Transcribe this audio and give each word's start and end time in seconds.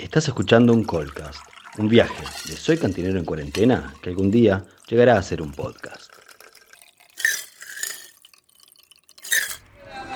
Estás 0.00 0.26
escuchando 0.28 0.72
un 0.72 0.82
Colcast, 0.82 1.42
un 1.76 1.86
viaje 1.86 2.24
de 2.46 2.56
Soy 2.56 2.78
Cantinero 2.78 3.18
en 3.18 3.24
Cuarentena 3.26 3.92
que 4.00 4.08
algún 4.08 4.30
día 4.30 4.64
llegará 4.88 5.18
a 5.18 5.22
ser 5.22 5.42
un 5.42 5.52
podcast. 5.52 6.10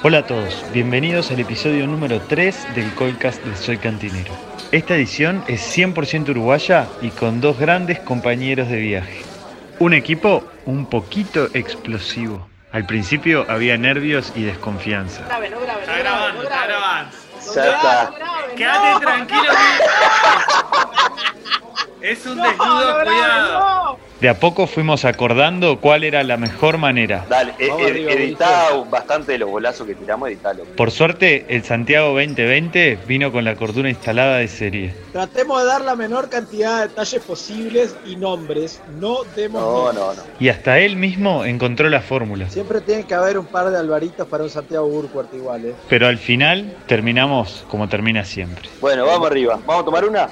Hola 0.03 0.19
a 0.19 0.27
todos, 0.27 0.65
bienvenidos 0.73 1.31
al 1.31 1.41
episodio 1.41 1.87
número 1.87 2.19
3 2.19 2.75
del 2.75 2.95
Colcast 2.95 3.45
de 3.45 3.55
Soy 3.57 3.77
Cantinero. 3.77 4.33
Esta 4.73 4.97
edición 4.97 5.45
es 5.49 5.61
100% 5.77 6.31
uruguaya 6.31 6.89
y 7.03 7.11
con 7.11 7.43
dos 7.43 7.59
grandes 7.59 8.01
compañeros 8.01 8.71
de 8.71 8.81
viaje. 8.81 9.21
Un 9.81 9.93
equipo 9.93 10.45
un 10.65 10.87
poquito 10.87 11.51
explosivo. 11.53 12.49
Al 12.73 12.87
principio 12.87 13.45
había 13.51 13.77
nervios 13.77 14.33
y 14.35 14.45
desconfianza. 14.45 15.25
Está 15.25 15.99
grabando, 15.99 16.43
está 16.43 16.67
grabando. 16.67 17.24
Ya 17.55 17.65
está. 17.77 18.13
Quédate 18.57 18.91
no. 18.93 19.01
tranquilo. 19.01 19.43
que- 19.53 19.85
Es 22.11 22.27
un 22.27 22.37
No, 22.37 22.45
desnudo, 22.45 23.03
cuidado. 23.05 23.99
De 24.21 24.29
a 24.29 24.39
poco 24.41 24.67
fuimos 24.67 25.05
acordando 25.05 25.81
cuál 25.81 26.05
era 26.05 26.23
la 26.23 26.37
mejor 26.37 26.79
manera. 26.79 27.27
Dale, 27.29 27.53
e- 27.59 27.69
Vamos 27.69 27.83
e- 27.83 27.91
arriba, 27.91 28.13
editá 28.13 28.69
bastante 28.89 29.33
de 29.33 29.39
los 29.39 29.51
golazos 29.51 29.87
que 29.87 29.95
tiramos, 29.95 30.29
editalo. 30.29 30.65
Por 30.77 30.91
suerte, 30.93 31.45
el 31.49 31.65
Santiago 31.65 32.09
2020 32.15 32.99
vino 33.07 33.33
con 33.33 33.45
la 33.45 33.57
cordura 33.57 33.91
instalada 33.91 34.39
de 34.39 34.49
serie. 34.49 34.95
Tratemos 35.13 35.61
de 35.61 35.67
dar 35.67 35.81
la 35.83 35.97
menor 35.97 36.29
cantidad 36.31 36.77
de 36.83 36.89
detalles 36.89 37.23
posibles 37.23 37.97
y 38.07 38.17
nombres. 38.17 38.81
No 38.99 39.25
demos 39.37 39.61
No, 39.63 39.93
no, 39.93 40.15
no. 40.15 40.23
Y 40.41 40.49
hasta 40.49 40.79
él 40.79 40.97
mismo 40.97 41.45
encontró 41.45 41.91
la 41.91 42.01
fórmula. 42.01 42.49
Siempre 42.49 42.81
tiene 42.81 43.05
que 43.05 43.15
haber 43.15 43.37
un 43.39 43.47
par 43.47 43.71
de 43.71 43.79
Alvaritos 43.79 44.27
para 44.29 44.45
un 44.45 44.51
Santiago 44.51 44.87
Urquhart 44.87 45.35
igual, 45.35 45.65
¿eh? 45.67 45.75
Pero 45.89 46.07
al 46.07 46.19
final 46.19 46.77
terminamos 46.87 47.65
como 47.69 47.89
termina 47.89 48.25
siempre. 48.25 48.69
Bueno, 48.81 49.07
vamos 49.07 49.27
arriba. 49.31 49.59
¿Vamos 49.67 49.83
a 49.83 49.85
tomar 49.85 50.05
una? 50.05 50.29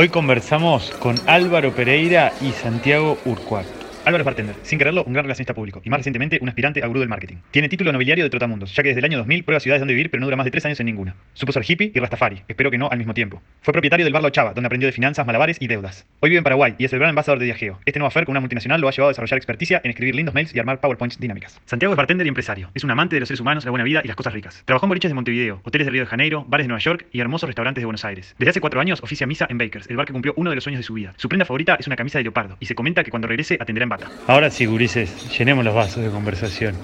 Hoy 0.00 0.10
conversamos 0.10 0.92
con 1.00 1.16
Álvaro 1.26 1.74
Pereira 1.74 2.32
y 2.40 2.52
Santiago 2.52 3.18
Urquart. 3.24 3.77
Álvaro 4.08 4.22
es 4.22 4.24
bartender, 4.24 4.56
sin 4.62 4.78
quererlo, 4.78 5.04
un 5.04 5.12
gran 5.12 5.26
relacionista 5.26 5.52
público 5.52 5.82
y 5.84 5.90
más 5.90 5.98
recientemente 5.98 6.38
un 6.40 6.48
aspirante 6.48 6.82
a 6.82 6.86
gurú 6.86 7.00
del 7.00 7.10
marketing. 7.10 7.36
Tiene 7.50 7.68
título 7.68 7.92
nobiliario 7.92 8.24
de 8.24 8.30
Trotamundos, 8.30 8.74
ya 8.74 8.82
que 8.82 8.88
desde 8.88 9.00
el 9.00 9.04
año 9.04 9.18
2000 9.18 9.44
prueba 9.44 9.60
ciudades 9.60 9.82
donde 9.82 9.92
vivir, 9.92 10.10
pero 10.10 10.22
no 10.22 10.26
dura 10.28 10.36
más 10.38 10.46
de 10.46 10.50
tres 10.50 10.64
años 10.64 10.80
en 10.80 10.86
ninguna. 10.86 11.14
Supo 11.34 11.52
ser 11.52 11.62
hippie 11.68 11.92
y 11.94 12.00
rastafari, 12.00 12.42
espero 12.48 12.70
que 12.70 12.78
no 12.78 12.88
al 12.90 12.96
mismo 12.96 13.12
tiempo. 13.12 13.42
Fue 13.60 13.72
propietario 13.72 14.06
del 14.06 14.14
bar 14.14 14.22
La 14.22 14.32
Chava, 14.32 14.54
donde 14.54 14.64
aprendió 14.64 14.86
de 14.86 14.92
finanzas, 14.92 15.26
malabares 15.26 15.58
y 15.60 15.66
deudas. 15.66 16.06
Hoy 16.20 16.30
vive 16.30 16.38
en 16.38 16.44
Paraguay 16.44 16.74
y 16.78 16.86
es 16.86 16.92
el 16.94 17.00
gran 17.00 17.10
embajador 17.10 17.38
de 17.38 17.44
viajeo. 17.44 17.80
Este 17.84 17.98
nuevo 17.98 18.08
affair 18.08 18.24
con 18.24 18.32
una 18.32 18.40
multinacional 18.40 18.80
lo 18.80 18.88
ha 18.88 18.92
llevado 18.92 19.08
a 19.08 19.12
desarrollar 19.12 19.36
experticia 19.36 19.82
en 19.84 19.90
escribir 19.90 20.14
lindos 20.14 20.34
mails 20.34 20.54
y 20.54 20.58
armar 20.58 20.80
PowerPoints 20.80 21.20
dinámicas. 21.20 21.60
Santiago 21.66 21.92
es 21.92 21.98
bartender 21.98 22.26
y 22.26 22.30
empresario. 22.30 22.70
Es 22.72 22.84
un 22.84 22.90
amante 22.90 23.14
de 23.14 23.20
los 23.20 23.28
seres 23.28 23.40
humanos, 23.40 23.66
la 23.66 23.72
buena 23.72 23.84
vida 23.84 24.00
y 24.02 24.06
las 24.06 24.16
cosas 24.16 24.32
ricas. 24.32 24.62
Trabajó 24.64 24.86
en 24.86 24.88
boliches 24.88 25.10
de 25.10 25.16
Montevideo, 25.16 25.60
hoteles 25.64 25.84
de 25.86 25.90
Río 25.90 26.04
de 26.04 26.06
Janeiro, 26.06 26.46
bares 26.48 26.64
de 26.64 26.68
Nueva 26.68 26.80
York 26.80 27.04
y 27.12 27.20
hermosos 27.20 27.46
restaurantes 27.46 27.82
de 27.82 27.84
Buenos 27.84 28.06
Aires. 28.06 28.34
Desde 28.38 28.48
hace 28.48 28.62
cuatro 28.62 28.80
años 28.80 29.02
oficia 29.02 29.26
misa 29.26 29.46
en 29.50 29.58
Bakers, 29.58 29.90
el 29.90 29.98
bar 29.98 30.06
que 30.06 30.14
cumplió 30.14 30.32
uno 30.38 30.48
de 30.48 30.56
los 30.56 30.64
sueños 30.64 30.78
de 30.78 30.84
su 30.84 30.94
vida. 30.94 31.12
Su 31.18 31.28
prenda 31.28 31.44
favorita 31.44 31.76
es 31.78 31.86
una 31.86 31.96
camisa 31.96 32.18
de 32.18 32.22
leopardo 32.22 32.56
y 32.58 32.64
se 32.64 32.74
comenta 32.74 33.04
que 33.04 33.10
cuando 33.10 33.28
regrese 33.28 33.58
atenderá 33.60 33.82
en 33.82 33.90
Ahora 34.26 34.50
sí, 34.50 34.66
gurises, 34.66 35.38
llenemos 35.38 35.64
los 35.64 35.74
vasos 35.74 36.02
de 36.02 36.10
conversación. 36.10 36.76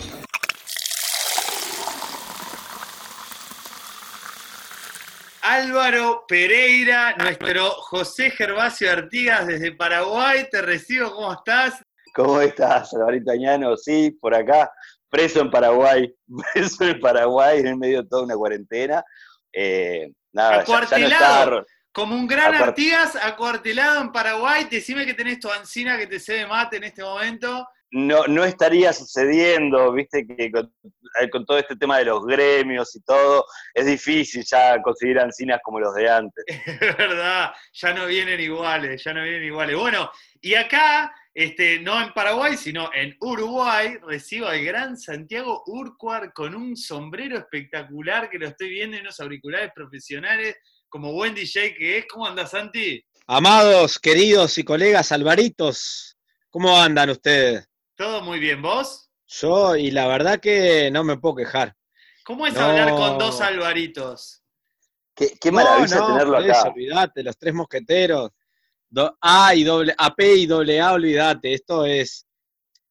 Álvaro 5.43 6.25
Pereira, 6.27 7.15
nuestro 7.17 7.71
José 7.71 8.31
Gervasio 8.31 8.91
Artigas 8.91 9.47
desde 9.47 9.73
Paraguay. 9.73 10.49
Te 10.51 10.63
recibo, 10.63 11.13
¿cómo 11.13 11.33
estás? 11.33 11.83
¿Cómo 12.15 12.41
estás, 12.41 12.95
Alvarito 12.95 13.31
Añano? 13.31 13.77
Sí, 13.77 14.11
por 14.21 14.35
acá, 14.35 14.73
preso 15.11 15.41
en 15.41 15.51
Paraguay. 15.51 16.13
Preso 16.55 16.85
en 16.85 16.99
Paraguay, 16.99 17.61
en 17.61 17.79
medio 17.79 18.03
de 18.03 18.09
toda 18.09 18.25
una 18.25 18.37
cuarentena. 18.37 19.05
Eh, 19.53 20.11
nada, 20.33 20.65
ya, 20.65 20.89
ya 20.89 20.99
no 20.99 21.07
está. 21.07 21.65
Como 21.95 22.15
un 22.17 22.27
gran 22.27 22.53
Acuart- 22.53 22.69
Artigas 22.69 23.17
acuartelado 23.17 24.01
en 24.03 24.11
Paraguay. 24.13 24.67
Decime 24.69 25.07
que 25.07 25.15
tenés 25.15 25.39
tu 25.39 25.49
ancina 25.51 25.97
que 25.97 26.09
te 26.09 26.19
se 26.19 26.35
ve 26.35 26.47
mate 26.47 26.77
en 26.79 26.85
este 26.85 27.03
momento. 27.03 27.67
No, 27.93 28.25
no 28.27 28.45
estaría 28.45 28.93
sucediendo, 28.93 29.93
viste, 29.93 30.27
que 30.27 30.51
con, 30.51 30.75
eh, 31.21 31.31
con 31.31 31.47
todo 31.47 31.59
este 31.59 31.77
tema 31.77 31.99
de 31.99 32.07
los 32.07 32.27
gremios 32.27 32.97
y 32.97 33.01
todo, 33.03 33.47
es 33.73 33.87
difícil 33.87 34.43
ya 34.45 34.83
conseguir 34.83 35.21
ancinas 35.21 35.61
como 35.63 35.79
los 35.79 35.95
de 35.95 36.11
antes. 36.11 36.45
Es 36.67 36.97
verdad, 36.97 37.53
ya 37.73 37.95
no 37.95 38.07
vienen 38.07 38.41
iguales, 38.41 39.05
ya 39.05 39.15
no 39.15 39.23
vienen 39.23 39.45
iguales. 39.45 39.77
Bueno, 39.77 40.11
y 40.41 40.55
acá, 40.57 41.15
este, 41.33 41.79
no 41.79 42.03
en 42.03 42.13
Paraguay, 42.13 42.57
sino 42.57 42.91
en 42.93 43.17
Uruguay, 43.21 43.97
recibo 44.05 44.49
al 44.49 44.65
gran 44.65 44.97
Santiago 44.99 45.63
Urquhart 45.67 46.33
con 46.33 46.57
un 46.57 46.77
sombrero 46.77 47.39
espectacular 47.39 48.29
que 48.29 48.41
lo 48.41 48.49
estoy 48.49 48.71
viendo 48.71 48.97
y 48.97 49.01
unos 49.03 49.21
auriculares 49.21 49.71
profesionales, 49.73 50.57
como 50.95 51.13
buen 51.13 51.35
DJ 51.35 51.75
que 51.75 51.99
es. 51.99 52.07
¿Cómo 52.09 52.25
andas, 52.25 52.53
Santi? 52.53 53.05
Amados, 53.27 53.99
queridos 53.99 54.57
y 54.59 54.63
colegas 54.63 55.11
alvaritos, 55.11 56.17
¿cómo 56.51 56.77
andan 56.81 57.11
ustedes? 57.11 57.69
¿Todo 57.97 58.23
muy 58.23 58.39
bien? 58.39 58.63
¿Vos? 58.63 59.11
Yo, 59.27 59.75
y 59.75 59.91
la 59.91 60.07
verdad 60.07 60.39
que 60.39 60.93
no 60.93 61.03
me 61.03 61.17
puedo 61.19 61.35
quejar. 61.35 61.75
¿Cómo 62.25 62.47
es 62.47 62.55
No. 62.55 62.61
hablar 62.61 62.91
con 62.95 63.19
dos 63.19 63.41
alvaritos? 63.41 64.41
Qué, 65.17 65.37
qué 65.41 65.51
maravilla 65.51 65.97
No, 65.97 66.01
no, 66.03 66.07
tenerlo 66.15 66.35
por 66.37 66.43
eso, 66.49 66.61
acá. 66.61 66.71
olvídate, 66.71 67.23
los 67.25 67.37
tres 67.39 67.55
mosqueteros. 67.55 68.31
Do- 68.89 69.19
A 69.21 69.53
y 69.57 69.65
doble, 69.65 69.93
AP 69.99 70.21
y 70.37 70.47
doble 70.47 70.81
A, 70.81 70.93
olvídate, 70.93 71.55
esto 71.55 71.85
es, 71.85 72.25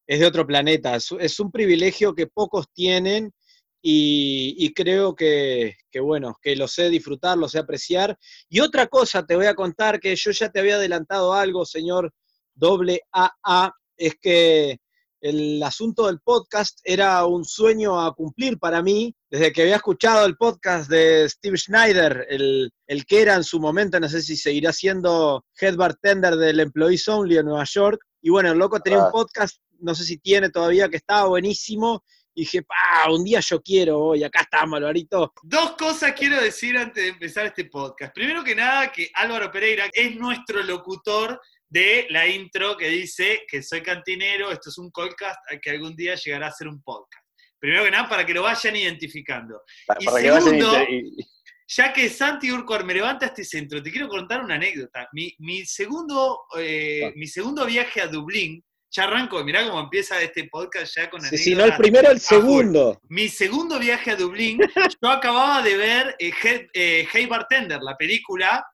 es 0.06 0.20
de 0.20 0.26
otro 0.26 0.46
planeta. 0.46 0.94
Es, 0.96 1.10
es 1.18 1.40
un 1.40 1.50
privilegio 1.50 2.14
que 2.14 2.26
pocos 2.26 2.66
tienen 2.70 3.32
y, 3.86 4.54
y 4.58 4.72
creo 4.72 5.14
que, 5.14 5.76
que, 5.90 6.00
bueno, 6.00 6.38
que 6.40 6.56
lo 6.56 6.66
sé 6.66 6.88
disfrutar, 6.88 7.36
lo 7.36 7.50
sé 7.50 7.58
apreciar. 7.58 8.18
Y 8.48 8.60
otra 8.60 8.86
cosa 8.86 9.26
te 9.26 9.36
voy 9.36 9.44
a 9.44 9.54
contar, 9.54 10.00
que 10.00 10.16
yo 10.16 10.30
ya 10.30 10.48
te 10.48 10.60
había 10.60 10.76
adelantado 10.76 11.34
algo, 11.34 11.66
señor 11.66 12.10
doble 12.54 13.02
AA, 13.12 13.72
es 13.98 14.14
que 14.22 14.78
el 15.20 15.62
asunto 15.62 16.06
del 16.06 16.20
podcast 16.20 16.78
era 16.82 17.26
un 17.26 17.44
sueño 17.44 18.00
a 18.00 18.14
cumplir 18.14 18.58
para 18.58 18.82
mí, 18.82 19.14
desde 19.30 19.52
que 19.52 19.62
había 19.62 19.76
escuchado 19.76 20.24
el 20.24 20.36
podcast 20.36 20.88
de 20.88 21.28
Steve 21.28 21.58
Schneider, 21.58 22.26
el, 22.30 22.70
el 22.86 23.04
que 23.04 23.20
era 23.20 23.34
en 23.34 23.44
su 23.44 23.60
momento, 23.60 24.00
no 24.00 24.08
sé 24.08 24.22
si 24.22 24.34
seguirá 24.36 24.72
siendo 24.72 25.44
head 25.60 25.76
bartender 25.76 26.36
del 26.36 26.60
Employees 26.60 27.06
Only 27.06 27.36
en 27.36 27.46
Nueva 27.46 27.64
York. 27.70 28.00
Y 28.22 28.30
bueno, 28.30 28.52
el 28.52 28.58
loco 28.58 28.80
tenía 28.80 29.00
Ah. 29.02 29.06
un 29.06 29.12
podcast, 29.12 29.58
no 29.80 29.94
sé 29.94 30.04
si 30.04 30.16
tiene 30.18 30.48
todavía, 30.48 30.88
que 30.88 30.96
estaba 30.96 31.28
buenísimo. 31.28 32.02
Y 32.36 32.42
dije, 32.42 32.62
pa, 32.62 33.10
un 33.10 33.22
día 33.24 33.40
yo 33.40 33.62
quiero, 33.62 34.16
y 34.16 34.24
acá 34.24 34.40
estamos, 34.40 34.78
Alvarito. 34.78 35.32
Dos 35.42 35.72
cosas 35.76 36.12
quiero 36.12 36.40
decir 36.40 36.76
antes 36.76 37.02
de 37.02 37.10
empezar 37.10 37.46
este 37.46 37.66
podcast. 37.66 38.12
Primero 38.12 38.42
que 38.42 38.56
nada, 38.56 38.90
que 38.90 39.08
Álvaro 39.14 39.50
Pereira 39.52 39.88
es 39.92 40.16
nuestro 40.16 40.62
locutor 40.62 41.40
de 41.68 42.06
la 42.10 42.26
intro 42.26 42.76
que 42.76 42.88
dice 42.88 43.42
que 43.48 43.62
soy 43.62 43.82
cantinero, 43.82 44.50
esto 44.50 44.70
es 44.70 44.78
un 44.78 44.90
podcast 44.90 45.38
que 45.62 45.70
algún 45.70 45.94
día 45.94 46.14
llegará 46.16 46.48
a 46.48 46.52
ser 46.52 46.68
un 46.68 46.82
podcast. 46.82 47.24
Primero 47.58 47.84
que 47.84 47.90
nada, 47.90 48.08
para 48.08 48.26
que 48.26 48.34
lo 48.34 48.42
vayan 48.42 48.76
identificando. 48.76 49.62
Y 49.98 50.04
para 50.04 50.20
que 50.20 50.30
vayan 50.30 50.42
segundo, 50.42 50.86
Ya 51.66 51.92
que 51.92 52.08
Santi 52.10 52.52
Urquhart 52.52 52.84
me 52.84 52.94
levanta 52.94 53.26
este 53.26 53.44
centro, 53.44 53.82
te 53.82 53.90
quiero 53.90 54.08
contar 54.08 54.44
una 54.44 54.56
anécdota. 54.56 55.08
Mi, 55.12 55.34
mi 55.38 55.64
segundo, 55.64 56.42
eh, 56.58 57.12
mi 57.16 57.26
segundo 57.26 57.64
viaje 57.64 58.00
a 58.02 58.06
Dublín, 58.06 58.62
ya 58.94 59.04
arranco, 59.04 59.42
mirá 59.42 59.66
cómo 59.66 59.80
empieza 59.80 60.20
este 60.22 60.44
podcast 60.44 60.94
ya 60.96 61.10
con 61.10 61.20
anécdotas. 61.20 61.44
si 61.44 61.54
no 61.54 61.64
el 61.64 61.76
primero, 61.76 62.10
el 62.10 62.20
segundo. 62.20 63.00
Mi 63.08 63.28
segundo 63.28 63.78
viaje 63.78 64.12
a 64.12 64.16
Dublín, 64.16 64.58
yo 65.02 65.10
acababa 65.10 65.62
de 65.62 65.76
ver 65.76 66.16
eh, 66.18 66.32
eh, 66.72 67.08
Hey 67.12 67.26
Bartender, 67.26 67.80
la 67.82 67.96
película, 67.96 68.64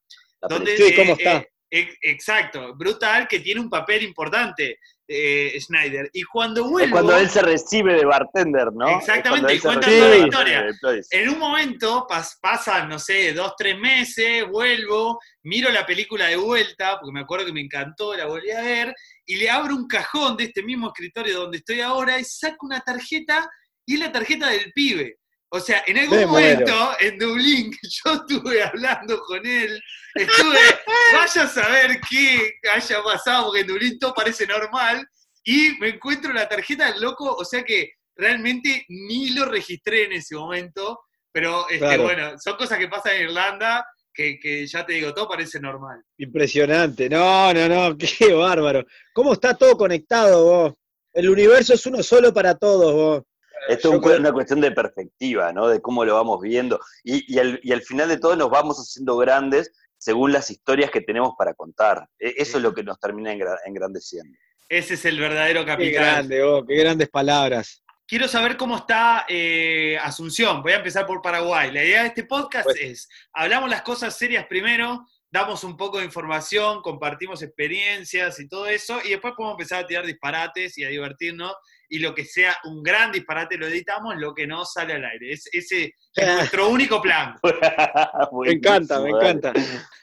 la 0.42 0.48
donde... 0.48 0.76
Sí, 0.76 0.94
¿cómo 0.94 1.12
eh, 1.12 1.16
está? 1.18 1.44
ex- 1.70 1.96
exacto, 2.02 2.74
brutal, 2.74 3.26
que 3.28 3.40
tiene 3.40 3.60
un 3.60 3.70
papel 3.70 4.02
importante, 4.02 4.78
eh, 5.12 5.58
Schneider. 5.60 6.08
Y 6.12 6.22
cuando 6.22 6.62
Es 6.64 6.70
vuelvo, 6.70 6.92
cuando 6.92 7.16
él 7.16 7.28
se 7.28 7.42
recibe 7.42 7.94
de 7.94 8.04
bartender, 8.04 8.72
¿no? 8.72 8.88
Exactamente, 8.98 9.56
y 9.56 9.58
cuenta 9.58 9.88
toda 9.88 10.08
la 10.08 10.16
historia. 10.16 10.66
en 11.10 11.28
un 11.28 11.38
momento 11.38 12.06
pas- 12.08 12.38
pasan, 12.40 12.88
no 12.88 12.98
sé, 12.98 13.32
dos, 13.32 13.54
tres 13.58 13.76
meses, 13.76 14.48
vuelvo, 14.48 15.18
miro 15.42 15.70
la 15.72 15.84
película 15.84 16.28
de 16.28 16.36
vuelta, 16.36 16.98
porque 17.00 17.12
me 17.12 17.20
acuerdo 17.22 17.46
que 17.46 17.52
me 17.52 17.60
encantó, 17.60 18.14
la 18.14 18.26
volví 18.26 18.52
a 18.52 18.60
ver, 18.60 18.94
y 19.26 19.36
le 19.36 19.50
abro 19.50 19.74
un 19.74 19.88
cajón 19.88 20.36
de 20.36 20.44
este 20.44 20.62
mismo 20.62 20.86
escritorio 20.88 21.40
donde 21.40 21.58
estoy 21.58 21.80
ahora 21.80 22.20
y 22.20 22.24
saco 22.24 22.66
una 22.66 22.78
tarjeta, 22.80 23.50
y 23.84 23.94
es 23.94 24.00
la 24.00 24.12
tarjeta 24.12 24.48
del 24.48 24.70
pibe. 24.72 25.16
O 25.52 25.58
sea, 25.60 25.82
en 25.86 25.98
algún 25.98 26.16
Me 26.18 26.26
muero. 26.26 26.60
momento 26.60 26.90
en 27.00 27.18
Dublín 27.18 27.70
yo 27.82 28.12
estuve 28.14 28.62
hablando 28.62 29.20
con 29.20 29.44
él, 29.44 29.82
estuve, 30.14 30.58
vaya 31.12 31.42
a 31.42 31.48
saber 31.48 32.00
qué 32.08 32.52
haya 32.72 33.02
pasado, 33.02 33.46
porque 33.46 33.60
en 33.60 33.66
Dublín 33.66 33.98
todo 33.98 34.14
parece 34.14 34.46
normal, 34.46 35.04
y 35.44 35.72
me 35.80 35.88
encuentro 35.88 36.32
la 36.32 36.48
tarjeta 36.48 36.92
del 36.92 37.00
loco, 37.02 37.34
o 37.34 37.44
sea 37.44 37.62
que 37.64 37.90
realmente 38.16 38.84
ni 38.88 39.30
lo 39.30 39.44
registré 39.46 40.04
en 40.04 40.12
ese 40.12 40.36
momento, 40.36 41.00
pero 41.32 41.66
este, 41.68 41.78
Claro. 41.78 42.02
bueno, 42.04 42.32
son 42.38 42.56
cosas 42.56 42.78
que 42.78 42.88
pasan 42.88 43.16
en 43.16 43.22
Irlanda 43.22 43.84
que, 44.12 44.38
que 44.38 44.66
ya 44.66 44.84
te 44.84 44.94
digo, 44.94 45.14
todo 45.14 45.28
parece 45.28 45.58
normal. 45.60 46.02
Impresionante. 46.18 47.08
No, 47.08 47.52
no, 47.54 47.68
no, 47.68 47.96
qué 48.18 48.32
bárbaro. 48.34 48.84
¿Cómo 49.12 49.32
está 49.32 49.54
todo 49.54 49.76
conectado 49.76 50.44
vos? 50.44 50.74
El 51.12 51.28
universo 51.30 51.74
es 51.74 51.86
uno 51.86 52.02
solo 52.02 52.32
para 52.32 52.54
todos 52.56 52.92
vos. 52.92 53.22
Esto 53.68 53.94
es 53.94 54.00
creo- 54.00 54.18
una 54.18 54.32
cuestión 54.32 54.60
de 54.60 54.72
perspectiva, 54.72 55.52
¿no? 55.52 55.68
De 55.68 55.80
cómo 55.80 56.04
lo 56.04 56.14
vamos 56.14 56.40
viendo. 56.40 56.80
Y, 57.04 57.32
y 57.32 57.38
al, 57.38 57.60
y 57.62 57.72
al 57.72 57.82
final 57.82 58.08
de 58.08 58.18
todo 58.18 58.36
nos 58.36 58.50
vamos 58.50 58.78
haciendo 58.78 59.16
grandes 59.16 59.72
según 59.98 60.32
las 60.32 60.50
historias 60.50 60.90
que 60.90 61.02
tenemos 61.02 61.34
para 61.36 61.54
contar. 61.54 62.08
E, 62.18 62.34
eso 62.38 62.56
es 62.56 62.62
lo 62.62 62.72
que 62.74 62.82
nos 62.82 62.98
termina 62.98 63.32
engrandeciendo. 63.32 64.36
Ese 64.68 64.94
es 64.94 65.04
el 65.04 65.18
verdadero 65.18 65.64
capital. 65.66 65.90
Qué 65.90 65.92
grande, 65.92 66.42
oh, 66.42 66.64
qué 66.64 66.74
grandes 66.76 67.08
palabras. 67.08 67.82
Quiero 68.06 68.26
saber 68.26 68.56
cómo 68.56 68.76
está 68.76 69.24
eh, 69.28 69.96
Asunción. 70.02 70.62
Voy 70.62 70.72
a 70.72 70.76
empezar 70.76 71.06
por 71.06 71.22
Paraguay. 71.22 71.70
La 71.70 71.84
idea 71.84 72.02
de 72.02 72.08
este 72.08 72.24
podcast 72.24 72.64
pues 72.64 72.80
es, 72.80 73.08
hablamos 73.32 73.70
las 73.70 73.82
cosas 73.82 74.16
serias 74.16 74.46
primero, 74.46 75.06
damos 75.30 75.62
un 75.62 75.76
poco 75.76 75.98
de 75.98 76.06
información, 76.06 76.82
compartimos 76.82 77.40
experiencias 77.42 78.40
y 78.40 78.48
todo 78.48 78.66
eso, 78.66 78.98
y 79.04 79.10
después 79.10 79.34
podemos 79.36 79.54
empezar 79.54 79.84
a 79.84 79.86
tirar 79.86 80.04
disparates 80.06 80.76
y 80.78 80.84
a 80.84 80.88
divertirnos, 80.88 81.54
y 81.90 81.98
lo 81.98 82.14
que 82.14 82.24
sea 82.24 82.56
un 82.64 82.82
gran 82.82 83.10
disparate 83.12 83.58
lo 83.58 83.66
editamos, 83.66 84.16
lo 84.16 84.32
que 84.32 84.46
no 84.46 84.64
sale 84.64 84.94
al 84.94 85.04
aire. 85.04 85.32
Es, 85.32 85.48
ese 85.52 85.94
es 86.14 86.34
nuestro 86.34 86.68
único 86.68 87.02
plan. 87.02 87.34
me 88.32 88.52
encanta, 88.52 89.00
me 89.00 89.10
encanta. 89.10 89.52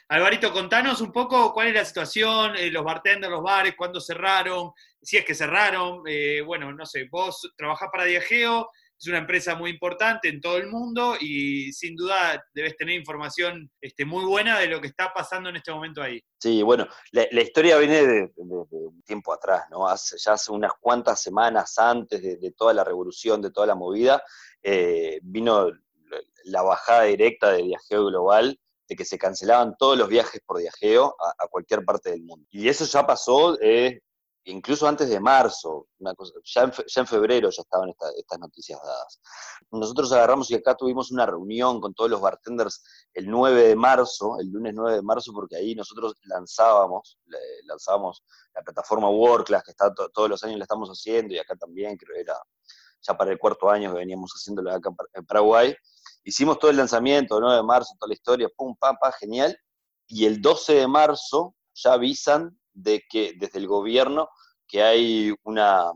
Alvarito, 0.08 0.52
contanos 0.52 1.00
un 1.00 1.10
poco 1.10 1.52
cuál 1.52 1.68
es 1.68 1.74
la 1.74 1.84
situación, 1.84 2.56
eh, 2.56 2.70
los 2.70 2.84
bartenders, 2.84 3.30
los 3.30 3.42
bares, 3.42 3.74
cuándo 3.74 4.00
cerraron, 4.00 4.70
si 5.02 5.16
es 5.16 5.24
que 5.24 5.34
cerraron, 5.34 6.02
eh, 6.06 6.42
bueno, 6.42 6.72
no 6.72 6.84
sé, 6.84 7.08
vos 7.10 7.52
trabajás 7.56 7.88
para 7.90 8.04
Diageo, 8.04 8.70
es 8.98 9.06
una 9.06 9.18
empresa 9.18 9.54
muy 9.54 9.70
importante 9.70 10.28
en 10.28 10.40
todo 10.40 10.56
el 10.56 10.66
mundo 10.66 11.14
y 11.20 11.72
sin 11.72 11.94
duda 11.94 12.44
debes 12.52 12.76
tener 12.76 12.96
información 12.96 13.70
este, 13.80 14.04
muy 14.04 14.24
buena 14.24 14.58
de 14.58 14.66
lo 14.66 14.80
que 14.80 14.88
está 14.88 15.12
pasando 15.12 15.48
en 15.50 15.56
este 15.56 15.72
momento 15.72 16.02
ahí. 16.02 16.20
Sí, 16.38 16.62
bueno, 16.62 16.86
la, 17.12 17.40
historia 17.40 17.78
viene 17.78 18.06
de, 18.06 18.32
un 18.36 19.02
tiempo 19.02 19.32
atrás, 19.32 19.64
¿no? 19.70 19.86
Hace, 19.86 20.16
ya 20.18 20.32
hace 20.32 20.50
unas 20.50 20.72
cuantas 20.80 21.22
semanas 21.22 21.78
antes 21.78 22.20
de, 22.20 22.52
toda 22.56 22.74
la 22.74 22.82
revolución, 22.82 23.40
de 23.40 23.52
toda 23.52 23.66
la 23.66 23.76
movida, 23.76 24.22
eh, 24.62 25.20
vino 25.22 25.70
la 26.44 26.62
bajada 26.62 27.04
directa 27.04 27.52
de 27.52 27.62
Viajeo 27.62 28.06
Global, 28.06 28.58
de 28.88 28.96
que 28.96 29.04
se 29.04 29.18
cancelaban 29.18 29.76
todos 29.78 29.98
los 29.98 30.08
viajes 30.08 30.40
por 30.44 30.58
viajeo 30.58 31.14
a, 31.20 31.46
cualquier 31.48 31.84
parte 31.84 32.10
del 32.10 32.22
mundo. 32.22 32.46
Y 32.50 32.68
eso 32.68 32.84
ya 32.86 33.06
pasó 33.06 33.60
eh, 33.60 34.00
incluso 34.50 34.88
antes 34.88 35.08
de 35.08 35.20
marzo, 35.20 35.88
una 35.98 36.14
cosa, 36.14 36.32
ya, 36.44 36.72
en 36.96 37.06
febrero 37.06 37.50
ya 37.50 37.62
estaban 37.62 37.90
estas 38.16 38.38
noticias 38.38 38.80
dadas. 38.82 39.20
Nosotros 39.70 40.12
agarramos 40.12 40.50
y 40.50 40.54
acá 40.54 40.74
tuvimos 40.74 41.10
una 41.10 41.26
reunión 41.26 41.80
con 41.80 41.94
todos 41.94 42.10
los 42.10 42.20
bartenders 42.20 42.82
el 43.14 43.28
9 43.28 43.68
de 43.68 43.76
marzo, 43.76 44.38
el 44.40 44.50
lunes 44.50 44.72
9 44.74 44.96
de 44.96 45.02
marzo, 45.02 45.32
porque 45.32 45.56
ahí 45.56 45.74
nosotros 45.74 46.14
lanzábamos, 46.22 47.18
lanzábamos 47.64 48.24
la 48.54 48.62
plataforma 48.62 49.10
WordClass, 49.10 49.64
que 49.64 49.70
está 49.72 49.92
todos 49.92 50.28
los 50.28 50.42
años 50.44 50.58
la 50.58 50.64
estamos 50.64 50.88
haciendo, 50.88 51.34
y 51.34 51.38
acá 51.38 51.54
también, 51.56 51.96
creo 51.96 52.14
que 52.14 52.22
era 52.22 52.40
ya 53.02 53.16
para 53.16 53.30
el 53.30 53.38
cuarto 53.38 53.70
año 53.70 53.92
que 53.92 53.98
veníamos 53.98 54.32
haciéndolo 54.32 54.72
acá 54.72 54.90
en 55.14 55.24
Paraguay. 55.26 55.74
Hicimos 56.24 56.58
todo 56.58 56.70
el 56.70 56.76
lanzamiento, 56.76 57.36
el 57.36 57.42
9 57.42 57.56
de 57.56 57.62
marzo, 57.62 57.94
toda 57.98 58.08
la 58.08 58.14
historia, 58.14 58.48
pum, 58.56 58.74
pam, 58.78 58.96
pam, 59.00 59.12
genial. 59.12 59.56
Y 60.06 60.24
el 60.26 60.40
12 60.40 60.74
de 60.74 60.88
marzo 60.88 61.54
ya 61.74 61.92
avisan 61.92 62.58
de 62.78 63.04
que 63.08 63.34
desde 63.36 63.58
el 63.58 63.66
gobierno 63.66 64.28
que 64.66 64.82
hay 64.82 65.34
una, 65.44 65.92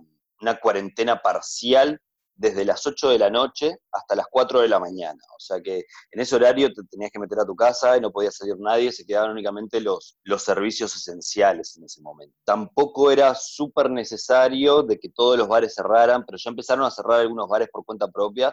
cuarentena 0.60 1.22
parcial 1.22 2.00
desde 2.34 2.64
las 2.64 2.84
8 2.84 3.10
de 3.10 3.18
la 3.18 3.30
noche 3.30 3.76
hasta 3.92 4.16
las 4.16 4.26
4 4.28 4.62
de 4.62 4.68
la 4.68 4.80
mañana. 4.80 5.22
O 5.36 5.38
sea 5.38 5.60
que 5.60 5.84
en 6.10 6.20
ese 6.20 6.34
horario 6.34 6.72
te 6.72 6.82
tenías 6.90 7.12
que 7.12 7.20
meter 7.20 7.38
a 7.38 7.46
tu 7.46 7.54
casa 7.54 7.96
y 7.96 8.00
no 8.00 8.10
podía 8.10 8.32
salir 8.32 8.56
nadie, 8.58 8.90
se 8.90 9.04
quedaban 9.04 9.30
únicamente 9.30 9.80
los, 9.80 10.18
los 10.24 10.42
servicios 10.42 10.96
esenciales 10.96 11.76
en 11.76 11.84
ese 11.84 12.00
momento. 12.00 12.36
Tampoco 12.44 13.12
era 13.12 13.34
súper 13.36 13.90
necesario 13.90 14.82
de 14.82 14.98
que 14.98 15.10
todos 15.10 15.38
los 15.38 15.46
bares 15.46 15.74
cerraran, 15.74 16.24
pero 16.26 16.38
ya 16.38 16.50
empezaron 16.50 16.84
a 16.84 16.90
cerrar 16.90 17.20
algunos 17.20 17.48
bares 17.48 17.68
por 17.70 17.84
cuenta 17.84 18.08
propia 18.08 18.52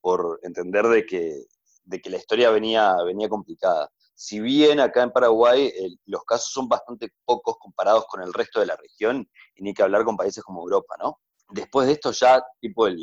por 0.00 0.40
entender 0.42 0.88
de 0.88 1.06
que, 1.06 1.44
de 1.84 2.00
que 2.00 2.10
la 2.10 2.16
historia 2.16 2.50
venía, 2.50 2.96
venía 3.04 3.28
complicada 3.28 3.88
si 4.18 4.40
bien 4.40 4.80
acá 4.80 5.04
en 5.04 5.12
Paraguay 5.12 5.72
los 6.06 6.24
casos 6.24 6.50
son 6.50 6.68
bastante 6.68 7.12
pocos 7.24 7.54
comparados 7.56 8.04
con 8.08 8.20
el 8.20 8.34
resto 8.34 8.58
de 8.58 8.66
la 8.66 8.74
región, 8.74 9.30
y 9.54 9.62
ni 9.62 9.72
que 9.72 9.84
hablar 9.84 10.04
con 10.04 10.16
países 10.16 10.42
como 10.42 10.62
Europa, 10.62 10.96
¿no? 10.98 11.20
Después 11.50 11.86
de 11.86 11.92
esto 11.92 12.10
ya, 12.10 12.44
tipo 12.60 12.88
el 12.88 12.98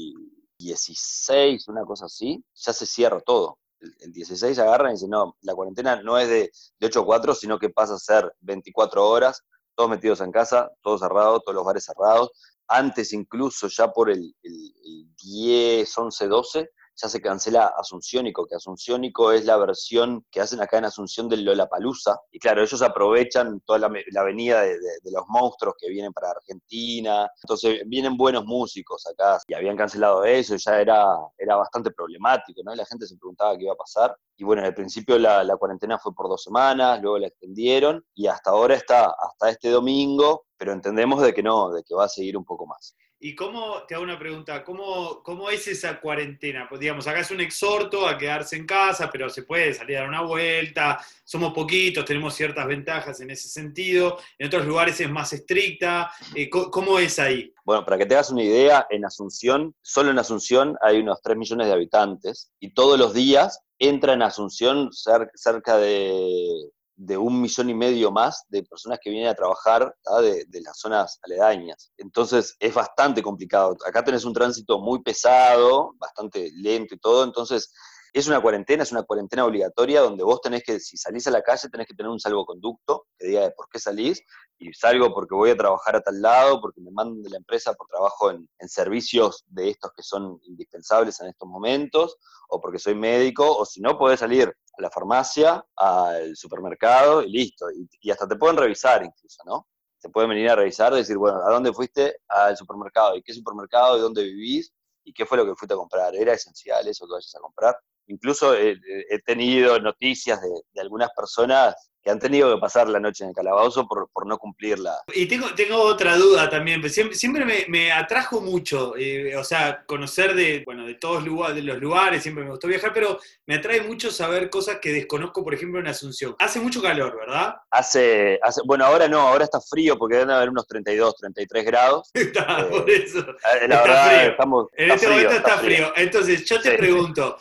16, 0.59 1.69
una 1.69 1.85
cosa 1.85 2.07
así, 2.07 2.43
ya 2.53 2.73
se 2.73 2.85
cierra 2.85 3.21
todo. 3.21 3.59
El, 3.79 4.11
16 4.11 4.59
agarran 4.59 4.91
y 4.91 4.95
dicen, 4.95 5.09
no, 5.09 5.37
la 5.39 5.55
cuarentena 5.55 6.01
no 6.03 6.17
es 6.17 6.27
de, 6.27 6.51
de 6.79 6.87
8 6.87 6.99
a 6.99 7.05
4, 7.05 7.33
sino 7.33 7.59
que 7.59 7.69
pasa 7.69 7.93
a 7.93 7.97
ser 7.97 8.35
24 8.41 9.07
horas, 9.07 9.41
todos 9.73 9.89
metidos 9.89 10.19
en 10.19 10.33
casa, 10.33 10.69
todos 10.81 10.99
cerrados, 10.99 11.43
todos 11.45 11.55
los 11.55 11.65
bares 11.65 11.85
cerrados. 11.85 12.31
Antes 12.67 13.13
incluso, 13.13 13.69
ya 13.69 13.89
por 13.89 14.09
el, 14.09 14.35
el 14.43 15.15
10, 15.15 15.97
11, 15.97 16.27
12, 16.27 16.69
ya 16.95 17.09
se 17.09 17.21
cancela 17.21 17.73
Asunciónico, 17.77 18.45
que 18.45 18.55
Asunciónico 18.55 19.31
es 19.31 19.45
la 19.45 19.57
versión 19.57 20.25
que 20.31 20.41
hacen 20.41 20.61
acá 20.61 20.77
en 20.77 20.85
Asunción 20.85 21.27
del 21.27 21.43
Lollapalooza. 21.43 22.17
Y 22.31 22.39
claro, 22.39 22.63
ellos 22.63 22.81
aprovechan 22.81 23.61
toda 23.61 23.79
la, 23.79 23.91
avenida 24.19 24.61
de, 24.61 24.77
los 25.11 25.23
monstruos 25.27 25.75
que 25.79 25.89
vienen 25.89 26.13
para 26.13 26.31
Argentina. 26.31 27.29
Entonces 27.43 27.81
vienen 27.87 28.17
buenos 28.17 28.45
músicos 28.45 29.05
acá 29.07 29.39
y 29.47 29.53
habían 29.53 29.77
cancelado 29.77 30.23
eso, 30.23 30.55
ya 30.55 30.79
era, 30.79 31.05
era 31.37 31.55
bastante 31.55 31.91
problemático, 31.91 32.61
¿no? 32.63 32.73
La 32.73 32.85
gente 32.85 33.05
se 33.05 33.17
preguntaba 33.17 33.57
qué 33.57 33.63
iba 33.63 33.73
a 33.73 33.77
pasar. 33.77 34.15
Y 34.37 34.43
bueno, 34.43 34.63
al 34.63 34.73
principio 34.73 35.17
la, 35.17 35.43
la 35.43 35.57
cuarentena 35.57 35.97
fue 35.99 36.13
por 36.13 36.27
dos 36.27 36.43
semanas, 36.43 37.01
luego 37.01 37.19
la 37.19 37.27
extendieron 37.27 38.03
y 38.13 38.27
hasta 38.27 38.51
ahora 38.51 38.75
está, 38.75 39.05
hasta 39.05 39.49
este 39.49 39.69
domingo, 39.69 40.45
pero 40.57 40.73
entendemos 40.73 41.21
de 41.21 41.33
que 41.33 41.43
no, 41.43 41.71
de 41.71 41.83
que 41.83 41.95
va 41.95 42.05
a 42.05 42.09
seguir 42.09 42.37
un 42.37 42.45
poco 42.45 42.65
más. 42.65 42.95
¿Y 43.25 43.33
cómo, 43.33 43.81
te 43.87 43.95
hago 43.95 44.03
una 44.03 44.19
pregunta, 44.19 44.63
¿cómo, 44.63 45.23
cómo 45.23 45.49
es 45.49 45.67
esa 45.67 45.99
cuarentena? 45.99 46.67
Pues 46.69 46.79
digamos, 46.79 47.07
acá 47.07 47.21
es 47.21 47.31
un 47.31 47.41
exhorto 47.41 48.07
a 48.07 48.19
quedarse 48.19 48.55
en 48.55 48.67
casa, 48.67 49.09
pero 49.11 49.31
se 49.31 49.41
puede 49.41 49.73
salir 49.73 49.97
a 49.97 50.01
dar 50.01 50.09
una 50.09 50.21
vuelta, 50.21 51.03
somos 51.23 51.51
poquitos, 51.51 52.05
tenemos 52.05 52.35
ciertas 52.35 52.67
ventajas 52.67 53.19
en 53.21 53.31
ese 53.31 53.49
sentido, 53.49 54.19
en 54.37 54.45
otros 54.45 54.67
lugares 54.67 55.01
es 55.01 55.09
más 55.09 55.33
estricta, 55.33 56.11
eh, 56.35 56.47
¿cómo 56.51 56.99
es 56.99 57.17
ahí? 57.17 57.51
Bueno, 57.63 57.83
para 57.83 57.97
que 57.97 58.05
te 58.05 58.13
hagas 58.13 58.29
una 58.29 58.43
idea, 58.43 58.85
en 58.91 59.03
Asunción, 59.05 59.73
solo 59.81 60.11
en 60.11 60.19
Asunción 60.19 60.77
hay 60.79 60.99
unos 60.99 61.19
3 61.23 61.35
millones 61.35 61.65
de 61.65 61.73
habitantes 61.73 62.51
y 62.59 62.75
todos 62.75 62.99
los 62.99 63.15
días 63.15 63.59
entra 63.79 64.13
en 64.13 64.21
Asunción 64.21 64.91
cerca 64.93 65.77
de 65.77 66.47
de 66.95 67.17
un 67.17 67.41
millón 67.41 67.69
y 67.69 67.73
medio 67.73 68.11
más 68.11 68.45
de 68.49 68.63
personas 68.63 68.99
que 69.01 69.09
vienen 69.09 69.29
a 69.29 69.35
trabajar 69.35 69.93
de, 70.21 70.45
de, 70.47 70.61
las 70.61 70.79
zonas 70.79 71.19
aledañas. 71.23 71.91
Entonces 71.97 72.55
es 72.59 72.73
bastante 72.73 73.21
complicado. 73.21 73.75
Acá 73.85 74.03
tenés 74.03 74.23
un 74.25 74.33
tránsito 74.33 74.79
muy 74.79 75.01
pesado, 75.01 75.93
bastante 75.97 76.49
lento 76.53 76.95
y 76.95 76.99
todo, 76.99 77.23
entonces 77.23 77.71
es 78.15 78.29
una 78.29 78.41
cuarentena, 78.41 78.83
es 78.83 78.93
una 78.93 79.03
cuarentena 79.03 79.43
obligatoria 79.43 79.99
donde 79.99 80.23
vos 80.23 80.39
tenés 80.39 80.63
que, 80.63 80.79
si 80.79 80.95
salís 80.95 81.27
a 81.27 81.31
la 81.31 81.41
calle, 81.41 81.67
tenés 81.67 81.85
que 81.85 81.93
tener 81.93 82.09
un 82.09 82.17
salvoconducto 82.17 83.07
que 83.19 83.27
diga 83.27 83.41
de 83.41 83.51
por 83.51 83.67
qué 83.67 83.77
salís, 83.77 84.23
y 84.57 84.71
salgo 84.71 85.13
porque 85.13 85.35
voy 85.35 85.49
a 85.49 85.57
trabajar 85.57 85.97
a 85.97 86.01
tal 86.01 86.21
lado, 86.21 86.61
porque 86.61 86.79
me 86.79 86.91
mandan 86.91 87.21
de 87.21 87.29
la 87.29 87.35
empresa 87.35 87.73
por 87.73 87.89
trabajo 87.89 88.31
en, 88.31 88.47
servicios 88.69 89.43
de 89.47 89.69
estos 89.69 89.91
que 89.93 90.01
son 90.01 90.39
indispensables 90.43 91.19
en 91.19 91.27
estos 91.27 91.49
momentos, 91.49 92.15
o 92.47 92.61
porque 92.61 92.79
soy 92.79 92.95
médico, 92.95 93.53
o 93.53 93.65
si 93.65 93.81
no, 93.81 93.97
podés 93.97 94.21
salir 94.21 94.55
a 94.77 94.81
la 94.81 94.89
farmacia, 94.89 95.65
al 95.75 96.35
supermercado 96.35 97.21
y 97.23 97.31
listo, 97.31 97.69
y, 97.71 97.87
y 98.01 98.11
hasta 98.11 98.27
te 98.27 98.35
pueden 98.35 98.57
revisar 98.57 99.03
incluso, 99.03 99.43
¿no? 99.45 99.67
Te 99.99 100.09
pueden 100.09 100.29
venir 100.29 100.49
a 100.49 100.55
revisar, 100.55 100.93
decir, 100.93 101.17
bueno, 101.17 101.39
¿a 101.45 101.51
dónde 101.51 101.73
fuiste? 101.73 102.17
Al 102.27 102.55
supermercado, 102.55 103.15
¿y 103.15 103.23
qué 103.23 103.33
supermercado? 103.33 103.95
¿De 103.95 104.01
dónde 104.01 104.23
vivís? 104.23 104.71
¿Y 105.03 105.13
qué 105.13 105.25
fue 105.25 105.37
lo 105.37 105.45
que 105.45 105.55
fuiste 105.55 105.73
a 105.73 105.77
comprar? 105.77 106.15
¿Era 106.15 106.33
esencial 106.33 106.87
eso 106.87 107.05
que 107.07 107.13
vayas 107.13 107.35
a 107.35 107.39
comprar? 107.39 107.75
Incluso 108.07 108.53
he, 108.55 108.77
tenido 109.25 109.79
noticias 109.79 110.39
de, 110.41 110.81
algunas 110.81 111.09
personas 111.15 111.75
que 112.05 112.11
han 112.11 112.19
tenido 112.19 112.53
que 112.53 112.61
pasar 112.61 112.87
la 112.87 112.99
noche 112.99 113.23
en 113.23 113.31
el 113.31 113.35
calabozo 113.35 113.87
por, 113.87 114.27
no 114.27 114.37
cumplirla. 114.37 114.93
Y 115.13 115.25
tengo, 115.25 115.47
tengo 115.55 115.81
otra 115.81 116.15
duda 116.17 116.47
también, 116.47 116.79
pues 116.79 116.93
siempre, 116.93 117.17
siempre 117.17 117.65
me, 117.67 117.91
atrajo 117.91 118.41
mucho, 118.41 118.95
eh, 118.95 119.35
o 119.35 119.43
sea, 119.43 119.83
conocer 119.87 120.35
de, 120.35 120.61
bueno, 120.65 120.85
de 120.85 120.93
todos 120.93 121.25
lugares, 121.25 121.55
de 121.55 121.63
los 121.63 121.79
lugares, 121.79 122.21
siempre 122.21 122.43
me 122.43 122.51
gustó 122.51 122.67
viajar, 122.67 122.91
pero 122.93 123.19
me 123.47 123.55
atrae 123.55 123.81
mucho 123.81 124.11
saber 124.11 124.51
cosas 124.51 124.77
que 124.79 124.93
desconozco, 124.93 125.43
por 125.43 125.55
ejemplo, 125.55 125.79
en 125.79 125.87
Asunción. 125.87 126.35
Hace 126.37 126.59
mucho 126.59 126.79
calor, 126.79 127.17
¿verdad? 127.17 127.55
Hace, 127.71 128.39
hace 128.43 128.61
bueno, 128.65 128.85
ahora 128.85 129.07
no, 129.07 129.21
ahora 129.21 129.45
está 129.45 129.59
frío 129.59 129.97
porque 129.97 130.17
deben 130.17 130.29
haber 130.29 130.49
unos 130.49 130.67
32, 130.67 131.15
33 131.15 131.65
grados. 131.65 132.11
está, 132.13 132.61
eh, 132.61 132.65
por 132.65 132.89
eso. 132.89 133.25
La 133.67 133.81
verdad, 133.81 134.07
frío. 134.07 134.29
Estamos, 134.29 134.67
en 134.73 134.91
este 134.91 135.07
momento 135.07 135.31
está, 135.31 135.57
frío. 135.57 135.93
Entonces, 135.95 136.45
yo 136.45 136.61
te 136.61 136.77
pregunto, 136.77 137.37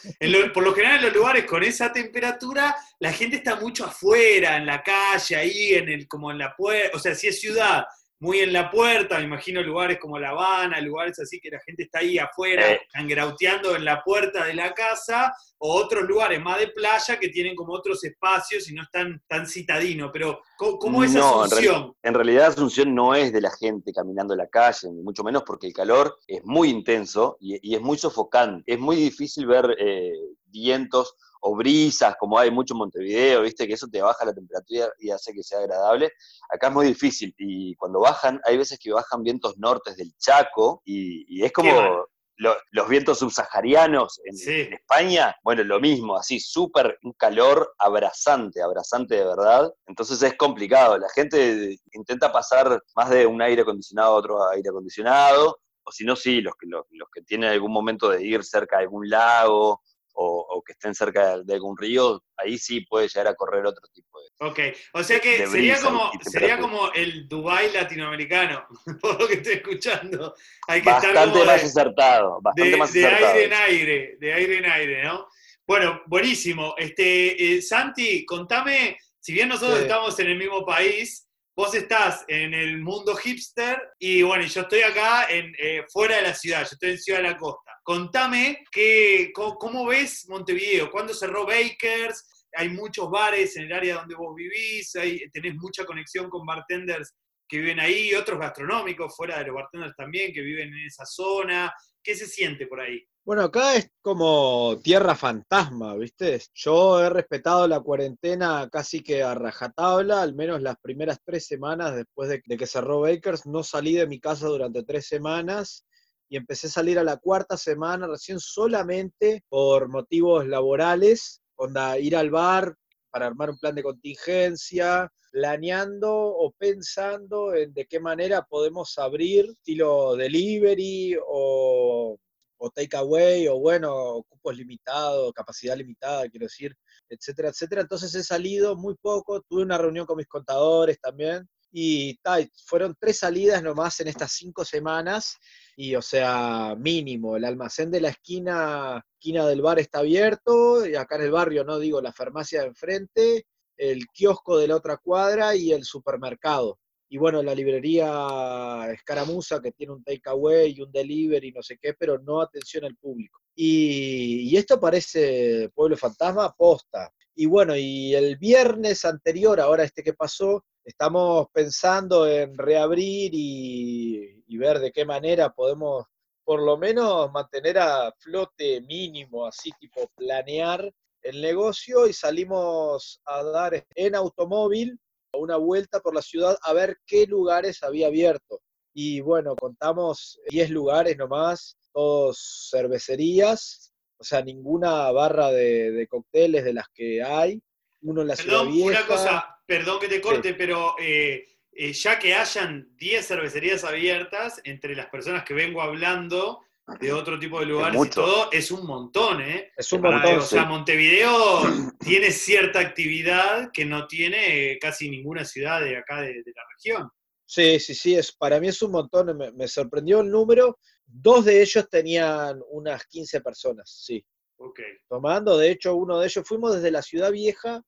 por 0.55 0.63
lo 0.63 0.73
general 0.73 0.97
en 0.97 1.05
los 1.05 1.15
lugares 1.15 1.45
con 1.45 1.63
esa 1.63 1.93
temperatura, 1.93 2.75
la 2.99 3.13
gente 3.13 3.37
está 3.37 3.57
mucho 3.57 3.85
afuera, 3.85 4.54
en 4.57 4.67
la 4.67 4.83
calle, 4.83 5.37
ahí, 5.37 5.75
en 5.75 5.89
el, 5.89 6.09
como 6.09 6.31
en 6.31 6.39
la 6.39 6.55
puerta, 6.57 6.97
o 6.97 7.01
sea, 7.01 7.15
si 7.15 7.29
es 7.29 7.41
ciudad, 7.41 7.85
muy 8.21 8.41
en 8.41 8.53
la 8.55 8.71
puerta, 8.71 9.19
me 9.19 9.25
imagino 9.25 9.63
lugares 9.63 9.99
como 10.01 10.19
La 10.19 10.31
Habana, 10.31 10.81
lugares 10.81 11.19
así 11.19 11.41
que 11.41 11.51
la 11.51 11.61
gente 11.61 11.83
está 11.83 11.99
ahí 11.99 12.19
afuera, 12.19 12.73
eh. 12.73 12.81
angrauteando 12.95 13.77
en 13.77 13.85
la 13.85 14.03
puerta 14.03 14.47
de 14.47 14.55
la 14.55 14.73
casa, 14.73 15.35
o 15.59 15.75
otros 15.75 16.05
lugares 16.05 16.41
más 16.43 16.59
de 16.59 16.69
playa 16.69 17.19
que 17.19 17.29
tienen 17.29 17.55
como 17.55 17.75
otros 17.75 18.03
espacios 18.03 18.69
y 18.71 18.75
no 18.75 18.83
están 18.83 19.23
tan 19.29 19.47
citadinos. 19.47 20.11
Pero, 20.13 20.41
¿cómo, 20.57 21.05
es 21.05 21.15
Asunción? 21.15 21.95
En, 22.03 22.15
realidad 22.15 22.47
Asunción 22.47 22.95
no 22.95 23.15
es 23.15 23.33
de 23.33 23.41
la 23.41 23.51
gente 23.51 23.93
caminando 23.93 24.33
en 24.35 24.39
la 24.39 24.49
calle, 24.49 24.91
ni 24.91 25.03
mucho 25.03 25.23
menos 25.23 25.43
porque 25.45 25.67
el 25.67 25.73
calor 25.73 26.17
es 26.27 26.43
muy 26.45 26.71
intenso 26.71 27.37
y, 27.41 27.75
es 27.75 27.81
muy 27.83 27.99
sofocante. 27.99 28.73
Es 28.73 28.79
muy 28.79 28.97
difícil 28.97 29.47
ver 29.47 29.77
eh, 29.79 30.13
vientos 30.47 31.15
o 31.47 31.55
brisas, 31.55 32.17
como 32.19 32.39
hay 32.39 32.51
mucho 32.51 32.73
en 32.73 32.79
Montevideo, 32.79 33.43
viste, 33.43 33.67
que 33.67 33.75
eso 33.75 33.87
te 33.87 34.01
baja 34.01 34.25
la 34.25 34.33
temperatura 34.33 34.89
y 34.99 35.11
hace 35.11 35.35
que 35.35 35.43
sea 35.43 35.59
agradable. 35.59 36.11
Acá 36.49 36.69
es 36.69 36.73
muy 36.73 36.87
difícil 36.87 37.35
y 37.37 37.75
cuando 37.77 38.01
bajan, 38.01 38.41
hay 38.47 38.57
veces 38.57 38.79
que 38.79 38.91
bajan 38.93 39.23
vientos 39.23 39.59
nortes 39.59 39.97
del 39.99 40.11
Chaco 40.19 40.81
y, 40.87 41.25
y 41.29 41.45
es 41.45 41.53
como 41.53 42.07
lo- 42.37 42.57
los 42.73 42.89
vientos 42.89 43.19
subsaharianos 43.19 44.21
en, 44.25 44.37
Sí. 44.37 44.61
en 44.63 44.73
España, 44.73 45.37
bueno, 45.45 45.63
lo 45.65 45.81
mismo, 45.81 46.17
así, 46.17 46.41
súper, 46.41 46.99
un 47.03 47.13
calor 47.13 47.75
abrazante, 47.79 48.63
abrazante 48.63 49.15
de 49.17 49.25
verdad. 49.25 49.71
Entonces 49.87 50.23
es 50.23 50.35
complicado. 50.37 50.97
La 50.99 51.09
gente 51.15 51.79
intenta 51.93 52.33
pasar 52.33 52.83
más 52.97 53.11
de 53.11 53.27
un 53.27 53.43
aire 53.43 53.63
acondicionado 53.63 54.15
a 54.15 54.17
otro 54.17 54.49
aire 54.51 54.71
acondicionado, 54.71 55.59
o 55.85 55.93
si 55.93 56.05
no, 56.07 56.17
sí, 56.17 56.41
los 56.41 56.55
que, 56.57 56.67
los, 56.67 56.87
los 56.93 57.09
que 57.13 57.21
tienen 57.21 57.51
algún 57.51 57.71
momento 57.71 58.09
de 58.09 58.25
ir 58.25 58.43
cerca 58.43 58.79
de 58.79 58.85
algún 58.85 59.11
lago 59.11 59.83
o, 60.15 60.47
o 60.49 60.63
que 60.63 60.73
estén 60.73 60.95
cerca 60.95 61.37
de, 61.39 61.45
de 61.45 61.55
algún 61.55 61.77
río, 61.77 62.23
ahí 62.37 62.57
sí 62.59 62.81
puede 62.83 63.09
llegar 63.09 63.29
a 63.29 63.35
correr 63.35 63.67
otro 63.67 63.87
tipo 63.93 64.19
de... 64.21 64.29
Ok, 64.47 64.77
o 64.95 65.03
sea 65.05 65.21
que 65.21 65.39
de 65.41 65.47
sería 65.47 65.81
como, 65.81 66.11
sería 66.23 66.59
como 66.59 66.93
el 66.93 67.29
Dubai 67.29 67.73
latinoamericano, 67.73 68.67
por 69.01 69.21
lo 69.21 69.27
que 69.29 69.35
estoy 69.35 69.55
escuchando. 69.55 70.35
Hay 70.69 70.83
que 70.83 70.89
estar 70.91 71.13
Bastante 71.15 71.31
como 71.39 71.45
más 71.45 71.61
de, 71.63 71.67
acertado, 71.69 72.39
bastante 72.43 72.71
de- 72.71 72.77
más 72.77 72.93
de 72.93 73.07
acertado. 73.07 73.33
aire 73.35 73.45
en 73.45 73.53
aire, 73.53 74.17
de 74.21 74.33
aire 74.33 74.59
en 74.59 74.65
aire, 74.67 75.05
¿no? 75.05 75.29
Bueno, 75.67 76.03
buenísimo. 76.07 76.75
Este, 76.77 77.57
eh, 77.57 77.63
Santi, 77.63 78.25
contame, 78.27 78.99
si 79.21 79.33
bien 79.33 79.49
nosotros 79.49 79.79
Sí. 79.79 79.83
estamos 79.85 80.19
en 80.21 80.27
el 80.29 80.37
mismo 80.39 80.65
país, 80.67 81.27
vos 81.57 81.75
estás 81.75 82.25
en 82.29 82.53
el 82.53 82.79
mundo 82.83 83.15
hipster 83.17 83.81
y 83.99 84.23
bueno, 84.23 84.45
yo 84.45 84.61
estoy 84.63 84.83
acá 84.83 85.27
en, 85.31 85.55
eh, 85.59 85.85
fuera 85.93 86.17
de 86.17 86.23
la 86.23 86.35
ciudad, 86.35 86.61
yo 86.63 86.71
estoy 86.73 86.91
en 86.91 86.99
Ciudad 86.99 87.21
de 87.23 87.31
la 87.31 87.37
Costa. 87.37 87.71
Contame 87.85 88.65
que, 88.73 89.31
cómo, 89.35 89.87
ves 89.87 90.27
Montevideo, 90.31 90.91
cuándo 90.91 91.13
cerró 91.13 91.45
Bakers, 91.47 92.47
hay 92.57 92.71
muchos 92.71 93.11
bares 93.11 93.57
en 93.59 93.65
el 93.65 93.73
área 93.75 93.97
donde 93.97 94.15
vos 94.15 94.35
vivís, 94.35 94.97
hay- 94.97 95.29
tenés 95.31 95.55
mucha 95.57 95.85
conexión 95.85 96.31
con 96.31 96.47
bartenders 96.47 97.15
que 97.47 97.59
viven 97.59 97.79
ahí, 97.81 98.15
otros 98.15 98.41
gastronómicos 98.41 99.15
fuera 99.15 99.39
de 99.39 99.47
los 99.49 99.55
bartenders 99.57 99.95
también 99.97 100.33
que 100.33 100.41
viven 100.41 100.69
en 100.73 100.87
esa 100.87 101.05
zona. 101.05 101.71
¿Qué 102.03 102.15
se 102.15 102.27
siente 102.27 102.67
por 102.67 102.81
ahí? 102.81 103.03
Bueno, 103.23 103.43
acá 103.43 103.77
es 103.77 103.91
como 104.01 104.81
tierra 104.83 105.15
fantasma, 105.15 105.95
¿viste? 105.95 106.41
Yo 106.55 107.03
he 107.03 107.11
respetado 107.11 107.69
la 107.69 107.81
cuarentena 107.81 108.67
casi 108.73 109.03
que 109.03 109.23
a 109.23 109.35
rajatabla, 109.35 110.23
al 110.23 110.35
menos 110.35 110.63
las 110.63 110.77
primeras 110.79 111.19
tres 111.23 111.47
semanas 111.47 111.95
después 111.95 112.31
de, 112.31 112.43
de 112.47 112.57
que 112.57 112.67
cerró 112.67 113.01
Bakers, 113.01 113.45
no 113.45 113.63
salí 113.63 113.95
de 113.95 114.07
mi 114.07 114.21
casa 114.21 114.47
durante 114.47 114.83
tres 114.85 115.07
semanas 115.07 115.85
y 116.29 116.37
empecé 116.37 116.67
a 116.67 116.71
salir 116.71 116.99
a 116.99 117.05
la 117.05 117.17
cuarta 117.17 117.57
semana 117.57 118.07
recién 118.07 118.41
solamente 118.41 119.45
por 119.49 119.89
motivos 119.89 120.47
laborales, 120.47 121.43
onda, 121.57 121.99
ir 121.99 122.17
al 122.17 122.31
bar 122.31 122.75
para 123.11 123.27
armar 123.27 123.51
un 123.51 123.59
plan 123.59 123.75
de 123.75 123.83
contingencia, 123.83 125.11
planeando 125.31 126.13
o 126.13 126.53
pensando 126.53 127.55
en 127.55 127.73
de 127.75 127.87
qué 127.87 128.01
manera 128.01 128.43
podemos 128.43 128.97
abrir 128.99 129.47
estilo 129.47 130.17
delivery 130.17 131.17
o 131.27 132.19
o 132.65 132.71
takeaway, 132.71 133.49
o 133.49 133.59
bueno, 133.59 134.25
cupos 134.29 134.57
limitados, 134.57 135.33
capacidad 135.33 135.77
limitada, 135.77 136.29
quiero 136.29 136.47
decir, 136.47 136.75
etcétera, 137.09 137.51
etcétera. 137.51 137.83
Entonces 137.83 138.15
he 138.15 138.23
salido 138.23 138.77
muy 138.77 138.95
poco, 139.01 139.43
tuve 139.43 139.63
una 139.63 139.79
reunión 139.79 140.07
con 140.07 140.17
mis 140.17 140.27
contadores 140.27 140.99
también, 141.01 141.49
y 141.71 142.17
ta, 142.19 142.39
fueron 142.65 142.97
tres 142.99 143.19
salidas 143.19 143.63
nomás 143.63 143.99
en 144.01 144.09
estas 144.09 144.33
cinco 144.33 144.65
semanas, 144.65 145.37
y 145.77 145.95
o 145.97 146.03
sea, 146.03 146.75
mínimo, 146.79 147.37
el 147.37 147.45
almacén 147.45 147.91
de 147.91 148.01
la 148.01 148.11
esquina, 148.11 149.05
esquina 149.15 149.47
del 149.47 149.63
bar 149.63 149.79
está 149.79 150.01
abierto, 150.01 150.87
y 150.87 150.95
acá 150.95 151.17
en 151.17 151.23
el 151.23 151.31
barrio, 151.31 151.65
no 151.65 151.79
digo, 151.79 152.01
la 152.01 152.13
farmacia 152.13 152.61
de 152.61 152.69
enfrente, 152.69 153.47
el 153.77 154.07
kiosco 154.09 154.59
de 154.59 154.69
la 154.69 154.77
otra 154.77 154.99
cuadra 154.99 155.57
y 155.57 155.73
el 155.73 155.85
supermercado. 155.85 156.79
Y 157.09 157.19
bueno, 157.19 157.43
la 157.43 157.55
librería 157.55 158.89
Escaramuza, 158.93 159.61
que 159.61 159.73
tiene 159.73 159.93
un 159.93 160.03
takeaway 160.03 160.73
y 160.77 160.81
un 160.81 160.91
delivery, 160.91 161.53
no 161.53 161.63
sé 161.63 161.79
qué, 161.81 161.95
pero 161.95 162.19
no 162.19 162.41
atención 162.41 162.85
al 162.85 162.97
público. 162.97 163.41
Y, 163.55 164.49
y 164.51 164.57
esto 164.57 164.81
parece 164.81 165.71
Pueblo 165.75 165.97
Fantasma 165.97 166.53
posta. 166.57 167.13
Y 167.37 167.47
bueno, 167.47 167.77
y 167.77 168.15
el 168.15 168.37
viernes 168.37 169.05
anterior, 169.05 169.61
ahora 169.61 169.85
este 169.85 170.03
que 170.03 170.15
pasó, 170.15 170.65
estamos 170.85 171.49
pensando 171.53 172.29
en 172.29 172.57
reabrir 172.57 173.31
y, 173.35 174.44
y 174.55 174.59
ver 174.59 174.79
de 174.79 174.93
qué 174.93 175.05
manera 175.05 175.51
podemos 175.51 176.07
por 176.45 176.63
lo 176.63 176.77
menos 176.77 177.33
mantener 177.33 177.79
a 177.79 178.13
flote 178.19 178.81
mínimo, 178.83 179.47
así 179.47 179.73
tipo 179.81 180.09
planear 180.15 180.93
el 181.23 181.41
negocio 181.41 182.07
y 182.07 182.13
salimos 182.13 183.21
a 183.25 183.43
dar 183.43 183.85
en 183.95 184.15
automóvil 184.15 184.99
una 185.33 185.57
vuelta 185.57 185.99
por 186.01 186.15
la 186.15 186.23
ciudad 186.23 186.57
a 186.63 186.73
ver 186.73 186.99
qué 187.07 187.27
lugares 187.27 187.83
había 187.83 188.07
abierto. 188.07 188.61
Y 188.95 189.21
bueno, 189.21 189.57
contamos 189.57 190.39
10 190.51 190.71
lugares 190.71 191.17
nomás, 191.17 191.77
todos 191.93 192.69
cervecerías, 192.71 193.93
o 194.19 194.23
sea, 194.23 194.43
ninguna 194.43 195.11
barra 195.11 195.51
de, 195.51 195.91
de 195.91 196.07
cócteles 196.07 196.63
de 196.63 196.75
las 196.75 196.87
que 196.95 197.23
hay. 197.23 197.61
Uno 198.03 198.23
en 198.23 198.29
la 198.29 198.37
ciudad 198.37 198.59
Perdón, 198.59 198.73
vieja. 198.75 198.91
una 198.91 199.07
cosa, 199.09 199.59
perdón 199.67 199.99
que 199.99 200.09
te 200.09 200.21
corte, 200.21 200.55
pero 200.55 200.95
eh, 201.01 201.45
eh, 201.77 201.93
ya 201.93 202.19
que 202.19 202.35
hayan 202.35 202.89
10 202.97 203.27
cervecerías 203.27 203.85
abiertas, 203.85 204.61
entre 204.65 204.95
las 204.95 205.07
personas 205.07 205.45
que 205.45 205.55
vengo 205.55 205.83
hablando 205.83 206.61
de 207.01 207.13
otro 207.13 207.39
tipo 207.39 207.61
de 207.61 207.67
lugares 207.67 207.99
y 208.05 208.11
todo, 208.11 208.51
es 208.53 208.71
un 208.71 208.87
montón, 208.87 209.41
¿eh? 209.41 209.73
Es 209.77 209.91
un 209.93 210.03
Para- 210.03 210.19
montón. 210.19 210.39
o 210.39 210.43
sea, 210.43 210.63
sí. 210.65 210.69
Montevideo 210.69 211.63
tiene 212.01 212.31
cierta 212.31 212.81
actividad 212.81 213.71
que 213.73 213.85
no 213.87 214.07
tiene 214.07 214.73
eh, 214.73 214.79
casi 214.79 215.09
ninguna 215.09 215.45
ciudad 215.45 215.81
de 215.81 215.97
acá 215.97 216.21
de, 216.21 216.29
de 216.29 216.53
la 216.55 216.63
región. 216.77 217.11
Sí, 217.47 217.79
sí, 217.81 217.95
sí, 217.95 218.15
es, 218.15 218.33
para 218.33 218.61
mí 218.61 218.69
es 218.69 218.81
un 218.83 218.91
montón, 218.91 219.37
me, 219.37 219.51
me 219.53 219.69
sorprendió 219.69 220.21
el 220.21 220.31
número. 220.31 220.79
Dos 221.07 221.45
de 221.45 221.63
ellos 221.63 221.89
tenían 221.91 222.61
unas 222.71 223.05
15 223.07 223.41
personas, 223.41 223.91
sí. 224.05 224.25
Ok. 224.57 224.81
tomando. 225.09 225.59
De 225.59 225.71
hecho, 225.71 225.95
uno 225.95 226.19
de 226.21 226.27
ellos 226.27 226.47
fuimos 226.47 226.75
desde 226.75 226.91
la 226.91 227.03
ciudad 227.03 227.31
vieja 227.33 227.83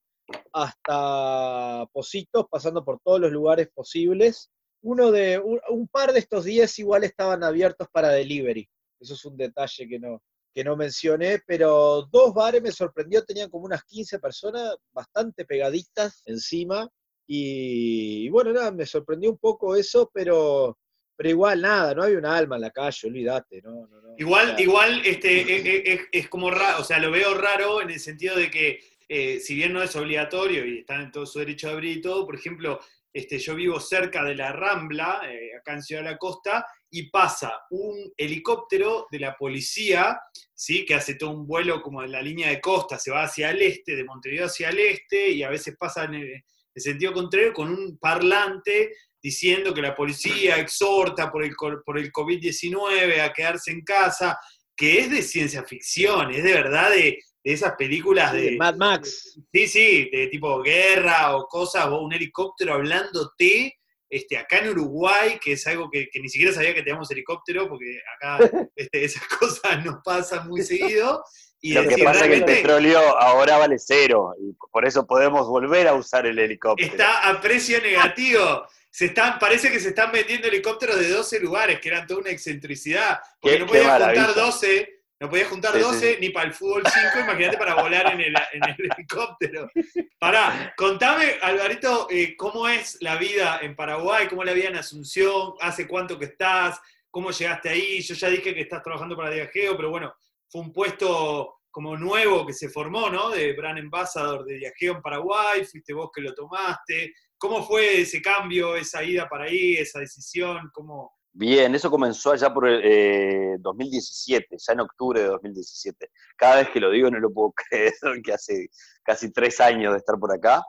hasta 0.53 1.87
Positos, 1.93 2.47
pasando 2.51 2.85
por 2.85 3.01
todos 3.01 3.21
los 3.21 3.33
lugares 3.33 3.69
posibles. 3.75 4.51
Uno 4.83 5.11
de, 5.11 5.39
un, 5.39 5.61
un 5.71 5.89
par 5.89 6.13
de 6.13 6.19
estos 6.21 6.45
días 6.45 6.79
igual 6.79 7.05
estaban 7.05 7.43
abiertos 7.43 7.89
para 7.93 8.11
delivery. 8.11 8.69
Eso 9.01 9.15
es 9.15 9.25
un 9.25 9.37
detalle 9.37 9.89
que 9.89 9.99
no, 9.99 10.23
que 10.55 10.65
no 10.65 10.77
mencioné, 10.77 11.41
pero 11.47 12.09
dos 12.11 12.33
bares 12.35 12.63
me 12.63 12.73
sorprendió, 12.73 13.25
tenían 13.25 13.51
como 13.51 13.65
unas 13.67 13.85
15 13.85 14.19
personas, 14.19 14.77
bastante 14.93 15.45
pegaditas 15.45 16.23
encima. 16.27 16.89
Y, 17.27 18.27
y 18.27 18.29
bueno, 18.29 18.53
nada, 18.53 18.71
me 18.71 18.87
sorprendió 18.87 19.31
un 19.31 19.39
poco 19.39 19.75
eso, 19.75 20.09
pero, 20.15 20.79
pero 21.17 21.29
igual 21.31 21.61
nada, 21.61 21.95
no 21.95 22.05
había 22.05 22.19
un 22.19 22.27
alma 22.27 22.55
en 22.57 22.63
la 22.63 22.71
calle, 22.71 23.09
olvídate, 23.09 23.61
no, 23.63 23.87
no, 23.89 24.01
no. 24.01 24.15
Igual, 24.17 24.59
igual 24.61 25.03
este, 25.05 25.41
es, 25.41 25.49
es- 25.67 26.01
es- 26.01 26.07
es 26.13 26.29
como 26.29 26.51
raro, 26.51 26.81
o 26.81 26.85
sea, 26.85 26.99
lo 27.01 27.11
veo 27.11 27.35
raro 27.35 27.83
en 27.83 27.91
el 27.91 27.99
sentido 28.01 28.37
de 28.37 28.51
que, 28.51 28.79
eh, 29.09 29.41
si 29.41 29.55
bien 29.55 29.73
no 29.73 29.83
es 29.83 29.95
obligatorio 29.95 30.67
y 30.67 30.79
están 30.79 31.03
en 31.03 31.11
todo 31.13 31.27
su 31.27 31.39
derecho 31.39 31.69
de 31.69 31.75
abrir 31.75 31.99
y 31.99 32.01
todo, 32.01 32.27
por 32.27 32.35
ejemplo, 32.35 32.81
este, 33.13 33.39
yo 33.39 33.55
vivo 33.55 33.81
cerca 33.81 34.23
de 34.25 34.35
la 34.35 34.53
Rambla, 34.53 35.23
eh, 35.31 35.57
acá 35.59 35.73
en 35.73 35.83
Ciudad 35.83 36.03
de 36.03 36.11
la 36.11 36.19
Costa, 36.19 36.67
y 36.91 37.09
pasa 37.09 37.61
un 37.71 38.13
helicóptero 38.17 39.07
de 39.11 39.21
la 39.21 39.37
policía, 39.37 40.19
¿sí? 40.55 40.85
que 40.85 40.95
hace 40.95 41.15
todo 41.15 41.31
un 41.31 41.47
vuelo 41.47 41.81
como 41.83 42.03
en 42.03 42.13
la 42.13 42.21
línea 42.21 42.51
de 42.51 42.61
costa, 42.61 42.99
se 42.99 43.11
va 43.11 43.25
hacia 43.25 43.51
el 43.51 43.63
este, 43.63 43.97
de 43.97 44.05
Montevideo 44.05 44.47
hacia 44.47 44.69
el 44.69 44.79
este, 44.81 45.31
y 45.31 45.43
a 45.43 45.49
veces 45.49 45.77
pasa 45.79 46.05
en 46.05 46.15
el, 46.15 46.31
en 46.33 46.83
sentido 46.83 47.15
contrario 47.15 47.55
con 47.55 47.71
un 47.71 47.99
parlante 47.99 48.93
diciendo 49.23 49.73
que 49.73 49.83
la 49.83 49.95
policía 49.95 50.59
exhorta 50.59 51.33
por 51.33 51.43
el, 51.43 51.55
por 51.57 51.99
el 51.99 52.13
COVID-19 52.13 53.21
a 53.21 53.33
quedarse 53.33 53.71
en 53.71 53.83
casa, 53.83 54.39
que 54.77 55.01
es 55.01 55.11
de 55.11 55.23
ciencia 55.23 55.65
ficción, 55.65 56.31
es 56.33 56.45
de 56.45 56.53
verdad 56.53 56.91
de, 56.91 57.19
de 57.47 57.53
esas 57.53 57.77
películas 57.77 58.33
sí, 58.33 58.41
de... 58.41 58.57
Mad 58.57 58.75
Max. 58.75 59.39
Sí, 59.53 59.69
sí, 59.69 60.11
de 60.11 60.27
tipo 60.27 60.61
guerra 60.63 61.37
o 61.37 61.47
cosas, 61.47 61.87
o 61.87 62.01
un 62.01 62.13
helicóptero 62.13 62.75
hablándote 62.75 63.79
este, 64.11 64.37
acá 64.37 64.59
en 64.59 64.71
Uruguay, 64.71 65.39
que 65.41 65.53
es 65.53 65.65
algo 65.69 65.89
que, 65.89 66.09
que 66.11 66.19
ni 66.19 66.29
siquiera 66.29 66.53
sabía 66.53 66.75
que 66.75 66.83
teníamos 66.83 67.09
helicóptero, 67.09 67.69
porque 67.69 68.01
acá 68.17 68.39
este, 68.75 69.05
esas 69.05 69.23
cosas 69.29 69.85
nos 69.85 70.03
pasan 70.03 70.49
muy 70.49 70.63
seguido. 70.63 71.23
Y 71.61 71.75
Lo 71.75 71.87
que 71.87 72.03
pasa 72.03 72.25
es 72.25 72.31
que 72.31 72.37
el 72.37 72.45
petróleo 72.45 72.99
ahora 72.99 73.59
vale 73.59 73.77
cero 73.79 74.35
y 74.41 74.53
por 74.73 74.85
eso 74.85 75.07
podemos 75.07 75.47
volver 75.47 75.87
a 75.87 75.95
usar 75.95 76.27
el 76.27 76.41
helicóptero. 76.41 76.91
está 76.91 77.29
a 77.29 77.41
precio 77.41 77.81
negativo. 77.81 78.67
Se 78.91 79.07
están, 79.07 79.39
parece 79.39 79.71
que 79.71 79.79
se 79.79 79.91
están 79.91 80.11
vendiendo 80.11 80.49
helicópteros 80.49 80.99
de 80.99 81.11
12 81.11 81.39
lugares, 81.41 81.81
que 81.81 81.91
eran 81.91 82.07
toda 82.09 82.21
una 82.21 82.31
excentricidad. 82.31 83.21
Porque 83.41 83.59
Qué- 83.59 83.61
no 83.61 83.67
qué 83.67 83.79
podías 83.79 83.93
juntar 83.93 84.17
maravilla. 84.17 84.43
12, 84.43 84.96
no 85.19 85.31
podías 85.31 85.49
juntar 85.49 85.73
Sí, 85.73 85.79
sí, 85.79 85.85
12 85.85 86.13
sí. 86.15 86.17
ni 86.21 86.31
para 86.31 86.47
el 86.47 86.55
fútbol 86.55 86.83
5, 86.85 87.21
imagínate 87.21 87.57
para 87.57 87.75
volar 87.75 88.13
en 88.13 88.21
el, 88.21 88.35
en 88.53 88.65
el 88.65 88.77
helicóptero. 88.97 89.71
Pará, 90.19 90.75
contame, 90.77 91.37
Alvarito, 91.41 92.07
eh, 92.11 92.37
cómo 92.37 92.69
es 92.69 92.99
la 93.01 93.17
vida 93.17 93.61
en 93.63 93.75
Paraguay, 93.75 94.29
cómo 94.29 94.43
es 94.43 94.47
la 94.47 94.55
vida 94.55 94.69
en 94.69 94.77
Asunción, 94.77 95.55
hace 95.61 95.89
cuánto 95.89 96.19
que 96.19 96.27
estás, 96.27 96.79
cómo 97.11 97.31
llegaste 97.31 97.71
ahí. 97.71 98.03
Yo 98.03 98.15
ya 98.15 98.29
dije 98.29 98.55
que 98.55 98.61
estás 98.61 98.83
trabajando 98.83 99.17
para 99.17 99.31
Diageo, 99.31 99.77
pero 99.77 99.91
bueno, 99.91 100.15
fue 100.49 100.61
un 100.61 100.73
puesto 100.73 101.61
como 101.71 101.97
nuevo 101.97 102.47
que 102.47 102.53
se 102.53 102.69
formó, 102.69 103.11
¿no? 103.11 103.31
De 103.31 103.55
Brand 103.55 103.79
Ambassador 103.79 104.45
de 104.45 104.57
Viajeo 104.57 104.95
en 104.95 105.03
Paraguay, 105.03 105.65
fuiste 105.65 105.93
vos 105.93 106.11
que 106.15 106.23
lo 106.23 106.35
tomaste. 106.35 107.15
¿Cómo 107.39 107.67
fue 107.67 108.01
ese 108.01 108.23
cambio, 108.23 108.77
esa 108.77 109.05
ida 109.05 109.29
para 109.29 109.45
ahí, 109.45 109.77
esa 109.77 110.01
decisión? 110.01 110.71
¿Cómo, 110.73 111.16
Bien, 111.39 111.75
eso 111.75 111.91
comenzó 111.91 112.33
allá 112.33 112.53
por 112.53 112.67
eh, 112.67 113.57
2017, 113.59 114.57
ya 114.59 114.73
en 114.73 114.81
octubre 114.81 115.21
de 115.21 115.27
2017. 115.27 116.11
Cada 116.35 116.57
vez 116.57 116.71
que 116.71 116.81
lo 116.81 116.91
digo 116.91 117.11
no 117.11 117.19
lo 117.21 117.31
puedo 117.31 117.53
creer, 117.69 117.93
que 118.25 118.33
hace 118.33 118.71
casi 119.05 119.31
tres 119.31 119.61
años 119.61 119.93
de 119.93 119.99
estar 119.99 120.19
por 120.19 120.33
acá. 120.33 120.63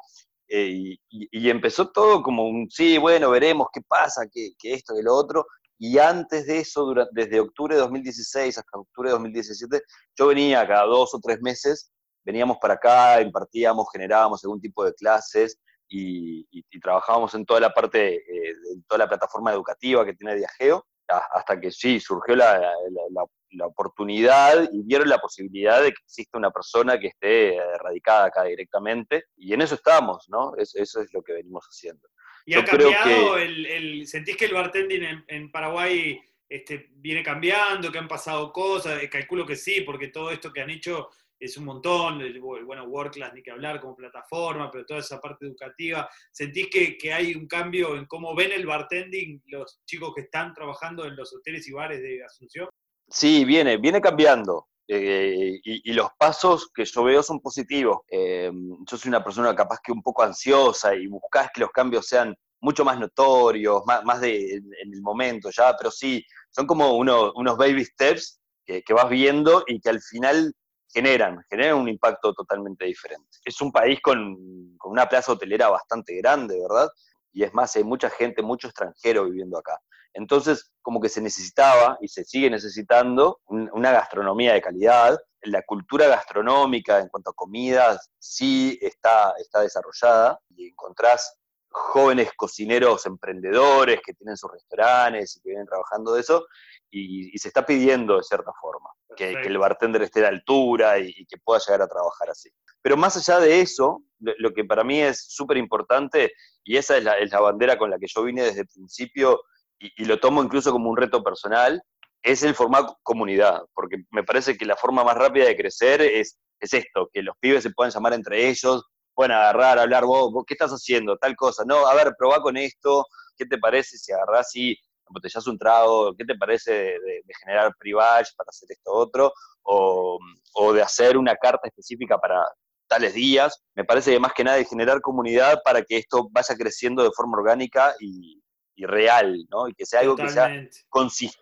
Eh, 0.49 0.97
y, 1.09 1.49
empezó 1.49 1.89
todo 1.91 2.21
como 2.21 2.49
un, 2.49 2.69
sí, 2.69 2.97
bueno, 2.97 3.29
veremos 3.29 3.67
qué 3.71 3.79
pasa, 3.87 4.27
que, 4.29 4.51
esto, 4.61 4.93
que 4.93 5.03
lo 5.03 5.15
otro. 5.15 5.45
Y 5.79 5.99
antes 5.99 6.47
de 6.47 6.59
eso, 6.59 6.93
desde 7.13 7.39
octubre 7.39 7.75
de 7.75 7.81
2016 7.81 8.57
hasta 8.57 8.77
octubre 8.77 9.09
de 9.09 9.13
2017, 9.13 9.81
yo 10.17 10.27
venía 10.27 10.67
cada 10.67 10.83
dos 10.83 11.13
o 11.13 11.19
tres 11.21 11.39
meses, 11.41 11.91
veníamos 12.25 12.57
para 12.61 12.73
acá, 12.73 13.21
impartíamos, 13.21 13.87
generábamos 13.93 14.43
algún 14.43 14.59
tipo 14.59 14.83
de 14.83 14.93
clases 14.95 15.57
y, 15.87 16.39
y- 16.51 16.65
y 16.69 16.79
trabajábamos 16.79 17.33
en 17.35 17.45
toda 17.45 17.59
la 17.59 17.73
parte, 17.73 18.15
eh, 18.15 18.53
de 18.53 18.81
toda 18.87 18.99
la 18.99 19.07
plataforma 19.07 19.51
educativa 19.51 20.05
que 20.05 20.13
tiene 20.13 20.35
Viajeo, 20.35 20.85
a- 21.09 21.27
hasta 21.33 21.59
que 21.59 21.71
sí, 21.71 21.99
surgió 21.99 22.35
la, 22.35 22.59
la- 22.59 22.71
la- 23.11 23.25
la 23.51 23.65
oportunidad 23.65 24.69
y 24.73 24.83
vieron 24.83 25.07
la 25.09 25.19
posibilidad 25.19 25.81
de 25.81 25.93
que 25.93 26.01
exista 26.03 26.37
una 26.37 26.51
persona 26.51 26.99
que 26.99 27.07
esté 27.07 27.55
eh, 27.55 27.61
radicada 27.81 28.25
acá 28.25 28.43
directamente, 28.43 29.25
y 29.37 29.53
en 29.53 29.61
eso 29.61 29.75
estamos, 29.75 30.27
¿no? 30.29 30.55
Es- 30.57 30.75
eso 30.75 31.01
es 31.01 31.13
lo 31.13 31.21
que 31.23 31.33
venimos 31.33 31.65
haciendo. 31.65 32.07
¿Y 32.45 32.53
Yo 32.53 32.59
ha 32.59 32.63
creo 32.65 32.91
cambiado 32.91 33.35
que- 33.35 33.43
el, 33.43 33.65
el- 33.65 34.07
¿Sentís 34.07 34.35
que 34.37 34.45
el 34.45 34.53
bartending 34.53 35.03
en, 35.03 35.25
en 35.27 35.51
Paraguay 35.51 36.21
este, 36.49 36.89
viene 36.91 37.23
cambiando, 37.23 37.91
que 37.91 37.97
han 37.99 38.07
pasado 38.07 38.51
cosas? 38.53 39.01
Calculo 39.09 39.45
que 39.45 39.55
sí, 39.55 39.81
porque 39.81 40.07
todo 40.09 40.31
esto 40.31 40.51
que 40.51 40.61
han 40.61 40.69
hecho 40.69 41.09
es 41.39 41.57
un 41.57 41.65
montón. 41.65 42.21
el- 42.21 42.39
Bueno, 42.39 42.83
WordClass 42.85 43.33
ni 43.33 43.41
que 43.43 43.51
hablar 43.51 43.79
como 43.81 43.95
plataforma, 43.95 44.69
pero 44.71 44.85
toda 44.85 44.99
esa 44.99 45.19
parte 45.19 45.45
educativa. 45.45 46.09
¿Sentís 46.31 46.67
que, 46.69 46.97
que 46.97 47.13
hay 47.13 47.33
un 47.35 47.47
cambio 47.47 47.95
en 47.95 48.05
cómo 48.05 48.35
ven 48.35 48.51
el 48.51 48.65
bartending 48.65 49.41
los 49.47 49.79
chicos 49.85 50.13
que 50.15 50.21
están 50.21 50.53
trabajando 50.53 51.05
en 51.05 51.15
los 51.15 51.33
hoteles 51.35 51.67
y 51.67 51.73
bares 51.73 52.01
de 52.01 52.23
Asunción? 52.23 52.69
Sí, 53.09 53.45
viene, 53.45 53.77
viene 53.77 54.01
cambiando. 54.01 54.67
eh, 54.89 55.59
y, 55.63 55.91
y 55.91 55.93
los 55.93 56.07
pasos 56.17 56.69
que 56.73 56.85
yo 56.85 57.03
veo 57.03 57.21
son 57.21 57.41
positivos. 57.41 57.99
Eh, 58.09 58.49
yo 58.89 58.97
soy 58.97 59.09
una 59.09 59.23
persona 59.23 59.53
capaz 59.55 59.79
que 59.83 59.91
un 59.91 60.01
poco 60.01 60.23
ansiosa 60.23 60.95
y 60.95 61.07
buscás 61.07 61.49
que 61.53 61.59
los 61.61 61.71
cambios 61.71 62.07
sean 62.07 62.33
mucho 62.61 62.85
más 62.85 62.97
notorios, 62.97 63.83
más, 63.85 64.03
más 64.05 64.21
de, 64.21 64.53
en, 64.55 64.63
el 64.93 65.01
momento 65.01 65.49
ya, 65.51 65.75
pero 65.77 65.91
sí, 65.91 66.25
son 66.51 66.65
como 66.65 66.95
uno- 66.97 67.31
unos 67.35 67.57
baby 67.57 67.83
steps 67.85 68.39
que, 68.65 68.81
que 68.81 68.93
vas 68.93 69.09
viendo 69.09 69.63
y 69.67 69.79
que 69.79 69.89
al 69.89 70.01
final 70.01 70.53
generan, 70.93 71.43
generan 71.49 71.77
un 71.77 71.89
impacto 71.89 72.33
totalmente 72.33 72.85
diferente. 72.85 73.37
Es 73.45 73.61
un 73.61 73.71
país 73.71 73.99
con, 74.01 74.75
con 74.77 74.91
una 74.91 75.07
plaza 75.07 75.31
hotelera 75.33 75.69
bastante 75.69 76.15
grande, 76.17 76.59
¿verdad? 76.61 76.89
Y 77.33 77.43
es 77.43 77.53
más, 77.53 77.75
hay 77.75 77.83
mucha 77.83 78.09
gente, 78.09 78.41
mucho 78.41 78.67
extranjero 78.67 79.25
viviendo 79.25 79.57
acá. 79.57 79.79
Entonces, 80.13 80.71
como 80.81 80.99
que 80.99 81.09
se 81.09 81.21
necesitaba 81.21 81.97
y 82.01 82.07
se 82.07 82.23
sigue 82.23 82.49
necesitando 82.49 83.39
un- 83.45 83.69
una 83.73 83.91
gastronomía 83.91 84.53
de 84.53 84.61
calidad. 84.61 85.19
La 85.41 85.61
cultura 85.61 86.07
gastronómica 86.07 86.99
en 86.99 87.09
cuanto 87.09 87.29
a 87.31 87.33
comidas 87.33 88.09
sí 88.17 88.79
está, 88.81 89.33
está 89.37 89.61
desarrollada 89.61 90.39
y 90.49 90.69
encontrás 90.69 91.37
jóvenes 91.69 92.31
cocineros 92.35 93.05
emprendedores 93.05 93.99
que 94.03 94.13
tienen 94.13 94.37
sus 94.37 94.51
restaurantes 94.51 95.35
y 95.37 95.41
que 95.41 95.49
vienen 95.49 95.67
trabajando 95.67 96.13
de 96.13 96.21
eso 96.21 96.47
y 96.89 97.37
se 97.37 97.49
está 97.49 97.65
pidiendo 97.65 98.17
de 98.17 98.23
cierta 98.23 98.51
forma 98.59 98.89
que, 99.15 99.33
que 99.41 99.47
el 99.47 99.57
bartender 99.57 100.01
esté 100.01 100.25
a 100.25 100.29
altura 100.29 100.99
y, 100.99 101.13
y 101.15 101.25
que 101.25 101.37
pueda 101.37 101.59
llegar 101.65 101.81
a 101.81 101.87
trabajar 101.87 102.29
así. 102.29 102.49
Pero 102.81 102.97
más 102.97 103.17
allá 103.17 103.39
de 103.39 103.61
eso, 103.61 104.03
lo, 104.19 104.33
lo 104.37 104.53
que 104.53 104.65
para 104.65 104.83
mí 104.83 105.01
es 105.01 105.25
súper 105.29 105.57
importante, 105.57 106.33
y 106.63 106.77
esa 106.77 106.97
es 106.97 107.03
la, 107.03 107.17
es 107.17 107.31
la 107.31 107.39
bandera 107.39 107.77
con 107.77 107.89
la 107.89 107.99
que 107.99 108.07
yo 108.07 108.23
vine 108.23 108.43
desde 108.43 108.61
el 108.61 108.67
principio, 108.67 109.41
y, 109.79 109.91
y 110.01 110.05
lo 110.05 110.19
tomo 110.19 110.43
incluso 110.43 110.71
como 110.71 110.89
un 110.89 110.97
reto 110.97 111.23
personal, 111.23 111.81
es 112.23 112.43
el 112.43 112.55
formar 112.55 112.85
comunidad, 113.03 113.61
porque 113.73 113.97
me 114.11 114.23
parece 114.23 114.57
que 114.57 114.65
la 114.65 114.75
forma 114.75 115.03
más 115.03 115.15
rápida 115.15 115.45
de 115.45 115.55
crecer 115.55 116.01
es, 116.01 116.39
es 116.59 116.73
esto, 116.73 117.09
que 117.13 117.21
los 117.21 117.35
pibes 117.39 117.63
se 117.63 117.71
puedan 117.71 117.91
llamar 117.91 118.13
entre 118.13 118.49
ellos, 118.49 118.83
puedan 119.13 119.31
agarrar, 119.31 119.79
hablar, 119.79 120.05
vos, 120.05 120.31
vos, 120.31 120.43
¿qué 120.45 120.53
estás 120.53 120.71
haciendo? 120.71 121.17
Tal 121.17 121.35
cosa, 121.35 121.63
no, 121.65 121.87
a 121.87 121.95
ver, 121.95 122.13
probá 122.17 122.41
con 122.41 122.57
esto, 122.57 123.05
¿qué 123.35 123.45
te 123.45 123.57
parece 123.57 123.97
si 123.97 124.11
agarrás 124.11 124.55
y 124.55 124.77
embotellás 125.09 125.47
un 125.47 125.57
trago? 125.57 126.15
¿Qué 126.15 126.25
te 126.25 126.35
parece 126.35 126.71
de, 126.71 126.83
de- 126.99 127.21
de 127.25 127.33
generar 127.43 127.73
privage 127.79 128.31
para 128.35 128.49
hacer 128.49 128.69
esto 128.71 128.91
otro? 128.91 129.33
O, 129.63 130.17
o 130.53 130.73
de 130.73 130.81
hacer 130.81 131.17
una 131.17 131.35
carta 131.35 131.67
específica 131.67 132.17
para 132.17 132.41
tales 132.87 133.13
días. 133.13 133.61
Me 133.75 133.83
parece 133.83 134.11
que 134.13 134.19
más 134.19 134.31
que 134.33 134.43
nada 134.45 134.57
de 134.57 134.63
generar 134.65 135.01
comunidad 135.01 135.61
para 135.63 135.81
que 135.81 135.97
esto 135.97 136.29
vaya 136.31 136.55
creciendo 136.55 137.03
de 137.03 137.11
forma 137.11 137.37
orgánica 137.37 137.93
y, 137.99 138.41
y 138.75 138.85
real, 138.85 139.35
¿no? 139.49 139.67
Y 139.67 139.73
que 139.73 139.85
sea 139.85 139.99
algo 139.99 140.15
que 140.15 140.29
sea 140.29 140.49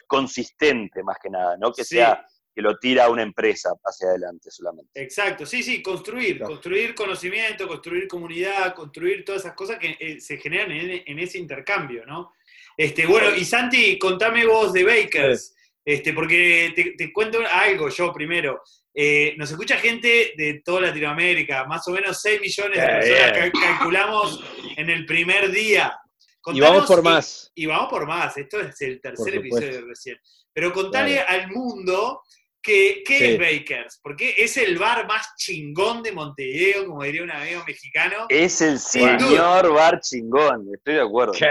consistente 0.08 1.04
más 1.04 1.18
que 1.22 1.30
nada, 1.30 1.56
no 1.58 1.72
que 1.72 1.84
Sí. 1.84 1.96
sea 1.96 2.26
que 2.56 2.62
lo 2.62 2.78
tira 2.78 3.10
una 3.10 3.22
empresa 3.22 3.72
hacia 3.84 4.08
adelante 4.08 4.50
solamente. 4.50 4.90
Exacto, 5.04 5.46
sí, 5.46 5.62
sí, 5.62 5.84
construir, 5.84 6.38
Claro. 6.38 6.54
construir 6.54 6.96
conocimiento, 6.96 7.68
construir 7.68 8.08
comunidad, 8.08 8.74
construir 8.74 9.26
todas 9.26 9.42
esas 9.42 9.56
cosas 9.56 9.78
que 9.78 9.98
eh, 10.00 10.22
se 10.22 10.38
generan 10.38 10.72
en, 10.72 11.04
en 11.06 11.20
ese 11.20 11.38
intercambio, 11.38 12.06
¿no? 12.06 12.32
Este, 12.78 13.06
bueno, 13.06 13.36
y 13.36 13.46
Santi, 13.46 13.98
contame 13.98 14.46
vos 14.46 14.74
de 14.74 14.84
Bakers, 14.84 15.56
este, 15.84 16.14
porque 16.14 16.74
te, 16.76 16.92
te 16.98 17.14
cuento 17.14 17.40
algo 17.52 17.90
yo 17.90 18.12
primero. 18.14 18.62
Eh, 18.94 19.34
nos 19.38 19.52
escucha 19.52 19.78
gente 19.78 20.34
de 20.38 20.62
toda 20.64 20.82
Latinoamérica, 20.82 21.66
más 21.66 21.88
o 21.88 21.92
menos 21.92 22.22
6 22.22 22.40
millones 22.42 22.80
de 22.80 22.88
personas 22.88 23.32
cal- 23.38 23.52
calculamos 23.52 24.44
en 24.78 24.90
el 24.90 25.06
primer 25.06 25.52
día. 25.52 25.98
Y 26.58 26.60
vamos 26.62 26.86
por 26.88 27.04
más. 27.04 27.52
Y, 27.56 27.64
y 27.64 27.66
vamos 27.66 27.90
por 27.90 28.08
más, 28.08 28.38
esto 28.38 28.60
es 28.62 28.80
el 28.82 29.02
tercer 29.02 29.34
episodio 29.36 29.86
recién. 29.86 30.18
Pero 30.54 30.72
contale 30.72 31.20
al 31.20 31.50
mundo 31.52 32.22
que, 32.66 33.04
qué 33.06 33.18
Sí. 33.20 33.26
es 33.26 33.40
Bakers, 33.40 34.00
porque 34.02 34.34
es 34.38 34.58
el 34.58 34.78
bar 34.78 35.06
más 35.08 35.36
chingón 35.38 36.02
de 36.02 36.12
Montevideo, 36.12 36.88
como 36.88 37.04
diría 37.04 37.24
un 37.24 37.32
amigo 37.32 37.64
mexicano. 37.68 38.26
Es 38.30 38.62
el 38.62 38.80
Sin 38.80 39.20
señor 39.20 39.72
bar 39.74 40.00
chingón, 40.02 40.68
estoy 40.74 40.96
de 40.96 41.02
acuerdo. 41.02 41.34
¡Qué 41.34 41.46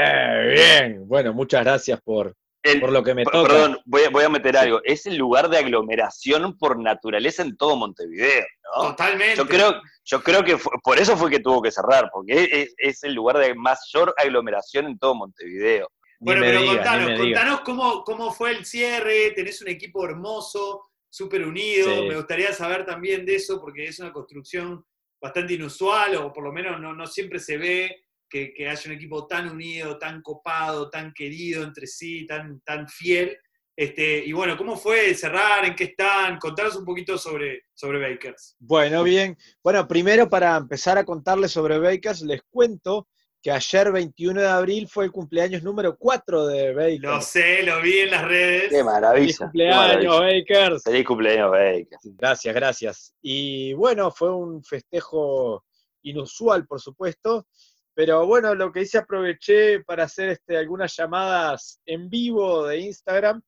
bien! 0.55 1.07
Bueno, 1.07 1.33
muchas 1.33 1.62
gracias 1.64 2.00
por, 2.03 2.35
El- 2.62 2.81
por 2.81 2.90
lo 2.92 3.03
que 3.05 3.14
me 3.14 3.24
toca. 3.24 3.42
Perdón, 3.42 3.79
voy 3.85 4.03
a, 4.03 4.11
voy 4.11 4.24
a 4.24 4.29
meter 4.29 4.55
Sí. 4.55 4.61
algo. 4.61 4.81
Es 4.85 5.07
el 5.07 5.16
lugar 5.16 5.48
de 5.48 5.59
aglomeración 5.59 6.57
por 6.59 6.79
naturaleza 6.81 7.42
en 7.42 7.57
todo 7.57 7.77
Montevideo, 7.77 8.44
¿no? 8.77 8.88
Totalmente. 8.88 9.37
Yo 9.37 9.46
creo, 9.46 9.81
yo 10.05 10.22
creo 10.22 10.42
que 10.44 10.59
fue- 10.59 10.72
por 10.83 10.98
eso 10.98 11.16
fue 11.16 11.31
que 11.31 11.40
tuvo 11.40 11.62
que 11.62 11.70
cerrar, 11.70 12.11
porque 12.12 12.48
es, 12.50 12.74
es 12.77 13.05
el 13.05 13.14
lugar 13.14 13.38
de 13.38 13.55
mayor 13.55 14.14
aglomeración 14.16 14.87
en 14.87 14.98
todo 14.98 15.14
Montevideo. 15.14 15.88
Bueno, 16.20 16.40
pero 16.42 16.64
contanos, 16.64 17.18
contanos 17.20 17.61
cómo, 17.61 18.03
cómo 18.03 18.33
fue 18.33 18.53
el 18.53 18.64
cierre, 18.64 19.33
tenés 19.33 19.61
un 19.61 19.68
equipo 19.68 20.05
hermoso, 20.07 20.87
súper 21.14 21.46
unido, 21.46 21.94
Sí. 21.94 22.09
me 22.09 22.16
gustaría 22.16 22.53
saber 22.53 22.85
también 22.85 23.24
de 23.24 23.37
eso, 23.37 23.61
porque 23.61 23.85
es 23.85 24.00
una 24.00 24.12
construcción 24.12 24.85
bastante 25.22 25.55
inusual, 25.55 26.16
o 26.16 26.33
por 26.33 26.42
lo 26.42 26.53
menos 26.53 26.81
no, 26.81 26.92
no 26.92 27.07
siempre 27.07 27.38
se 27.38 27.57
ve 27.57 28.05
que, 28.29 28.53
que 28.53 28.68
haya 28.68 28.83
un 28.90 28.96
equipo 28.96 29.24
tan 29.29 29.48
unido, 29.48 29.96
tan 29.96 30.20
copado, 30.22 30.90
tan 30.90 31.12
querido 31.14 31.62
entre 31.62 31.87
sí, 31.87 32.27
tan, 32.27 32.61
tan 32.62 32.88
fiel. 32.88 33.38
Este, 33.77 34.24
y 34.24 34.33
bueno, 34.33 34.57
¿cómo 34.57 34.77
fue 34.77 35.14
cerrar? 35.14 35.64
¿En 35.64 35.77
qué 35.77 35.85
están? 35.85 36.37
Contanos 36.38 36.74
un 36.74 36.85
poquito 36.85 37.16
sobre, 37.16 37.62
sobre 37.74 38.00
Bakers. 38.00 38.57
Bueno, 38.59 39.05
bien. 39.05 39.37
Bueno, 39.62 39.87
primero 39.87 40.29
para 40.29 40.57
empezar 40.57 40.98
a 40.98 41.05
contarles 41.05 41.53
sobre 41.53 41.79
Bakers, 41.79 42.22
les 42.22 42.42
cuento 42.50 43.07
que 43.44 43.50
ayer, 43.50 43.92
21 43.92 44.40
de 44.40 44.48
abril, 44.48 44.88
fue 44.88 45.04
el 45.04 45.12
cumpleaños 45.12 45.62
número 45.62 45.98
4 45.98 46.46
de 46.46 46.72
Bakers. 46.72 47.02
Lo 47.02 47.20
sé, 47.20 47.62
lo 47.62 47.83
vi 47.83 47.98
en 47.98 48.11
las 48.12 48.24
redes. 48.26 48.62
Qué 48.62 48.68
Feliz 48.70 48.85
maravilla. 48.87 49.33
qué 49.33 49.37
cumpleaños. 49.37 50.18
Bakers. 50.18 50.83
Feliz 50.83 51.07
cumpleaños, 51.07 51.50
Baker. 51.50 51.98
Gracias, 52.04 52.54
gracias. 52.54 53.14
Y 53.20 53.74
bueno, 53.74 54.11
fue 54.11 54.35
un 54.35 54.64
festejo 54.64 55.62
inusual, 56.04 56.66
por 56.66 56.80
supuesto, 56.80 57.46
pero 57.92 58.26
bueno, 58.26 58.54
lo 58.54 58.72
que 58.72 58.80
hice 58.80 58.96
aproveché 58.96 59.80
para 59.80 60.04
hacer 60.04 60.30
este, 60.30 60.57
algunas 60.57 60.96
llamadas 60.96 61.83
en 61.85 62.09
vivo 62.09 62.66
de 62.66 62.78
Instagram 62.78 63.42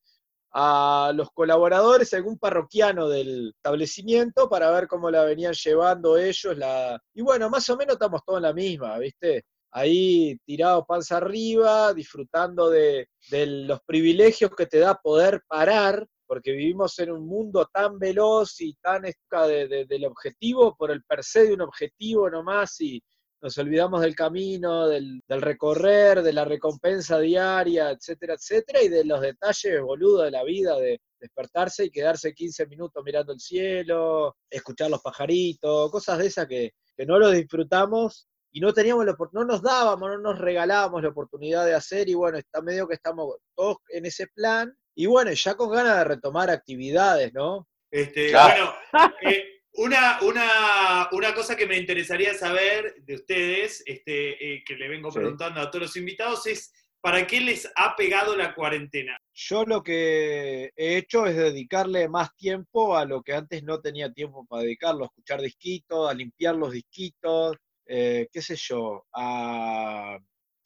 a 0.53 1.11
los 1.15 1.31
colaboradores, 1.31 2.13
algún 2.13 2.39
parroquiano 2.39 3.09
del 3.09 3.55
establecimiento 3.57 4.51
para 4.51 4.71
ver 4.73 4.89
cómo 4.89 5.11
la 5.11 5.25
venían 5.25 5.55
llevando 5.55 6.19
ellos. 6.19 6.55
La... 6.59 7.03
Y 7.15 7.23
bueno, 7.23 7.49
más 7.49 7.67
o 7.71 7.79
menos 7.79 7.95
estamos 7.95 8.21
todos 8.27 8.41
en 8.41 8.43
la 8.43 8.53
misma, 8.53 8.99
¿viste? 8.99 9.47
Ahí 9.79 10.39
tirados 10.47 10.87
panza 10.89 11.19
arriba, 11.19 11.93
disfrutando 11.93 12.71
de, 12.71 13.09
los 13.31 13.79
privilegios 13.85 14.51
que 14.57 14.65
te 14.65 14.79
da 14.79 14.95
poder 14.95 15.43
parar, 15.47 16.07
porque 16.27 16.53
vivimos 16.53 16.99
en 16.99 17.11
un 17.13 17.27
mundo 17.27 17.69
tan 17.71 17.99
veloz 17.99 18.59
y 18.63 18.73
tan 18.77 19.05
esca 19.05 19.47
de- 19.47 19.69
de- 19.69 19.85
del 19.85 20.07
objetivo, 20.07 20.75
por 20.79 20.91
el 20.91 21.05
per 21.05 21.23
se 21.23 21.45
de 21.47 21.53
un 21.53 21.61
objetivo 21.61 22.31
nomás, 22.31 22.81
y 22.81 23.03
nos 23.43 23.59
olvidamos 23.59 24.01
del 24.01 24.15
camino, 24.15 24.89
del, 24.89 25.21
del 25.29 25.43
recorrer, 25.43 26.23
de 26.23 26.33
la 26.33 26.47
recompensa 26.47 27.19
diaria, 27.19 27.91
etcétera, 27.91 28.33
etcétera, 28.33 28.83
y 28.83 28.89
de 28.89 29.05
los 29.05 29.21
detalles, 29.21 29.83
boludo, 29.83 30.23
de 30.23 30.31
la 30.31 30.43
vida, 30.43 30.77
de 30.79 31.03
despertarse 31.21 31.85
y 31.85 31.91
quedarse 31.91 32.33
15 32.33 32.67
minutos 32.67 33.05
mirando 33.05 33.35
el 33.35 33.41
cielo, 33.41 34.37
escuchar 34.49 34.89
los 34.89 35.03
pajaritos, 35.03 35.91
cosas 35.91 36.17
de 36.17 36.29
esas 36.29 36.47
que, 36.47 36.71
que 36.97 37.05
no 37.05 37.19
lo 37.19 37.31
disfrutamos 37.31 38.27
y 38.57 38.61
no 38.61 38.73
teníamos 38.73 39.05
la 39.05 39.15
no 39.33 39.45
nos 39.45 39.61
dábamos, 39.61 40.09
no 40.09 40.17
nos 40.17 40.39
regalábamos 40.39 41.03
la 41.03 41.11
oportunidad 41.11 41.67
de 41.67 41.75
hacer, 41.75 42.09
y 42.09 42.15
bueno, 42.15 42.39
está 42.39 42.63
medio 42.63 42.89
que 42.89 42.95
estamos 42.95 43.37
todos 43.55 43.77
en 43.91 44.07
ese 44.07 44.29
plan, 44.29 44.75
y 44.95 45.05
bueno, 45.05 45.31
ya 45.33 45.55
con 45.55 45.71
ganas 45.71 45.99
de 45.99 46.05
retomar 46.05 46.49
actividades, 46.49 47.35
¿no? 47.35 47.69
Este, 47.91 48.31
Claro. 48.31 48.75
Bueno, 48.93 49.15
eh, 49.21 49.45
una, 49.75 50.21
una, 50.23 51.09
una 51.13 51.35
cosa 51.35 51.55
que 51.55 51.67
me 51.67 51.77
interesaría 51.77 52.33
saber 52.33 52.95
de 53.01 53.17
ustedes, 53.17 53.83
este, 53.85 54.55
eh, 54.55 54.65
que 54.67 54.75
le 54.77 54.89
vengo 54.89 55.11
Sí. 55.11 55.19
preguntando 55.19 55.61
a 55.61 55.71
todos 55.71 55.83
los 55.89 55.97
invitados, 55.99 56.47
es 56.47 56.73
¿para 57.03 57.27
qué 57.27 57.43
les 57.43 57.71
ha 57.77 57.95
pegado 57.95 58.35
la 58.37 58.55
cuarentena? 58.55 59.19
Yo 59.35 59.67
lo 59.67 59.83
que 59.83 60.73
he 60.75 60.97
hecho 60.97 61.27
es 61.27 61.37
dedicarle 61.37 62.09
más 62.09 62.35
tiempo 62.37 62.97
a 62.97 63.05
lo 63.05 63.21
que 63.23 63.35
antes 63.35 63.63
no 63.63 63.83
tenía 63.83 64.11
tiempo 64.15 64.47
para 64.47 64.63
dedicarlo, 64.63 65.05
a 65.05 65.09
escuchar 65.09 65.43
disquitos, 65.43 66.11
a 66.11 66.15
limpiar 66.15 66.57
los 66.57 66.73
disquitos, 66.73 67.55
eh, 67.87 68.29
qué 68.33 68.43
sé 68.43 68.57
yo, 68.57 69.05
a, 69.15 70.19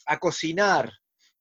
a 0.07 0.19
cocinar. 0.19 0.93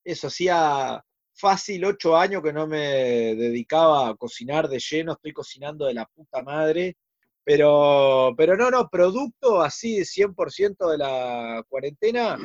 Eso 0.03 0.27
hacía 0.27 1.03
fácil 1.33 1.85
ocho 1.85 2.17
años 2.17 2.43
que 2.43 2.53
no 2.53 2.67
me 2.67 3.35
dedicaba 3.35 4.09
a 4.09 4.15
cocinar 4.15 4.67
de 4.67 4.79
lleno, 4.79 5.13
estoy 5.13 5.33
cocinando 5.33 5.85
de 5.85 5.93
la 5.93 6.05
puta 6.05 6.43
madre. 6.43 6.97
Pero, 7.43 8.35
pero 8.37 8.55
no, 8.55 8.69
no, 8.69 8.89
producto 8.89 9.61
así 9.61 10.01
100% 10.05 10.91
de 10.91 10.97
la 10.99 11.63
cuarentena, 11.67 12.37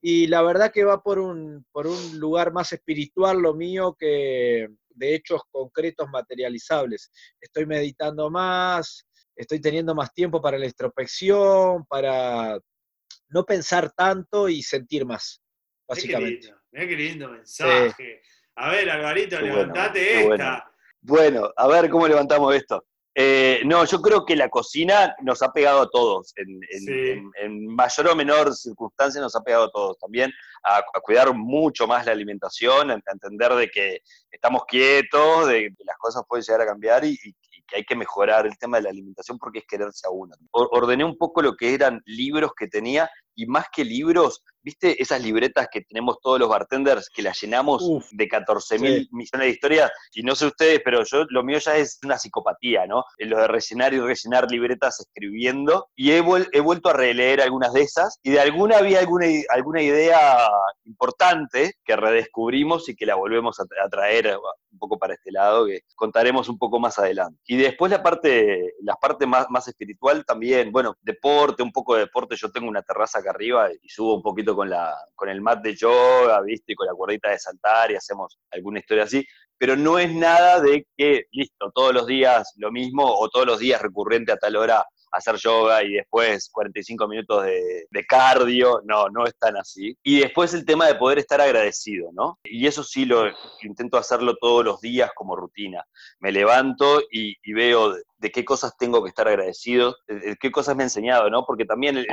y 0.00 0.26
la 0.26 0.40
verdad 0.40 0.72
que 0.72 0.84
va 0.84 1.02
por 1.02 1.18
un, 1.18 1.66
por 1.70 1.86
un 1.86 2.18
lugar 2.18 2.52
más 2.52 2.72
espiritual 2.72 3.42
lo 3.42 3.52
mío 3.52 3.94
que 3.98 4.68
de 4.88 5.14
hechos 5.14 5.42
concretos 5.50 6.08
materializables. 6.10 7.10
Estoy 7.40 7.66
meditando 7.66 8.30
más, 8.30 9.06
estoy 9.38 9.60
teniendo 9.60 9.94
más 9.94 10.12
tiempo 10.12 10.42
para 10.42 10.58
la 10.58 10.66
introspección, 10.66 11.84
para 11.86 12.58
no 13.28 13.44
pensar 13.44 13.90
tanto 13.92 14.48
y 14.48 14.62
sentir 14.62 15.06
más, 15.06 15.40
qué 15.40 15.84
básicamente. 15.88 16.40
lindo, 16.48 16.60
mirá 16.72 16.88
qué 16.88 16.96
lindo 16.96 17.28
mensaje. 17.30 18.22
A 18.56 18.70
ver, 18.70 18.90
Alvarito, 18.90 19.36
Qué 19.36 19.42
bueno, 19.42 19.56
levantate 19.58 20.00
qué 20.00 20.20
esta. 20.20 20.26
bueno. 20.28 20.62
Bueno, 21.00 21.50
a 21.56 21.66
ver 21.68 21.88
cómo 21.88 22.08
levantamos 22.08 22.54
esto. 22.54 22.84
Eh, 23.14 23.62
no, 23.64 23.84
yo 23.84 24.00
creo 24.00 24.24
que 24.24 24.36
la 24.36 24.48
cocina 24.48 25.14
nos 25.22 25.42
ha 25.42 25.52
pegado 25.52 25.82
a 25.82 25.90
todos, 25.90 26.32
en, 26.36 26.48
en- 26.70 26.80
Sí. 26.80 26.92
en- 27.10 27.30
en 27.40 27.66
mayor 27.66 28.08
o 28.08 28.16
menor 28.16 28.54
circunstancia 28.54 29.20
nos 29.20 29.34
ha 29.36 29.40
pegado 29.42 29.64
a 29.64 29.70
todos. 29.70 29.98
También 29.98 30.32
a, 30.64 30.78
a 30.78 31.00
cuidar 31.02 31.32
mucho 31.34 31.86
más 31.86 32.06
la 32.06 32.12
alimentación, 32.12 32.90
a, 32.90 32.94
a 32.94 33.12
entender 33.12 33.52
de 33.54 33.68
que 33.70 33.98
estamos 34.30 34.62
quietos, 34.66 35.48
de 35.48 35.68
que 35.76 35.84
las 35.84 35.96
cosas 35.98 36.22
pueden 36.28 36.44
llegar 36.44 36.60
a 36.62 36.66
cambiar 36.66 37.04
y, 37.04 37.10
y- 37.24 37.28
y 37.30 37.47
que 37.68 37.76
hay 37.76 37.84
que 37.84 37.94
mejorar 37.96 38.46
el 38.46 38.56
tema 38.58 38.78
de 38.78 38.84
la 38.84 38.90
alimentación 38.90 39.38
porque 39.38 39.60
es 39.60 39.64
quererse 39.66 40.06
a 40.06 40.10
uno. 40.10 40.34
Or- 40.52 40.68
ordené 40.72 41.04
un 41.04 41.16
poco 41.18 41.42
lo 41.42 41.54
que 41.54 41.74
eran 41.74 42.00
libros 42.06 42.52
que 42.58 42.66
tenía 42.66 43.08
y 43.36 43.46
más 43.46 43.66
que 43.72 43.84
libros, 43.84 44.42
¿viste 44.64 45.00
esas 45.00 45.22
libretas 45.22 45.68
que 45.70 45.82
tenemos 45.82 46.16
todos 46.20 46.40
los 46.40 46.48
bartenders 46.48 47.08
que 47.08 47.22
las 47.22 47.40
llenamos 47.40 47.82
Uf, 47.86 48.04
de 48.10 48.26
14 48.26 48.80
mil 48.80 49.02
sí. 49.02 49.08
millones 49.12 49.46
de 49.46 49.50
historias? 49.50 49.92
Y 50.12 50.24
no 50.24 50.34
sé 50.34 50.46
ustedes, 50.46 50.80
pero 50.84 51.04
yo 51.04 51.24
lo 51.28 51.44
mío 51.44 51.58
ya 51.58 51.76
es 51.76 52.00
una 52.02 52.18
psicopatía, 52.18 52.86
¿no? 52.88 53.04
En 53.18 53.30
Lo 53.30 53.38
de 53.38 53.46
rellenar 53.46 53.94
y 53.94 54.00
rellenar 54.00 54.50
libretas 54.50 54.98
escribiendo. 54.98 55.86
Y 55.94 56.10
he, 56.10 56.20
vuel- 56.20 56.48
he 56.52 56.58
vuelto 56.58 56.88
a 56.88 56.94
releer 56.94 57.40
algunas 57.40 57.72
de 57.72 57.82
esas 57.82 58.18
y 58.24 58.30
de 58.32 58.40
alguna 58.40 58.78
había 58.78 58.98
alguna, 58.98 59.26
alguna 59.50 59.82
idea 59.82 60.18
importante 60.84 61.74
que 61.84 61.96
redescubrimos 61.96 62.88
y 62.88 62.96
que 62.96 63.06
la 63.06 63.14
volvemos 63.14 63.60
a, 63.60 63.64
tra- 63.64 63.84
a 63.84 63.88
traer 63.88 64.36
un 64.78 64.88
poco 64.88 64.98
para 64.98 65.14
este 65.14 65.32
lado, 65.32 65.66
que 65.66 65.80
contaremos 65.96 66.48
un 66.48 66.56
poco 66.56 66.78
más 66.78 66.98
adelante. 66.98 67.40
Y 67.46 67.56
después 67.56 67.90
la 67.90 68.02
parte, 68.02 68.74
la 68.82 68.94
parte 68.94 69.26
más, 69.26 69.50
más 69.50 69.66
espiritual 69.66 70.24
también, 70.24 70.70
bueno, 70.70 70.96
deporte, 71.02 71.62
un 71.62 71.72
poco 71.72 71.94
de 71.94 72.02
deporte, 72.02 72.36
yo 72.36 72.50
tengo 72.50 72.68
una 72.68 72.82
terraza 72.82 73.18
acá 73.18 73.30
arriba 73.30 73.68
y 73.82 73.88
subo 73.88 74.14
un 74.14 74.22
poquito 74.22 74.54
con, 74.54 74.70
la, 74.70 74.94
con 75.14 75.28
el 75.28 75.40
mat 75.40 75.60
de 75.62 75.74
yoga, 75.74 76.40
¿viste? 76.42 76.72
Y 76.72 76.76
con 76.76 76.86
la 76.86 76.94
cuerdita 76.94 77.30
de 77.30 77.38
saltar 77.38 77.90
y 77.90 77.96
hacemos 77.96 78.38
alguna 78.52 78.78
historia 78.78 79.04
así, 79.04 79.26
pero 79.58 79.76
no 79.76 79.98
es 79.98 80.12
nada 80.14 80.60
de 80.60 80.86
que, 80.96 81.24
listo, 81.32 81.72
todos 81.74 81.92
los 81.92 82.06
días 82.06 82.54
lo 82.56 82.70
mismo 82.70 83.04
o 83.04 83.28
todos 83.28 83.46
los 83.46 83.58
días 83.58 83.82
recurrente 83.82 84.32
a 84.32 84.36
tal 84.36 84.56
hora 84.56 84.86
hacer 85.12 85.36
yoga 85.36 85.82
y 85.82 85.94
después 85.94 86.48
45 86.50 87.08
minutos 87.08 87.44
de, 87.44 88.06
cardio, 88.08 88.80
no, 88.84 89.08
no 89.08 89.26
es 89.26 89.36
tan 89.38 89.56
así. 89.56 89.96
Y 90.02 90.20
después 90.20 90.54
el 90.54 90.64
tema 90.64 90.86
de 90.86 90.94
poder 90.94 91.18
estar 91.18 91.40
agradecido, 91.40 92.10
¿no? 92.12 92.38
Y 92.44 92.66
eso 92.66 92.82
sí 92.82 93.04
lo 93.04 93.24
intento 93.62 93.98
hacerlo 93.98 94.36
todos 94.40 94.64
los 94.64 94.80
días 94.80 95.10
como 95.14 95.36
rutina. 95.36 95.84
Me 96.20 96.32
levanto 96.32 97.02
y, 97.10 97.36
veo 97.52 97.94
de, 98.18 98.30
qué 98.30 98.44
cosas 98.44 98.76
tengo 98.78 99.02
que 99.02 99.08
estar 99.08 99.28
agradecido, 99.28 99.96
de, 100.06 100.36
qué 100.40 100.50
cosas 100.50 100.76
me 100.76 100.84
ha 100.84 100.86
enseñado, 100.86 101.28
¿no? 101.28 101.44
Porque 101.44 101.64
también 101.64 102.04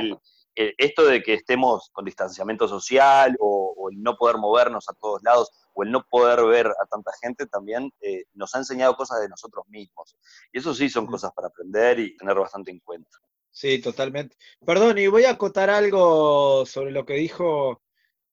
esto 0.54 1.04
de 1.04 1.22
que 1.22 1.34
estemos 1.34 1.90
con 1.92 2.04
distanciamiento 2.04 2.66
social 2.66 3.36
o, 3.38 3.74
o 3.76 3.90
no 3.92 4.16
poder 4.16 4.38
movernos 4.38 4.88
a 4.88 4.94
todos 4.94 5.22
lados 5.22 5.50
o 5.76 5.82
el 5.82 5.90
no 5.92 6.04
poder 6.08 6.42
ver 6.46 6.66
a 6.68 6.86
tanta 6.90 7.12
gente 7.20 7.46
también 7.46 7.92
eh, 8.00 8.24
nos 8.32 8.54
ha 8.54 8.58
enseñado 8.58 8.96
cosas 8.96 9.20
de 9.20 9.28
nosotros 9.28 9.66
mismos. 9.68 10.16
Y 10.50 10.58
eso 10.58 10.74
sí 10.74 10.88
son 10.88 11.06
cosas 11.06 11.32
para 11.34 11.48
aprender 11.48 12.00
y 12.00 12.16
tener 12.16 12.34
bastante 12.34 12.70
en 12.70 12.80
cuenta. 12.80 13.10
Sí, 13.50 13.78
totalmente. 13.80 14.36
Perdón, 14.64 14.96
y 14.96 15.06
voy 15.06 15.24
a 15.24 15.32
acotar 15.32 15.68
algo 15.68 16.64
sobre 16.64 16.92
lo 16.92 17.04
que 17.04 17.14
dijo 17.14 17.82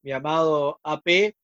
mi 0.01 0.13
amado 0.13 0.79
AP, 0.84 1.36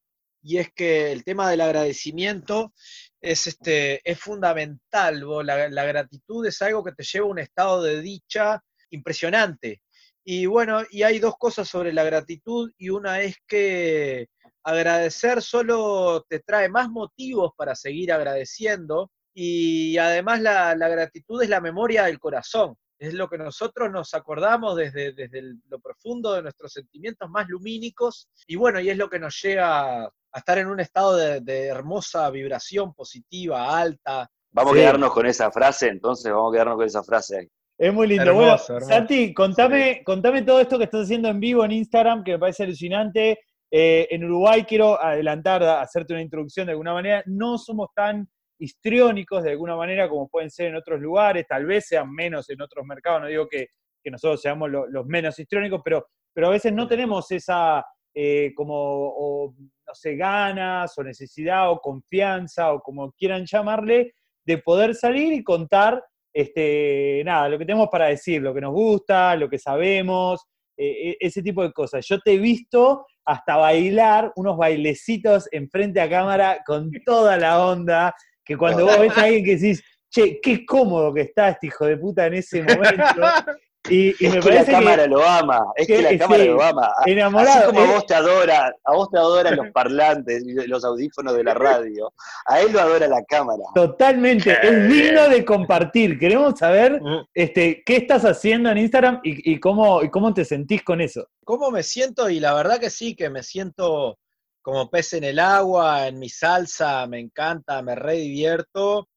y 0.42 0.58
es 0.58 0.72
que 0.72 1.12
el 1.12 1.26
tema 1.26 1.50
del 1.50 1.60
agradecimiento 1.60 2.74
es, 3.20 3.48
este, 3.48 4.00
es 4.10 4.18
fundamental. 4.20 5.22
la 5.44 5.84
gratitud 5.86 6.46
es 6.46 6.62
algo 6.62 6.82
que 6.84 6.94
te 6.94 7.04
lleva 7.04 7.28
a 7.28 7.32
un 7.32 7.40
estado 7.40 7.84
de 7.84 8.02
dicha 8.02 8.64
impresionante. 8.90 9.82
Y 10.24 10.46
bueno, 10.46 10.84
y 10.92 11.04
hay 11.04 11.20
dos 11.20 11.36
cosas 11.38 11.68
sobre 11.68 11.92
la 11.92 12.04
gratitud, 12.04 12.72
y 12.78 12.90
una 12.90 13.22
es 13.22 13.36
que 13.48 14.30
agradecer 14.64 15.42
solo 15.42 16.26
te 16.28 16.40
trae 16.40 16.70
más 16.70 16.90
motivos 16.90 17.52
para 17.58 17.76
seguir 17.76 18.12
agradeciendo, 18.12 19.12
y 19.34 19.98
además 19.98 20.42
la, 20.42 20.76
la 20.76 20.88
gratitud 20.90 21.42
es 21.42 21.50
la 21.50 21.62
memoria 21.62 22.04
del 22.06 22.20
corazón 22.20 22.76
es 23.02 23.14
lo 23.14 23.30
que 23.30 23.38
nosotros 23.38 23.90
nos 23.90 24.14
acordamos 24.14 24.76
desde, 24.76 25.14
desde 25.14 25.40
el- 25.40 25.62
lo 25.70 25.80
profundo 25.80 26.34
de 26.34 26.42
nuestros 26.42 26.74
sentimientos 26.74 27.30
más 27.30 27.48
lumínicos, 27.48 28.28
y 28.46 28.58
bueno, 28.58 28.82
y 28.82 28.90
es 28.90 28.98
lo 28.98 29.10
que 29.10 29.20
nos 29.20 29.42
llega 29.42 30.04
a 30.04 30.12
estar 30.36 30.58
en 30.58 30.68
un 30.68 30.82
estado 30.82 31.16
de, 31.16 31.40
de 31.40 31.68
hermosa 31.68 32.30
vibración 32.30 32.94
positiva, 32.94 33.80
alta. 33.80 34.30
Vamos 34.52 34.74
Sí. 34.74 34.80
a 34.80 34.82
quedarnos 34.82 35.14
con 35.14 35.26
esa 35.28 35.50
frase, 35.50 35.88
entonces 35.88 36.30
vamos 36.30 36.52
a 36.52 36.54
quedarnos 36.56 36.76
con 36.76 36.86
esa 36.88 37.02
frase 37.02 37.38
ahí. 37.40 37.48
Es 37.78 37.94
muy 37.94 38.06
lindo. 38.08 38.24
Hermoso, 38.24 38.74
bueno, 38.74 38.76
hermoso. 38.80 38.90
Santi, 38.94 39.34
contame, 39.34 40.04
contame 40.04 40.42
todo 40.42 40.60
esto 40.60 40.78
que 40.78 40.84
estás 40.84 41.04
haciendo 41.04 41.30
en 41.30 41.40
vivo 41.40 41.64
en 41.64 41.72
Instagram, 41.72 42.22
que 42.26 42.34
me 42.34 42.40
parece 42.40 42.64
alucinante. 42.64 43.40
Eh, 43.72 44.08
en 44.12 44.24
Uruguay 44.24 44.64
quiero 44.64 45.00
adelantar, 45.02 45.62
hacerte 45.64 46.14
una 46.14 46.22
introducción 46.22 46.66
de 46.66 46.72
alguna 46.72 46.94
manera. 46.94 47.24
No 47.28 47.58
somos 47.58 47.90
tan 47.96 48.28
histriónicos 48.60 49.44
de 49.44 49.52
alguna 49.52 49.76
manera 49.76 50.10
como 50.10 50.28
pueden 50.28 50.50
ser 50.50 50.68
en 50.68 50.76
otros 50.76 51.00
lugares, 51.00 51.46
tal 51.48 51.66
vez 51.66 51.88
sean 51.88 52.12
menos 52.12 52.50
en 52.50 52.62
otros 52.62 52.86
mercados, 52.86 53.22
no 53.22 53.28
digo 53.28 53.48
que, 53.48 53.68
que 54.04 54.12
nosotros 54.12 54.42
seamos 54.42 54.70
lo- 54.70 54.88
los 54.88 55.06
menos 55.06 55.40
histriónicos, 55.40 55.82
pero, 55.84 56.08
pero 56.34 56.48
a 56.48 56.52
veces 56.52 56.74
no 56.74 56.88
tenemos 56.88 57.32
esa 57.32 57.86
eh, 58.14 58.52
como, 58.56 58.74
o, 58.76 59.54
no 59.58 59.94
sé, 59.96 60.16
ganas 60.16 60.98
o 60.98 61.04
necesidad 61.04 61.72
o 61.72 61.80
confianza 61.80 62.74
o 62.74 62.82
como 62.82 63.12
quieran 63.14 63.46
llamarle, 63.46 64.14
de 64.46 64.58
poder 64.58 64.94
salir 64.96 65.32
y 65.32 65.44
contar 65.44 66.04
este, 66.34 67.22
nada, 67.26 67.48
lo 67.50 67.58
que 67.60 67.66
tenemos 67.66 67.88
para 67.90 68.08
decir, 68.08 68.42
lo 68.42 68.54
que 68.54 68.62
nos 68.62 68.74
gusta, 68.74 69.36
lo 69.36 69.48
que 69.50 69.60
sabemos, 69.60 70.44
eh, 70.78 71.12
e- 71.12 71.18
ese 71.20 71.42
tipo 71.42 71.64
de 71.64 71.72
cosas. 71.72 72.06
Yo 72.08 72.20
te 72.20 72.34
he 72.34 72.38
visto 72.40 73.06
hasta 73.30 73.58
bailar 73.58 74.32
unos 74.36 74.58
bailecitos 74.58 75.48
enfrente 75.52 76.02
a 76.02 76.10
cámara 76.10 76.64
con 76.66 76.90
toda 77.06 77.38
la 77.38 77.64
onda, 77.64 78.12
que 78.44 78.58
cuando 78.58 78.86
vos 78.86 79.00
ves 79.00 79.16
a 79.16 79.24
alguien 79.26 79.46
que 79.46 79.56
decís, 79.56 79.84
che, 80.10 80.40
qué 80.42 80.66
cómodo 80.66 81.14
que 81.14 81.22
está 81.22 81.50
este 81.50 81.68
hijo 81.68 81.86
de 81.86 81.98
puta 81.98 82.26
en 82.26 82.34
ese 82.34 82.64
momento. 82.64 83.04
Y, 83.90 84.10
y 84.20 84.26
es 84.28 84.34
me 84.36 84.40
que 84.42 84.50
la 84.50 84.56
parece 84.56 84.72
cámara 84.72 85.04
que 85.04 85.10
lo 85.10 85.24
ama, 85.26 85.66
es 85.76 85.88
que, 85.88 85.96
que- 85.96 86.02
la 86.02 86.10
sí, 86.10 86.18
cámara 86.18 86.44
lo 86.44 86.62
ama. 86.62 86.92
Enamorado. 87.06 87.58
Así 87.60 87.66
como 87.66 87.80
a 87.80 87.86
vos 87.96 88.06
te 88.06 88.14
adora, 88.14 88.76
a 88.84 88.94
vos 88.94 89.10
te 89.10 89.18
adoran 89.18 89.56
los 89.56 89.68
parlantes 89.72 90.44
y 90.46 90.54
los 90.68 90.84
audífonos 90.84 91.34
de 91.36 91.44
la 91.46 91.54
radio, 91.54 92.12
a 92.46 92.60
él 92.60 92.74
lo 92.74 92.82
adora 92.82 93.08
la 93.08 93.24
cámara. 93.24 93.64
Totalmente, 93.74 94.58
Qué 94.62 94.68
es 94.68 94.90
digno 94.90 95.30
de 95.30 95.46
compartir. 95.46 96.20
Queremos 96.20 96.60
saber 96.60 97.00
este, 97.34 97.82
qué 97.86 97.96
estás 97.96 98.26
haciendo 98.26 98.70
en 98.70 98.80
Instagram 98.80 99.22
y, 99.24 99.54
y 99.54 99.60
cómo, 99.60 100.04
y 100.04 100.10
cómo 100.10 100.34
te 100.34 100.44
sentís 100.44 100.84
con 100.84 101.00
eso. 101.00 101.28
¿Cómo 101.46 101.72
me 101.72 101.82
siento? 101.82 102.30
Y 102.30 102.40
la 102.42 102.54
verdad 102.54 102.80
que 102.80 102.90
sí, 102.90 103.16
que 103.16 103.30
me 103.30 103.44
siento 103.44 104.20
como 104.62 104.90
pez 104.90 105.14
en 105.14 105.24
el 105.24 105.40
agua, 105.40 106.06
en 106.08 106.20
mi 106.20 106.28
salsa, 106.30 107.08
me 107.08 107.20
encanta, 107.20 107.82
me 107.82 107.96
re 107.96 108.16
divierto. 108.16 109.08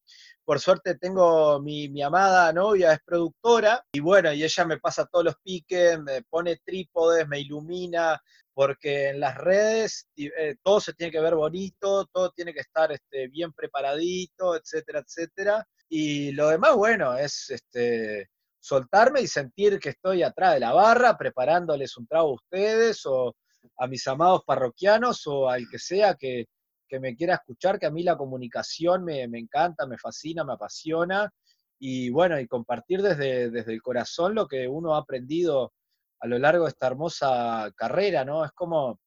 Por 0.45 0.61
suerte 0.61 0.97
tengo 0.97 1.61
mi, 1.61 2.03
amada 2.03 2.53
novia, 2.53 2.93
es 2.93 3.01
productora, 3.05 3.85
y 3.93 4.01
bueno, 4.01 4.33
y 4.33 4.43
ella 4.43 4.65
me 4.65 4.79
pasa 4.79 5.07
todos 5.07 5.25
los 5.25 5.37
piques, 5.43 6.01
me 6.01 6.23
pone 6.23 6.57
trípodes, 6.65 7.29
me 7.29 7.41
ilumina, 7.41 8.21
porque 8.55 9.11
en 9.11 9.21
las 9.21 9.37
redes 9.37 10.09
eh, 10.17 10.57
todo 10.63 10.81
se 10.81 10.93
tiene 10.95 11.13
que 11.13 11.21
ver 11.21 11.35
bonito, 11.35 12.07
todo 12.07 12.31
tiene 12.33 12.53
que 12.53 12.61
estar 12.61 12.93
este, 12.93 13.29
bien 13.29 13.53
preparadito, 13.53 14.57
etcétera, 14.57 15.01
etcétera. 15.01 15.67
Y 15.89 16.33
lo 16.33 16.49
demás, 16.49 16.75
bueno, 16.75 17.17
es 17.17 17.51
este, 17.51 18.29
soltarme 18.61 19.21
y 19.23 19.27
sentir 19.27 19.79
que 19.79 19.91
estoy 19.91 20.23
atrás 20.23 20.55
de 20.55 20.61
la 20.61 20.73
barra, 20.73 21.17
preparándoles 21.17 21.97
un 21.97 22.07
trago 22.07 22.31
a 22.31 22.35
ustedes 22.35 23.05
o 23.07 23.35
a 23.79 23.87
mis 23.87 24.07
amados 24.07 24.43
parroquianos 24.47 25.27
o 25.27 25.49
al 25.49 25.69
que 25.71 25.79
sea 25.79 26.15
que, 26.15 26.47
que 26.93 27.01
me 27.01 27.17
quiera 27.17 27.37
escuchar, 27.37 27.79
que 27.79 27.87
a 27.87 27.91
mí 27.91 28.03
la 28.03 28.19
comunicación 28.19 29.03
me, 29.03 29.27
me, 29.27 29.39
encanta, 29.39 29.87
me 29.87 29.97
fascina, 29.97 30.45
me 30.45 30.53
apasiona, 30.53 31.33
y 31.79 32.11
bueno, 32.11 32.39
y 32.39 32.47
compartir 32.47 33.01
desde, 33.01 33.51
desde 33.51 33.73
el 33.73 33.81
corazón 33.81 34.35
lo 34.35 34.47
que 34.47 34.69
uno 34.69 34.95
ha 34.95 34.99
aprendido 34.99 35.73
a 36.21 36.27
lo 36.27 36.39
largo 36.39 36.65
de 36.65 36.69
esta 36.69 36.89
hermosa 36.89 37.73
carrera, 37.75 38.27
¿no? 38.27 38.45
Es 38.45 38.53
como, 38.53 39.01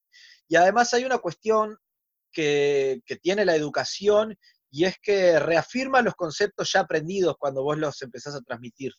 y 0.47 0.55
además 0.55 0.95
hay 0.95 1.05
una 1.05 1.19
cuestión 1.19 1.77
que, 2.31 3.01
que 3.05 3.17
tiene 3.17 3.45
la 3.45 3.55
educación, 3.55 4.35
y 4.71 4.85
es 4.85 4.97
que 4.99 5.39
reafirma 5.39 6.01
los 6.01 6.15
conceptos 6.15 6.71
ya 6.73 6.79
aprendidos 6.79 7.35
cuando 7.37 7.61
vos 7.61 7.77
los 7.77 8.01
empezás 8.01 8.33
a 8.33 8.41
transmitir. 8.41 8.93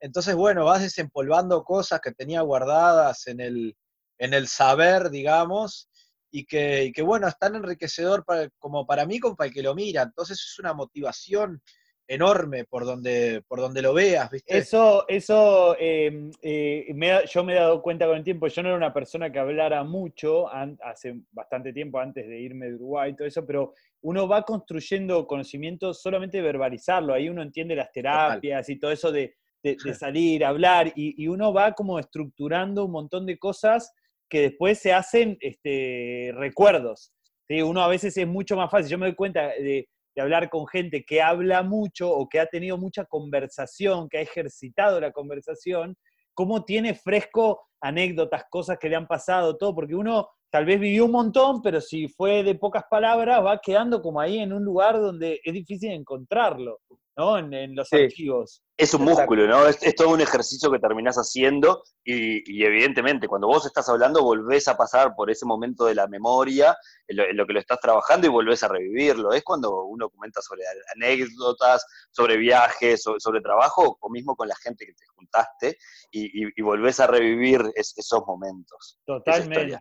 Entonces, 0.00 0.34
bueno, 0.34 0.66
vas 0.66 0.82
desempolvando 0.82 1.64
cosas 1.64 2.00
que 2.02 2.12
tenía 2.12 2.42
guardadas 2.42 3.26
en 3.26 3.40
el, 3.40 3.74
en 4.18 4.34
el 4.34 4.48
saber, 4.48 5.08
digamos, 5.08 5.88
y 6.30 6.44
que, 6.44 6.92
que, 6.94 7.02
bueno, 7.02 7.28
es 7.28 7.38
tan 7.38 7.56
enriquecedor 7.56 8.24
para, 8.24 8.48
como 8.58 8.86
para 8.86 9.06
mí 9.06 9.18
como 9.18 9.36
para 9.36 9.48
el 9.48 9.54
que 9.54 9.62
lo 9.62 9.74
mira. 9.74 10.02
Entonces 10.02 10.38
es 10.38 10.58
una 10.58 10.74
motivación 10.74 11.62
enorme 12.08 12.64
por 12.64 12.86
donde, 12.86 13.42
por 13.46 13.60
donde 13.60 13.82
lo 13.82 13.92
veas, 13.92 14.30
¿viste? 14.30 14.56
Eso, 14.56 15.04
eso 15.08 15.76
eh, 15.78 16.30
eh, 16.40 16.86
me, 16.94 17.26
yo 17.26 17.44
me 17.44 17.52
he 17.52 17.56
dado 17.56 17.82
cuenta 17.82 18.06
con 18.06 18.16
el 18.16 18.24
tiempo, 18.24 18.48
yo 18.48 18.62
no 18.62 18.70
era 18.70 18.78
una 18.78 18.94
persona 18.94 19.30
que 19.30 19.38
hablara 19.38 19.84
mucho 19.84 20.48
an, 20.48 20.78
hace 20.82 21.20
bastante 21.30 21.72
tiempo 21.74 21.98
antes 22.00 22.26
de 22.26 22.40
irme 22.40 22.66
de 22.66 22.76
Uruguay 22.76 23.10
y 23.10 23.16
todo 23.16 23.28
eso, 23.28 23.44
pero 23.44 23.74
uno 24.00 24.26
va 24.26 24.42
construyendo 24.42 25.26
conocimiento 25.26 25.92
solamente 25.92 26.40
verbalizarlo, 26.40 27.12
ahí 27.12 27.28
uno 27.28 27.42
entiende 27.42 27.76
las 27.76 27.92
terapias 27.92 28.62
Total. 28.62 28.76
y 28.76 28.80
todo 28.80 28.90
eso 28.90 29.12
de, 29.12 29.34
de, 29.62 29.76
de 29.84 29.94
salir, 29.94 30.46
hablar, 30.46 30.90
y, 30.96 31.22
y, 31.22 31.28
uno 31.28 31.52
va 31.52 31.72
como 31.72 31.98
estructurando 31.98 32.86
un 32.86 32.92
montón 32.92 33.26
de 33.26 33.38
cosas 33.38 33.92
que 34.28 34.42
después 34.42 34.78
se 34.78 34.92
hacen 34.92 35.36
este, 35.40 36.32
recuerdos. 36.34 37.12
¿sí? 37.46 37.62
Uno 37.62 37.82
a 37.82 37.88
veces 37.88 38.16
es 38.16 38.26
mucho 38.26 38.56
más 38.56 38.70
fácil, 38.70 38.90
yo 38.90 38.98
me 38.98 39.06
doy 39.06 39.14
cuenta 39.14 39.48
de, 39.48 39.88
de, 40.14 40.22
hablar 40.22 40.50
con 40.50 40.66
gente 40.66 41.04
que 41.04 41.22
habla 41.22 41.62
mucho 41.62 42.10
o 42.10 42.28
que 42.28 42.40
ha 42.40 42.46
tenido 42.46 42.76
mucha 42.76 43.04
conversación, 43.04 44.08
que 44.08 44.18
ha 44.18 44.22
ejercitado 44.22 45.00
la 45.00 45.12
conversación, 45.12 45.96
cómo 46.34 46.64
tiene 46.64 46.94
fresco 46.94 47.62
anécdotas, 47.80 48.44
cosas 48.50 48.78
que 48.78 48.88
le 48.88 48.96
han 48.96 49.06
pasado, 49.06 49.56
todo, 49.56 49.74
porque 49.74 49.94
uno 49.94 50.28
tal 50.50 50.64
vez 50.64 50.80
vivió 50.80 51.04
un 51.04 51.12
montón, 51.12 51.62
pero 51.62 51.80
si 51.80 52.08
fue 52.08 52.42
de 52.42 52.54
pocas 52.54 52.84
palabras, 52.90 53.44
va 53.44 53.58
quedando 53.58 54.00
como 54.02 54.20
ahí 54.20 54.38
en 54.38 54.52
un 54.52 54.64
lugar 54.64 54.98
donde 54.98 55.40
es 55.44 55.52
difícil 55.52 55.92
encontrarlo. 55.92 56.80
¿no? 57.18 57.36
En, 57.36 57.52
en 57.52 57.74
los 57.74 57.88
sí. 57.88 57.96
archivos. 57.96 58.62
Es 58.76 58.94
un 58.94 59.02
músculo, 59.02 59.48
¿no? 59.48 59.66
Es, 59.66 59.82
es, 59.82 59.96
todo 59.96 60.10
un 60.10 60.20
ejercicio 60.20 60.70
que 60.70 60.78
terminás 60.78 61.16
haciendo 61.16 61.82
y, 62.04 62.48
y, 62.48 62.64
evidentemente 62.64 63.26
cuando 63.26 63.48
vos 63.48 63.66
estás 63.66 63.88
hablando 63.88 64.22
volvés 64.22 64.68
a 64.68 64.76
pasar 64.76 65.16
por 65.16 65.28
ese 65.28 65.44
momento 65.44 65.86
de 65.86 65.96
la 65.96 66.06
memoria, 66.06 66.76
en 67.08 67.16
lo, 67.16 67.24
en 67.24 67.36
lo, 67.36 67.44
que 67.44 67.54
lo 67.54 67.58
estás 67.58 67.80
trabajando 67.80 68.28
y 68.28 68.30
volvés 68.30 68.62
a 68.62 68.68
revivirlo. 68.68 69.32
Es 69.32 69.42
cuando 69.42 69.82
uno 69.82 70.08
comenta 70.10 70.40
sobre 70.40 70.62
anécdotas, 70.94 71.84
sobre 72.12 72.36
viajes, 72.36 73.02
sobre, 73.02 73.18
sobre 73.18 73.40
trabajo 73.40 73.98
o 74.00 74.10
mismo 74.10 74.36
con 74.36 74.46
la 74.46 74.54
gente 74.54 74.86
que 74.86 74.92
te 74.92 75.04
juntaste 75.16 75.76
y, 76.12 76.44
y, 76.44 76.48
y 76.54 76.62
volvés 76.62 77.00
a 77.00 77.08
revivir 77.08 77.62
es, 77.74 77.98
esos 77.98 78.22
momentos. 78.28 79.00
Totalmente. 79.04 79.80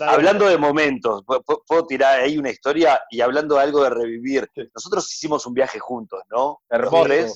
Hablando 0.00 0.48
de 0.48 0.58
momentos, 0.58 1.22
puedo 1.66 1.86
tirar 1.86 2.20
ahí 2.20 2.38
una 2.38 2.50
historia 2.50 3.00
y 3.10 3.20
hablando 3.20 3.56
de 3.56 3.62
algo 3.62 3.82
de 3.82 3.90
revivir. 3.90 4.48
Nosotros 4.74 5.12
hicimos 5.12 5.46
un 5.46 5.54
viaje 5.54 5.78
juntos, 5.78 6.20
¿no? 6.30 6.60
Hermoso. 6.68 7.34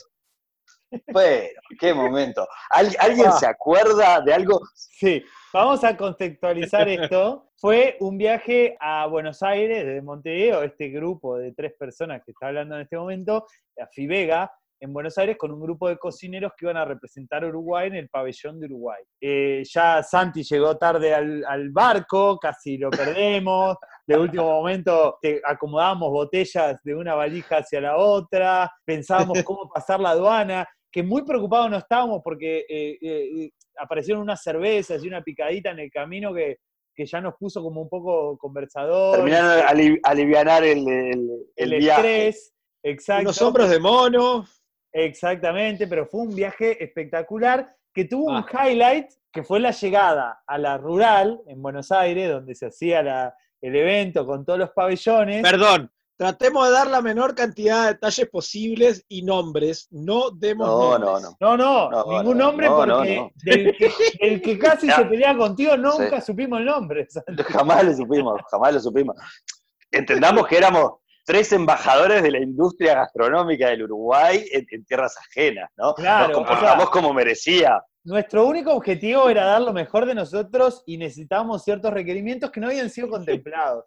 Bueno, 1.13 1.61
qué 1.79 1.93
momento. 1.93 2.47
¿Alguien 2.71 3.27
ah. 3.29 3.33
se 3.33 3.47
acuerda 3.47 4.21
de 4.21 4.33
algo? 4.33 4.61
Sí, 4.75 5.23
vamos 5.53 5.83
a 5.85 5.97
contextualizar 5.97 6.89
esto. 6.89 7.51
Fue 7.57 7.97
un 8.01 8.19
viaje 8.19 8.77
a 8.81 9.07
Buenos 9.07 9.43
Aires, 9.43 9.85
desde 9.85 10.03
Montevideo, 10.03 10.63
este 10.63 10.89
grupo 10.89 11.39
de 11.39 11.53
tres 11.53 11.73
personas 11.79 12.23
que 12.25 12.33
está 12.33 12.49
hablando 12.49 12.77
en 12.77 12.83
este 12.83 12.97
momento, 12.97 13.47
a 13.81 13.87
Fibega, 13.89 14.53
en 14.81 14.93
Buenos 14.93 15.17
Aires 15.19 15.37
con 15.39 15.51
un 15.53 15.61
grupo 15.61 15.89
de 15.89 15.97
cocineros 15.97 16.53
que 16.57 16.67
iban 16.67 16.77
a 16.77 16.85
representar 16.85 17.45
a 17.45 17.49
Uruguay 17.49 17.89
en 17.89 17.95
el 17.95 18.09
pabellón 18.09 18.61
de 18.61 18.67
Uruguay. 18.67 19.03
Eh, 19.21 19.63
ya 19.65 20.03
Santi 20.03 20.43
llegó 20.43 20.77
tarde 20.77 21.15
al, 21.15 21.45
al, 21.47 21.71
barco, 21.71 22.39
casi 22.39 22.77
lo 22.77 22.91
perdemos. 22.91 23.77
De 24.07 24.19
último 24.19 24.45
momento 24.45 25.19
te 25.21 25.41
acomodamos 25.45 26.11
botellas 26.11 26.81
de 26.85 26.95
una 26.95 27.15
valija 27.15 27.59
hacia 27.59 27.81
la 27.81 27.97
otra, 27.97 28.71
pensábamos 28.85 29.43
cómo 29.43 29.69
pasar 29.73 30.01
la 30.01 30.11
aduana, 30.11 30.69
que 30.93 31.03
muy 31.03 31.25
preocupados 31.25 31.71
no 31.71 31.79
estábamos 31.79 32.21
porque 32.23 32.65
eh, 32.69 32.99
eh, 33.01 33.51
aparecieron 33.79 34.23
unas 34.23 34.43
cervezas 34.43 35.03
y 35.03 35.09
una 35.09 35.23
picadita 35.23 35.71
en 35.71 35.81
el 35.81 35.91
camino 35.91 36.33
que, 36.33 36.59
que 36.95 37.07
ya 37.07 37.21
nos 37.21 37.35
puso 37.35 37.63
como 37.63 37.83
un 37.83 37.89
poco 37.89 38.39
conversador. 38.39 39.17
Terminaron 39.17 39.65
aliv 39.67 39.99
alivianar 40.03 40.65
el, 40.65 40.89
el, 40.89 41.31
el, 41.57 41.73
el 41.73 41.89
estrés. 41.89 42.53
Exacto. 42.83 43.23
Unos 43.23 43.43
hombros 43.43 43.69
de 43.69 43.81
mono. 43.81 44.47
Exactamente, 44.97 45.87
pero 45.87 46.07
fue 46.07 46.23
un 46.23 46.35
viaje 46.35 46.83
espectacular 46.83 47.71
que 47.93 48.07
tuvo 48.07 48.33
ah. 48.33 48.39
un 48.39 48.47
highlight 48.59 49.11
que 49.31 49.43
fue 49.43 49.61
la 49.61 49.71
llegada 49.71 50.43
a 50.47 50.57
la 50.57 50.79
rural 50.79 51.39
en 51.47 51.61
Buenos 51.61 51.93
Aires, 51.93 52.31
donde 52.31 52.55
se 52.55 52.67
hacía 52.67 53.03
la, 53.03 53.37
el 53.61 53.77
evento 53.77 54.25
con 54.25 54.47
todos 54.47 54.59
los 54.59 54.71
pabellones. 54.71 55.43
Perdón, 55.43 55.93
tratemos 56.17 56.67
de 56.67 56.73
dar 56.73 56.87
la 56.87 57.03
menor 57.03 57.35
cantidad 57.35 57.83
de 57.83 57.89
detalles 57.89 58.31
posibles 58.31 59.05
y 59.07 59.21
nombres, 59.21 59.87
no 59.91 60.31
demos 60.31 60.67
no, 60.67 60.99
nombres. 60.99 61.37
No, 61.41 61.57
no, 61.59 61.91
no, 61.91 62.05
no 62.05 62.19
ningún 62.19 62.39
nombre 62.39 62.67
porque 62.69 63.31
del 63.45 63.77
que, 63.77 63.93
el 64.21 64.41
que 64.41 64.59
casi 64.59 64.89
se 64.89 65.05
pelea 65.05 65.37
contigo 65.37 65.77
nunca 65.77 66.23
sí. 66.23 66.29
supimos 66.29 66.61
el 66.61 66.65
nombre. 66.65 67.07
Jamás 67.51 67.85
lo 67.85 67.95
supimos, 67.95 68.41
jamás 68.51 68.73
lo 68.73 68.81
supimos. 68.81 69.15
Entendamos 69.91 70.47
que 70.47 70.57
éramos 70.57 71.01
tres 71.27 71.53
embajadores 71.53 72.23
de 72.23 72.31
la 72.31 72.39
industria 72.39 72.95
gastronómica 72.95 73.69
del 73.69 73.83
Uruguay 73.83 74.47
en, 74.53 74.65
en 74.71 74.85
tierras 74.85 75.17
ajenas, 75.19 75.69
¿no? 75.77 75.93
Claro, 75.95 76.29
Nos 76.29 76.37
comportamos 76.37 76.85
o 76.85 76.87
sea, 76.87 76.91
como 76.91 77.13
merecía. 77.13 77.83
Nuestro 78.05 78.47
único 78.47 78.73
objetivo 78.73 79.29
era 79.29 79.45
dar 79.45 79.61
lo 79.61 79.73
mejor 79.73 80.07
de 80.07 80.15
nosotros 80.15 80.85
y 80.87 80.97
necesitábamos 80.97 81.65
ciertos 81.65 81.93
requerimientos 81.93 82.53
que 82.53 82.61
no 82.61 82.69
habían 82.69 82.89
sido 82.89 83.09
contemplados. 83.09 83.85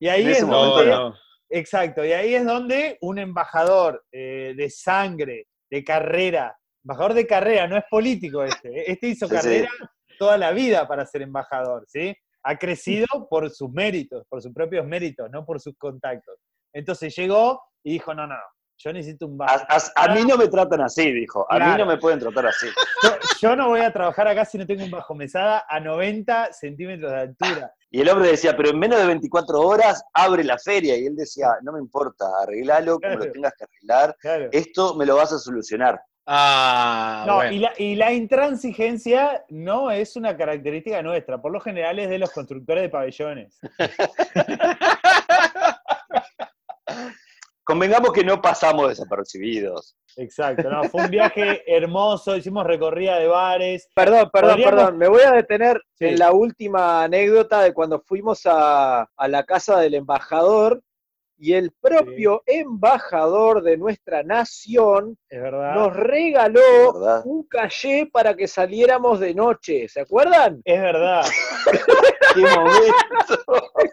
Y 0.00 0.08
ahí 0.08 0.26
es 0.26 0.40
donde, 0.40 0.86
no, 0.90 1.10
no. 1.10 1.16
exacto, 1.48 2.04
y 2.04 2.12
ahí 2.12 2.34
es 2.34 2.44
donde 2.44 2.98
un 3.02 3.20
embajador 3.20 4.04
eh, 4.10 4.54
de 4.56 4.68
sangre, 4.68 5.46
de 5.70 5.84
carrera, 5.84 6.58
embajador 6.82 7.14
de 7.14 7.26
carrera, 7.26 7.68
no 7.68 7.76
es 7.76 7.84
político 7.88 8.42
este, 8.42 8.90
este 8.90 9.06
hizo 9.06 9.28
sí, 9.28 9.34
carrera 9.34 9.70
sí. 9.78 10.16
toda 10.18 10.36
la 10.36 10.50
vida 10.50 10.88
para 10.88 11.06
ser 11.06 11.22
embajador, 11.22 11.84
¿sí? 11.86 12.12
Ha 12.42 12.56
crecido 12.56 13.06
por 13.28 13.48
sus 13.50 13.70
méritos, 13.70 14.24
por 14.28 14.42
sus 14.42 14.52
propios 14.52 14.84
méritos, 14.86 15.30
no 15.30 15.44
por 15.44 15.60
sus 15.60 15.76
contactos. 15.76 16.34
Entonces 16.72 17.14
llegó 17.16 17.62
y 17.82 17.92
dijo, 17.92 18.14
no, 18.14 18.26
no, 18.26 18.34
no, 18.34 18.42
yo 18.82 18.92
necesito 18.92 19.26
un 19.26 19.36
bajo. 19.36 19.64
A, 19.68 19.76
a, 19.76 20.04
a, 20.04 20.14
mí 20.14 20.24
no 20.24 20.36
me 20.36 20.48
tratan 20.48 20.80
así, 20.80 21.12
dijo. 21.12 21.46
A 21.50 21.56
claro. 21.56 21.72
mí 21.72 21.78
no 21.78 21.86
me 21.86 21.98
pueden 21.98 22.18
tratar 22.18 22.46
así. 22.46 22.66
Yo, 23.02 23.10
yo, 23.40 23.56
no 23.56 23.68
voy 23.68 23.80
a 23.80 23.92
trabajar 23.92 24.26
acá 24.28 24.44
si 24.44 24.56
no 24.56 24.66
tengo 24.66 24.84
un 24.84 24.90
bajo 24.90 25.14
mesada 25.14 25.64
a 25.68 25.80
90 25.80 26.52
centímetros 26.52 27.10
de 27.10 27.18
altura. 27.18 27.72
Y 27.90 28.00
el 28.00 28.08
hombre 28.08 28.30
decía, 28.30 28.56
pero 28.56 28.70
en 28.70 28.78
menos 28.78 28.98
de 28.98 29.06
24 29.06 29.60
horas 29.60 30.02
abre 30.14 30.44
la 30.44 30.58
feria. 30.58 30.96
Y 30.96 31.06
él 31.06 31.16
decía, 31.16 31.48
no 31.62 31.72
me 31.72 31.80
importa, 31.80 32.24
arreglalo 32.42 32.98
claro. 32.98 33.16
como 33.16 33.26
lo 33.26 33.32
tengas 33.32 33.52
que 33.58 33.64
arreglar. 33.64 34.16
Claro. 34.20 34.48
Esto 34.52 34.94
me 34.94 35.04
lo 35.04 35.16
vas 35.16 35.32
a 35.32 35.38
solucionar. 35.38 36.00
Ah, 36.26 37.24
no, 37.26 37.36
bueno. 37.36 37.52
y, 37.52 37.58
la, 37.58 37.72
y, 37.76 37.94
la, 37.96 38.12
intransigencia 38.12 39.44
no 39.48 39.90
es 39.90 40.14
una 40.14 40.36
característica 40.36 41.02
nuestra, 41.02 41.42
por 41.42 41.50
lo 41.50 41.60
general 41.60 41.98
es 41.98 42.08
de 42.08 42.18
los 42.18 42.30
constructores 42.30 42.84
de 42.84 42.88
pabellones. 42.88 43.58
convengamos 47.70 48.12
que 48.12 48.24
no 48.24 48.42
pasamos 48.42 48.88
desapercibidos. 48.88 49.96
Exacto, 50.16 50.68
no, 50.68 50.82
fue 50.84 51.04
un 51.04 51.10
viaje 51.10 51.62
hermoso, 51.72 52.36
hicimos 52.36 52.66
recorrida 52.66 53.16
de 53.20 53.28
bares. 53.28 53.88
Perdón, 53.94 54.28
perdón, 54.32 54.50
¿Podríamos... 54.50 54.74
perdón, 54.74 54.98
me 54.98 55.06
voy 55.06 55.22
a 55.22 55.30
detener 55.30 55.80
sí. 55.94 56.06
en 56.06 56.18
la 56.18 56.32
última 56.32 57.04
anécdota 57.04 57.62
de 57.62 57.72
cuando 57.72 58.00
fuimos 58.00 58.42
a, 58.44 59.02
a, 59.02 59.28
la 59.28 59.44
casa 59.44 59.78
del 59.78 59.94
embajador 59.94 60.82
y 61.38 61.52
el 61.52 61.70
propio 61.80 62.42
sí. 62.44 62.56
embajador 62.56 63.62
de 63.62 63.76
nuestra 63.76 64.24
nación 64.24 65.16
nos 65.30 65.96
regaló 65.96 67.22
un 67.24 67.44
caché 67.44 68.10
para 68.12 68.34
que 68.34 68.48
saliéramos 68.48 69.20
de 69.20 69.32
noche, 69.32 69.88
¿se 69.88 70.00
acuerdan? 70.00 70.60
Es 70.64 70.80
verdad. 70.80 71.24
Qué 72.34 72.40
momento. 72.40 73.44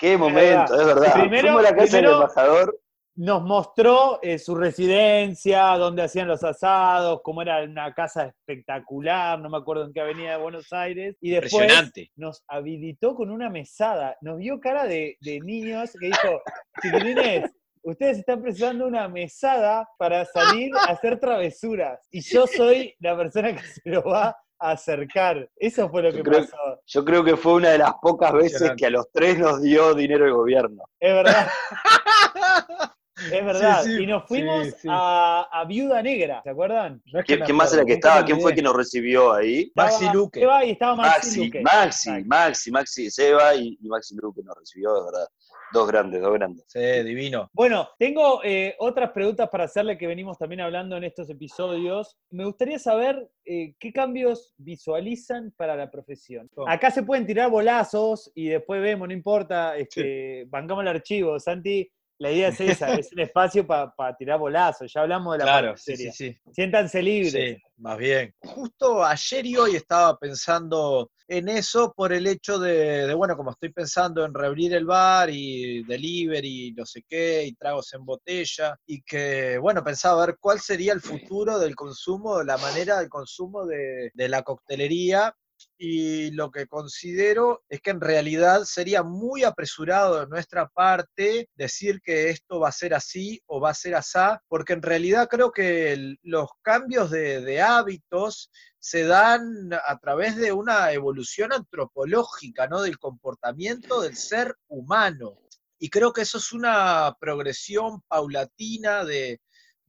Qué 0.00 0.16
momento, 0.16 0.80
es 0.80 0.86
verdad. 0.86 1.12
Primero, 1.14 1.42
Fuimos 1.48 1.60
a 1.60 1.62
la 1.70 1.76
casa 1.76 1.86
primero, 1.90 2.08
del 2.10 2.20
embajador. 2.22 2.80
nos 3.16 3.42
mostró 3.42 4.18
eh, 4.22 4.38
su 4.38 4.54
residencia, 4.54 5.76
donde 5.76 6.02
hacían 6.02 6.26
los 6.26 6.42
asados, 6.42 7.20
cómo 7.22 7.42
era 7.42 7.62
una 7.64 7.92
casa 7.92 8.24
espectacular, 8.26 9.38
no 9.38 9.50
me 9.50 9.58
acuerdo 9.58 9.84
en 9.84 9.92
qué 9.92 10.00
avenida 10.00 10.32
de 10.32 10.36
Buenos 10.42 10.72
Aires. 10.72 11.16
Y 11.20 11.30
después 11.30 11.52
Impresionante. 11.52 12.10
nos 12.16 12.42
habilitó 12.48 13.14
con 13.14 13.30
una 13.30 13.50
mesada. 13.50 14.16
Nos 14.22 14.38
vio 14.38 14.58
cara 14.58 14.86
de, 14.86 15.16
de 15.20 15.40
niños 15.40 15.90
que 16.00 16.06
dijo, 16.06 16.40
chiquilines, 16.82 17.50
ustedes 17.82 18.18
están 18.18 18.40
precisando 18.42 18.86
una 18.86 19.06
mesada 19.08 19.86
para 19.98 20.24
salir 20.24 20.70
a 20.76 20.92
hacer 20.92 21.20
travesuras. 21.20 22.00
Y 22.10 22.22
yo 22.22 22.46
soy 22.46 22.94
la 23.00 23.16
persona 23.16 23.54
que 23.54 23.62
se 23.62 23.82
lo 23.90 24.02
va 24.02 24.28
a 24.28 24.36
acercar. 24.60 25.48
Eso 25.56 25.88
fue 25.88 26.02
lo 26.02 26.10
Yo 26.10 26.16
que 26.18 26.22
creo- 26.22 26.40
pasó. 26.40 26.56
Yo 26.86 27.04
creo 27.04 27.24
que 27.24 27.36
fue 27.36 27.54
una 27.54 27.70
de 27.70 27.78
las 27.78 27.94
pocas 28.00 28.32
veces 28.32 28.72
que 28.76 28.86
a 28.86 28.90
los 28.90 29.06
tres 29.12 29.38
nos 29.38 29.60
dio 29.62 29.94
dinero 29.94 30.26
el 30.26 30.32
gobierno. 30.34 30.82
Es 30.98 31.12
verdad. 31.14 31.48
Es 33.32 33.44
verdad. 33.44 33.82
Sí, 33.82 33.96
sí, 33.96 34.02
y 34.02 34.06
nos 34.06 34.24
fuimos 34.26 34.64
sí, 34.64 34.72
sí. 34.80 34.88
A, 34.90 35.46
a 35.52 35.64
Viuda 35.66 36.02
Negra, 36.02 36.40
¿se 36.42 36.48
acuerdan? 36.48 37.02
No 37.12 37.20
es 37.20 37.26
que 37.26 37.38
¿Quién, 37.40 37.54
más 37.54 37.70
era 37.74 37.84
que 37.84 37.92
estaba? 37.92 38.24
¿Quién 38.24 38.40
fue 38.40 38.54
que 38.54 38.62
nos 38.62 38.74
recibió 38.74 39.34
ahí? 39.34 39.70
Maxi 39.74 40.08
Luque. 40.10 40.40
Seba 40.40 40.64
y 40.64 40.70
estaba 40.70 40.96
Maxi, 40.96 41.12
Maxi, 41.28 41.44
Luque. 41.44 41.60
Maxi, 41.60 42.08
Exacto. 42.08 42.28
Maxi, 42.28 42.70
Maxi, 42.70 43.10
Seba 43.10 43.54
y, 43.56 43.76
y 43.78 43.88
Maxi 43.88 44.14
Luque 44.16 44.40
nos 44.42 44.56
recibió, 44.56 44.94
de 44.94 45.04
verdad. 45.04 45.28
Dos 45.72 45.86
grandes, 45.86 46.20
dos 46.20 46.34
grandes. 46.34 46.64
Sí, 46.66 46.80
divino. 47.04 47.48
Bueno, 47.52 47.88
tengo 47.98 48.42
eh, 48.42 48.74
otras 48.78 49.10
preguntas 49.10 49.48
para 49.50 49.64
hacerle 49.64 49.96
que 49.96 50.06
venimos 50.06 50.36
también 50.36 50.60
hablando 50.60 50.96
en 50.96 51.04
estos 51.04 51.30
episodios. 51.30 52.16
Me 52.30 52.44
gustaría 52.44 52.78
saber 52.78 53.30
eh, 53.44 53.74
qué 53.78 53.92
cambios 53.92 54.54
visualizan 54.58 55.52
para 55.56 55.76
la 55.76 55.90
profesión. 55.90 56.50
Oh. 56.56 56.68
Acá 56.68 56.90
se 56.90 57.04
pueden 57.04 57.26
tirar 57.26 57.50
bolazos 57.50 58.32
y 58.34 58.48
después 58.48 58.82
vemos, 58.82 59.06
no 59.08 59.14
importa, 59.14 59.76
este, 59.76 60.44
bancamos 60.48 60.82
el 60.82 60.88
archivo. 60.88 61.38
Santi, 61.38 61.88
la 62.20 62.30
idea 62.30 62.48
es 62.48 62.60
esa, 62.60 62.92
es 62.94 63.10
un 63.12 63.20
espacio 63.20 63.66
para 63.66 64.14
tirar 64.18 64.38
bolazos. 64.38 64.92
Ya 64.92 65.00
hablamos 65.00 65.32
de 65.32 65.38
la 65.38 65.44
Claro, 65.44 65.68
parte 65.68 65.82
sí, 65.82 65.96
seria. 65.96 66.12
sí, 66.12 66.32
sí. 66.32 66.52
Siéntanse 66.52 67.02
libres. 67.02 67.32
Sí, 67.32 67.62
más 67.78 67.96
bien. 67.96 68.34
Justo 68.44 69.02
ayer 69.02 69.46
y 69.46 69.56
hoy 69.56 69.76
estaba 69.76 70.18
pensando 70.18 71.10
en 71.26 71.48
eso 71.48 71.94
por 71.96 72.12
el 72.12 72.26
hecho 72.26 72.58
de, 72.58 73.06
de, 73.06 73.14
bueno, 73.14 73.36
como 73.38 73.52
estoy 73.52 73.72
pensando 73.72 74.22
en 74.26 74.34
reabrir 74.34 74.74
el 74.74 74.84
bar 74.84 75.30
y 75.30 75.82
delivery, 75.84 76.74
no 76.76 76.84
sé 76.84 77.04
qué, 77.08 77.44
y 77.46 77.54
tragos 77.54 77.90
en 77.94 78.04
botella, 78.04 78.76
y 78.84 79.00
que, 79.00 79.56
bueno, 79.56 79.82
pensaba 79.82 80.26
ver 80.26 80.36
cuál 80.38 80.60
sería 80.60 80.92
el 80.92 81.00
futuro 81.00 81.58
del 81.58 81.74
consumo, 81.74 82.42
la 82.42 82.58
manera 82.58 82.98
del 82.98 83.08
consumo 83.08 83.64
de, 83.64 84.10
de 84.12 84.28
la 84.28 84.42
coctelería 84.42 85.34
y 85.76 86.30
lo 86.32 86.50
que 86.50 86.66
considero 86.66 87.62
es 87.68 87.80
que 87.80 87.90
en 87.90 88.00
realidad 88.00 88.64
sería 88.64 89.02
muy 89.02 89.44
apresurado 89.44 90.20
de 90.20 90.26
nuestra 90.26 90.68
parte 90.68 91.48
decir 91.54 92.00
que 92.02 92.30
esto 92.30 92.60
va 92.60 92.68
a 92.68 92.72
ser 92.72 92.94
así 92.94 93.40
o 93.46 93.60
va 93.60 93.70
a 93.70 93.74
ser 93.74 93.94
asá, 93.94 94.42
porque 94.48 94.72
en 94.72 94.82
realidad 94.82 95.28
creo 95.28 95.50
que 95.52 96.16
los 96.22 96.48
cambios 96.62 97.10
de, 97.10 97.40
de 97.40 97.60
hábitos 97.60 98.50
se 98.78 99.04
dan 99.04 99.70
a 99.72 99.98
través 99.98 100.36
de 100.36 100.52
una 100.52 100.92
evolución 100.92 101.52
antropológica, 101.52 102.66
¿no? 102.66 102.82
Del 102.82 102.98
comportamiento 102.98 104.00
del 104.00 104.16
ser 104.16 104.56
humano. 104.68 105.38
Y 105.78 105.90
creo 105.90 106.12
que 106.12 106.22
eso 106.22 106.38
es 106.38 106.52
una 106.52 107.16
progresión 107.20 108.02
paulatina 108.08 109.04
de, 109.04 109.40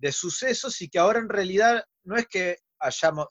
de 0.01 0.11
sucesos 0.11 0.81
y 0.81 0.89
que 0.89 0.99
ahora 0.99 1.19
en 1.19 1.29
realidad 1.29 1.85
no 2.03 2.17
es 2.17 2.27
que 2.27 2.57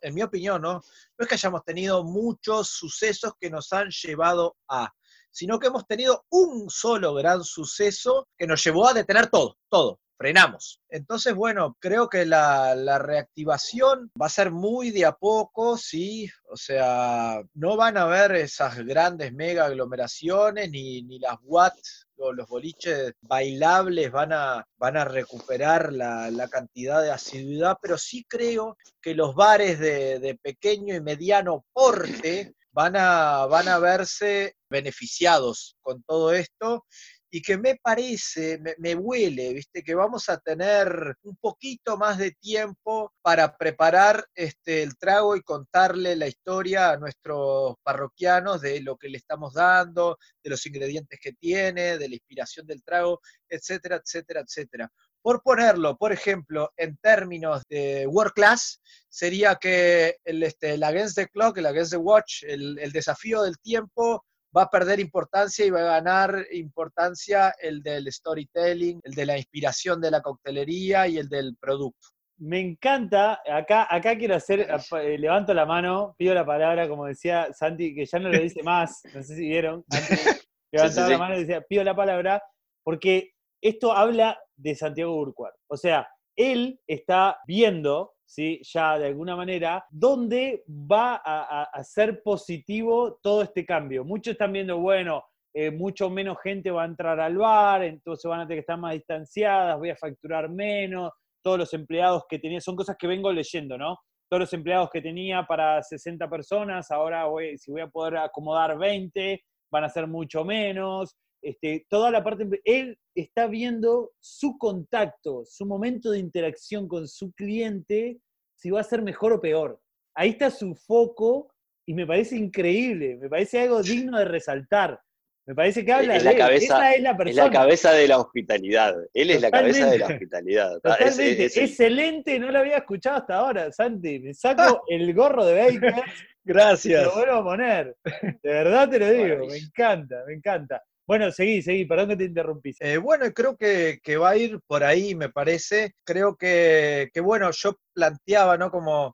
en 0.00 0.14
mi 0.14 0.22
opinión, 0.22 0.62
¿no? 0.62 0.74
No 0.74 0.82
es 1.18 1.28
que 1.28 1.34
hayamos 1.34 1.64
tenido 1.64 2.04
muchos 2.04 2.68
sucesos 2.68 3.32
que 3.38 3.50
nos 3.50 3.72
han 3.72 3.88
llevado 3.90 4.56
a, 4.68 4.92
sino 5.30 5.58
que 5.58 5.68
hemos 5.68 5.86
tenido 5.86 6.24
un 6.30 6.68
solo 6.70 7.14
gran 7.14 7.44
suceso 7.44 8.28
que 8.36 8.46
nos 8.46 8.62
llevó 8.64 8.88
a 8.88 8.94
detener 8.94 9.28
todo, 9.28 9.56
todo. 9.68 10.00
Frenamos. 10.20 10.82
Entonces, 10.90 11.34
bueno, 11.34 11.78
creo 11.80 12.10
que 12.10 12.26
la, 12.26 12.98
reactivación 12.98 14.10
va 14.20 14.26
a 14.26 14.28
ser 14.28 14.50
muy 14.50 14.90
de 14.90 15.06
a 15.06 15.12
poco, 15.12 15.78
sí. 15.78 16.28
O 16.50 16.58
sea, 16.58 17.40
no 17.54 17.74
van 17.78 17.96
a 17.96 18.02
haber 18.02 18.32
esas 18.32 18.76
grandes 18.84 19.32
mega 19.32 19.64
aglomeraciones 19.64 20.70
ni, 20.70 21.00
ni 21.04 21.18
las 21.20 21.38
watts 21.42 22.06
los 22.36 22.46
boliches 22.48 23.14
bailables 23.22 24.12
van 24.12 24.34
a, 24.34 24.62
van 24.76 24.98
a 24.98 25.06
recuperar 25.06 25.90
la, 25.90 26.30
la 26.30 26.48
cantidad 26.48 27.00
de 27.00 27.10
asiduidad, 27.10 27.78
pero 27.80 27.96
sí 27.96 28.26
creo 28.28 28.76
que 29.00 29.14
los 29.14 29.34
bares 29.34 29.78
de, 29.78 30.18
de 30.18 30.34
pequeño 30.34 30.94
y 30.94 31.00
mediano 31.00 31.64
porte 31.72 32.52
van 32.72 32.94
a, 32.96 33.46
van 33.46 33.68
a 33.68 33.78
verse 33.78 34.54
beneficiados 34.68 35.78
con 35.80 36.02
todo 36.02 36.34
esto 36.34 36.84
y 37.30 37.42
que 37.42 37.56
me 37.56 37.76
parece, 37.76 38.60
me, 38.78 38.94
huele, 38.96 39.54
¿viste? 39.54 39.84
Que 39.84 39.94
vamos 39.94 40.28
a 40.28 40.38
tener 40.38 41.16
un 41.22 41.36
poquito 41.36 41.96
más 41.96 42.18
de 42.18 42.32
tiempo 42.32 43.12
para 43.22 43.56
preparar 43.56 44.26
este, 44.34 44.82
el 44.82 44.98
trago 44.98 45.36
y 45.36 45.42
contarle 45.42 46.16
la 46.16 46.26
historia 46.26 46.90
a 46.90 46.96
nuestros 46.96 47.76
parroquianos 47.84 48.60
de 48.60 48.80
lo 48.80 48.96
que 48.96 49.08
le 49.08 49.18
estamos 49.18 49.54
dando, 49.54 50.18
de 50.42 50.50
los 50.50 50.66
ingredientes 50.66 51.20
que 51.22 51.32
tiene, 51.32 51.98
de 51.98 52.08
la 52.08 52.14
inspiración 52.16 52.66
del 52.66 52.82
trago, 52.82 53.20
etcétera, 53.48 54.00
etcétera, 54.04 54.40
etcétera. 54.40 54.92
Por 55.22 55.42
ponerlo, 55.42 55.96
por 55.96 56.12
ejemplo, 56.12 56.72
en 56.76 56.96
términos 56.96 57.62
de 57.68 58.06
world 58.08 58.32
class, 58.32 58.80
sería 59.08 59.54
que 59.54 60.16
el, 60.24 60.42
este, 60.42 60.72
el 60.72 60.82
Against 60.82 61.14
the 61.14 61.28
Clock, 61.28 61.58
el 61.58 61.66
Against 61.66 61.92
the 61.92 61.98
Watch, 61.98 62.42
el, 62.42 62.78
el 62.78 62.90
desafío 62.90 63.42
del 63.42 63.58
tiempo, 63.58 64.24
va 64.56 64.62
a 64.62 64.70
perder 64.70 65.00
importancia 65.00 65.64
y 65.64 65.70
va 65.70 65.80
a 65.80 66.00
ganar 66.00 66.46
importancia 66.52 67.54
el 67.60 67.82
del 67.82 68.10
storytelling, 68.12 69.00
el 69.04 69.14
de 69.14 69.26
la 69.26 69.36
inspiración 69.36 70.00
de 70.00 70.10
la 70.10 70.20
coctelería 70.20 71.06
y 71.06 71.18
el 71.18 71.28
del 71.28 71.56
producto. 71.56 72.08
Me 72.38 72.58
encanta, 72.58 73.40
acá, 73.46 73.86
acá 73.88 74.16
quiero 74.16 74.34
hacer, 74.34 74.60
eh, 74.70 75.18
levanto 75.18 75.52
la 75.52 75.66
mano, 75.66 76.14
pido 76.16 76.34
la 76.34 76.46
palabra, 76.46 76.88
como 76.88 77.06
decía 77.06 77.52
Santi, 77.52 77.94
que 77.94 78.06
ya 78.06 78.18
no 78.18 78.30
lo 78.30 78.40
dice 78.40 78.62
más, 78.62 79.02
no 79.14 79.22
sé 79.22 79.36
si 79.36 79.42
vieron, 79.42 79.84
antes 79.90 80.48
levantaba 80.72 81.06
sí, 81.06 81.12
sí, 81.12 81.12
la 81.12 81.18
mano 81.18 81.36
y 81.36 81.40
decía, 81.40 81.60
pido 81.62 81.84
la 81.84 81.94
palabra, 81.94 82.42
porque 82.82 83.32
esto 83.62 83.92
habla 83.92 84.38
de 84.56 84.74
Santiago 84.74 85.14
Urquhart. 85.16 85.54
O 85.68 85.76
sea, 85.76 86.08
él 86.34 86.80
está 86.86 87.38
viendo 87.46 88.14
¿sí? 88.30 88.60
ya 88.62 88.96
de 88.96 89.06
alguna 89.06 89.34
manera, 89.34 89.84
dónde 89.90 90.62
va 90.68 91.20
a, 91.24 91.82
ser 91.82 92.22
positivo 92.22 93.18
todo 93.20 93.42
este 93.42 93.66
cambio. 93.66 94.04
Muchos 94.04 94.32
están 94.32 94.52
viendo, 94.52 94.78
bueno, 94.78 95.24
eh, 95.52 95.72
mucho 95.72 96.08
menos 96.08 96.38
gente 96.40 96.70
va 96.70 96.84
a 96.84 96.86
entrar 96.86 97.18
al 97.18 97.36
bar, 97.36 97.82
entonces 97.82 98.28
van 98.28 98.40
a 98.40 98.44
tener 98.44 98.58
que 98.58 98.60
estar 98.60 98.78
más 98.78 98.92
distanciadas, 98.92 99.76
voy 99.78 99.90
a 99.90 99.96
facturar 99.96 100.48
menos, 100.48 101.10
todos 101.42 101.58
los 101.58 101.74
empleados 101.74 102.22
que 102.28 102.38
tenía, 102.38 102.60
son 102.60 102.76
cosas 102.76 102.96
que 102.96 103.08
vengo 103.08 103.32
leyendo, 103.32 103.76
¿no? 103.76 103.98
Todos 104.30 104.42
los 104.42 104.52
empleados 104.52 104.90
que 104.92 105.02
tenía 105.02 105.42
para 105.42 105.82
60 105.82 106.30
personas, 106.30 106.88
ahora 106.92 107.24
si 107.56 107.72
voy 107.72 107.80
a 107.80 107.88
poder 107.88 108.18
acomodar 108.18 108.78
20, 108.78 109.42
van 109.72 109.84
a 109.84 109.88
ser 109.88 110.06
mucho 110.06 110.44
menos. 110.44 111.16
Este, 111.42 111.86
toda 111.88 112.10
la 112.10 112.22
parte, 112.22 112.46
él 112.64 112.98
está 113.14 113.46
viendo 113.46 114.12
su 114.20 114.58
contacto, 114.58 115.44
su 115.46 115.64
momento 115.64 116.10
de 116.10 116.18
interacción 116.18 116.86
con 116.86 117.08
su 117.08 117.32
cliente, 117.32 118.20
si 118.56 118.70
va 118.70 118.80
a 118.80 118.84
ser 118.84 119.02
mejor 119.02 119.32
o 119.32 119.40
peor. 119.40 119.80
Ahí 120.14 120.30
está 120.30 120.50
su 120.50 120.74
foco 120.74 121.52
y 121.86 121.94
me 121.94 122.06
parece 122.06 122.36
increíble, 122.36 123.16
me 123.16 123.28
parece 123.28 123.60
algo 123.60 123.82
digno 123.82 124.18
de 124.18 124.26
resaltar. 124.26 125.00
Me 125.46 125.54
parece 125.54 125.84
que 125.84 125.92
habla 125.92 126.16
es 126.16 126.22
de 126.22 126.32
la 126.32 126.38
cabeza, 126.38 126.76
esa 126.76 126.94
es 126.94 127.02
la 127.02 127.16
persona. 127.16 127.30
Es 127.30 127.52
la 127.52 127.58
cabeza 127.58 127.92
de 127.92 128.06
la 128.06 128.18
hospitalidad. 128.18 128.94
Él 129.12 129.30
es 129.30 129.40
Totalmente. 129.40 129.40
la 129.40 129.50
cabeza 129.50 129.90
de 129.90 129.98
la 129.98 130.06
hospitalidad. 130.06 130.72
Totalmente. 130.74 131.44
Es, 131.44 131.56
es, 131.56 131.70
Excelente, 131.70 132.38
no 132.38 132.52
lo 132.52 132.58
había 132.60 132.76
escuchado 132.76 133.16
hasta 133.16 133.36
ahora, 133.36 133.72
Santi. 133.72 134.20
Me 134.20 134.34
saco 134.34 134.84
el 134.88 135.12
gorro 135.14 135.44
de 135.44 135.54
Baker. 135.54 136.04
Gracias. 136.44 137.04
Lo 137.04 137.14
vuelvo 137.14 137.32
a 137.32 137.44
poner. 137.44 137.96
De 138.04 138.52
verdad 138.52 138.88
te 138.88 138.98
lo 138.98 139.10
digo, 139.10 139.46
me 139.46 139.56
encanta, 139.56 140.22
me 140.26 140.34
encanta. 140.34 140.82
Bueno, 141.10 141.32
seguí, 141.32 141.60
seguí, 141.60 141.86
perdón 141.86 142.10
que 142.10 142.16
te 142.18 142.24
interrumpí. 142.26 142.72
Eh, 142.78 142.96
bueno, 142.96 143.24
creo 143.34 143.56
que, 143.56 143.98
que, 144.00 144.16
va 144.16 144.30
a 144.30 144.36
ir 144.36 144.60
por 144.64 144.84
ahí, 144.84 145.16
me 145.16 145.28
parece. 145.28 145.96
Creo 146.04 146.36
que, 146.36 147.10
bueno, 147.20 147.50
yo 147.50 147.76
planteaba, 147.92 148.56
¿no? 148.56 148.70
Como, 148.70 149.12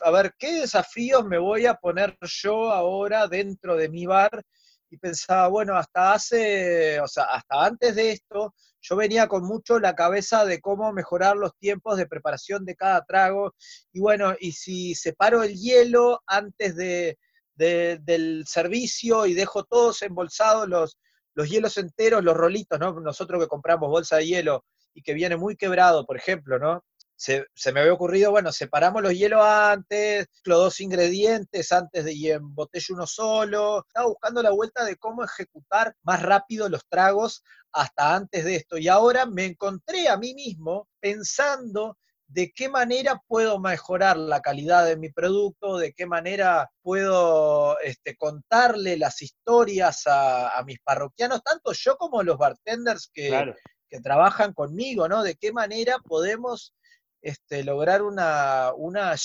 a 0.00 0.10
ver, 0.10 0.32
¿qué 0.38 0.60
desafíos 0.62 1.26
me 1.26 1.36
voy 1.36 1.66
a 1.66 1.74
poner 1.74 2.16
yo 2.22 2.70
ahora 2.70 3.28
dentro 3.28 3.76
de 3.76 3.90
mi 3.90 4.06
bar? 4.06 4.42
Y 4.88 4.96
pensaba, 4.96 5.48
bueno, 5.48 5.76
hasta 5.76 6.14
hace, 6.14 6.98
o 7.00 7.08
sea, 7.08 7.24
hasta 7.24 7.66
antes 7.66 7.94
de 7.94 8.12
esto, 8.12 8.54
yo 8.80 8.96
venía 8.96 9.28
con 9.28 9.44
mucho 9.44 9.78
la 9.78 9.94
cabeza 9.94 10.46
de 10.46 10.62
cómo 10.62 10.94
mejorar 10.94 11.36
los 11.36 11.54
tiempos 11.58 11.98
de 11.98 12.06
preparación 12.06 12.64
de 12.64 12.74
cada 12.74 13.04
trago. 13.04 13.54
Y 13.92 14.00
bueno, 14.00 14.34
y 14.40 14.52
si 14.52 14.94
separo 14.94 15.42
el 15.42 15.54
hielo 15.56 16.22
antes 16.26 16.74
de, 16.74 17.18
del 17.54 18.44
servicio 18.46 19.26
y 19.26 19.34
dejo 19.34 19.64
todos 19.64 20.00
embolsados 20.00 20.68
los, 20.68 20.96
los 21.34 21.48
hielos 21.48 21.76
enteros, 21.78 22.24
los 22.24 22.36
rolitos, 22.36 22.78
¿no? 22.78 22.98
Nosotros 23.00 23.42
que 23.42 23.48
compramos 23.48 23.90
bolsa 23.90 24.16
de 24.16 24.26
hielo 24.26 24.64
y 24.94 25.02
que 25.02 25.14
viene 25.14 25.36
muy 25.36 25.56
quebrado, 25.56 26.06
por 26.06 26.16
ejemplo, 26.16 26.58
¿no? 26.58 26.84
se, 27.16 27.72
me 27.72 27.80
había 27.80 27.92
ocurrido, 27.92 28.30
bueno, 28.30 28.52
separamos 28.52 29.02
los 29.02 29.12
hielos 29.12 29.42
antes, 29.42 30.26
los 30.44 30.58
dos 30.58 30.80
ingredientes 30.80 31.72
antes 31.72 32.04
de 32.04 32.12
y 32.12 32.30
embotello 32.30 32.94
uno 32.94 33.06
solo. 33.06 33.84
Estaba 33.86 34.08
buscando 34.08 34.42
la 34.42 34.50
vuelta 34.50 34.84
de 34.84 34.96
cómo 34.96 35.24
ejecutar 35.24 35.94
más 36.02 36.22
rápido 36.22 36.68
los 36.68 36.86
tragos 36.86 37.42
hasta 37.72 38.14
antes 38.14 38.44
de 38.44 38.56
esto. 38.56 38.78
Y 38.78 38.88
ahora 38.88 39.26
me 39.26 39.46
encontré 39.46 40.08
a 40.08 40.16
mí 40.16 40.34
mismo 40.34 40.88
pensando 41.00 41.96
de 42.34 42.50
qué 42.52 42.68
manera 42.68 43.22
puedo 43.28 43.60
mejorar 43.60 44.16
la 44.16 44.40
calidad 44.40 44.84
de 44.84 44.96
mi 44.96 45.08
producto, 45.08 45.78
de 45.78 45.92
qué 45.92 46.04
manera 46.04 46.68
puedo 46.82 47.78
este, 47.78 48.16
contarle 48.16 48.96
las 48.96 49.22
historias 49.22 50.02
a, 50.06 50.60
mis 50.66 50.80
parroquianos, 50.80 51.44
tanto 51.44 51.72
yo 51.72 51.96
como 51.96 52.24
los 52.24 52.36
bartenders 52.36 53.08
que, 53.14 53.54
que 53.88 54.00
trabajan 54.00 54.52
conmigo, 54.52 55.08
¿no? 55.08 55.22
De 55.22 55.36
qué 55.36 55.52
manera 55.52 55.98
podemos 56.00 56.74
este, 57.22 57.62
lograr 57.62 58.02
una, 58.02 58.72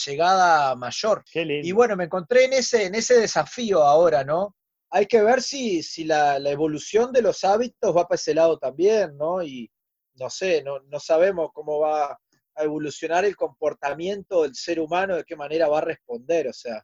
llegada 0.06 0.76
mayor. 0.76 1.24
Y 1.34 1.72
bueno, 1.72 1.96
me 1.96 2.04
encontré 2.04 2.46
en 2.46 2.54
ese, 2.54 2.86
en 2.86 2.94
ese 2.94 3.20
desafío 3.20 3.84
ahora, 3.84 4.24
¿no? 4.24 4.56
Hay 4.92 5.08
que 5.08 5.24
ver 5.24 5.42
si, 5.42 5.82
si 5.82 6.04
la, 6.04 6.38
evolución 6.38 7.12
de 7.12 7.24
los 7.24 7.44
hábitos 7.44 7.96
va 7.96 8.08
para 8.08 8.18
ese 8.18 8.36
lado 8.36 8.60
también, 8.60 9.18
¿no? 9.18 9.42
Y 9.42 9.68
no 10.14 10.30
sé, 10.30 10.62
no, 10.62 10.80
no 10.82 11.00
sabemos 11.00 11.50
cómo 11.54 11.80
va 11.80 12.20
a 12.60 12.64
evolucionar 12.66 13.26
el 13.26 13.36
comportamiento 13.36 14.44
del 14.44 14.56
ser 14.56 14.80
humano, 14.80 15.16
de 15.16 15.24
qué 15.24 15.36
manera 15.36 15.68
va 15.68 15.80
a 15.80 15.82
responder, 15.82 16.48
o 16.48 16.54
sea. 16.54 16.84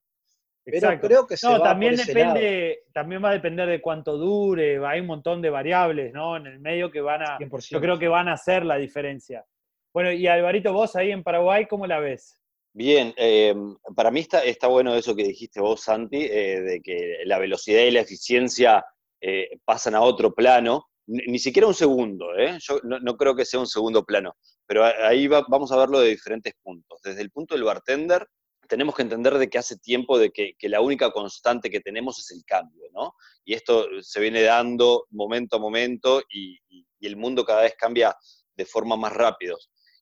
Pero 0.63 0.99
creo 0.99 1.27
que 1.27 1.37
se 1.37 1.47
no, 1.47 1.61
también 1.61 1.95
depende, 1.95 2.85
también 2.91 3.23
va 3.23 3.29
a 3.29 3.33
depender 3.33 3.69
de 3.69 3.81
cuánto 3.81 4.17
dure, 4.17 4.83
hay 4.83 4.99
un 4.99 5.05
montón 5.05 5.39
de 5.41 5.51
variables, 5.51 6.11
¿no? 6.11 6.37
En 6.37 6.47
el 6.47 6.59
medio 6.59 6.89
que 6.89 7.01
van 7.01 7.21
a, 7.21 7.37
yo 7.39 7.79
creo 7.79 7.99
que 7.99 8.07
van 8.07 8.27
a 8.27 8.33
hacer 8.33 8.65
la 8.65 8.77
diferencia. 8.77 9.45
Bueno, 9.93 10.11
y 10.11 10.27
Alvarito, 10.27 10.73
vos 10.73 10.95
ahí 10.95 11.11
en 11.11 11.23
Paraguay, 11.23 11.67
¿cómo 11.67 11.85
la 11.85 11.99
ves? 11.99 12.41
Bien, 12.73 13.13
eh, 13.15 13.55
para 13.95 14.11
mí 14.11 14.19
está, 14.19 14.43
está 14.43 14.67
bueno 14.67 14.93
eso 14.95 15.15
que 15.15 15.23
dijiste 15.23 15.61
vos, 15.61 15.81
Santi, 15.81 16.25
eh, 16.25 16.61
de 16.61 16.81
que 16.81 17.19
la 17.23 17.37
velocidad 17.37 17.83
y 17.83 17.91
la 17.91 18.01
eficiencia 18.01 18.83
eh, 19.21 19.59
pasan 19.63 19.95
a 19.95 20.01
otro 20.01 20.33
plano, 20.33 20.89
ni, 21.07 21.39
siquiera 21.39 21.67
un 21.67 21.73
segundo, 21.73 22.27
yo 22.59 22.79
no, 22.83 23.17
creo 23.17 23.35
que 23.35 23.45
sea 23.45 23.59
un 23.59 23.67
segundo 23.67 24.03
plano, 24.03 24.35
pero 24.65 24.83
ahí 24.83 25.27
vamos 25.27 25.71
a 25.71 25.77
verlo 25.77 25.99
de 25.99 26.09
diferentes 26.09 26.53
puntos. 26.63 26.99
Desde 27.03 27.21
el 27.21 27.31
punto 27.31 27.55
del 27.55 27.63
bartender, 27.63 28.27
tenemos 28.67 28.95
que 28.95 29.03
entender 29.03 29.37
de 29.37 29.49
que 29.49 29.57
hace 29.57 29.77
tiempo 29.77 30.17
de 30.17 30.31
que, 30.31 30.55
la 30.61 30.81
única 30.81 31.11
constante 31.11 31.69
que 31.69 31.81
tenemos 31.81 32.19
es 32.19 32.31
el 32.31 32.43
cambio, 32.45 32.85
¿no? 32.91 33.13
Y 33.43 33.53
esto 33.53 33.87
se 34.01 34.19
viene 34.19 34.41
dando 34.41 35.05
momento 35.11 35.57
a 35.57 35.59
momento 35.59 36.21
y, 36.29 36.59
el 37.01 37.17
mundo 37.17 37.45
cada 37.45 37.61
vez 37.61 37.75
cambia 37.77 38.15
de 38.55 38.65
forma 38.65 38.97
más 38.97 39.13
rápida. 39.13 39.53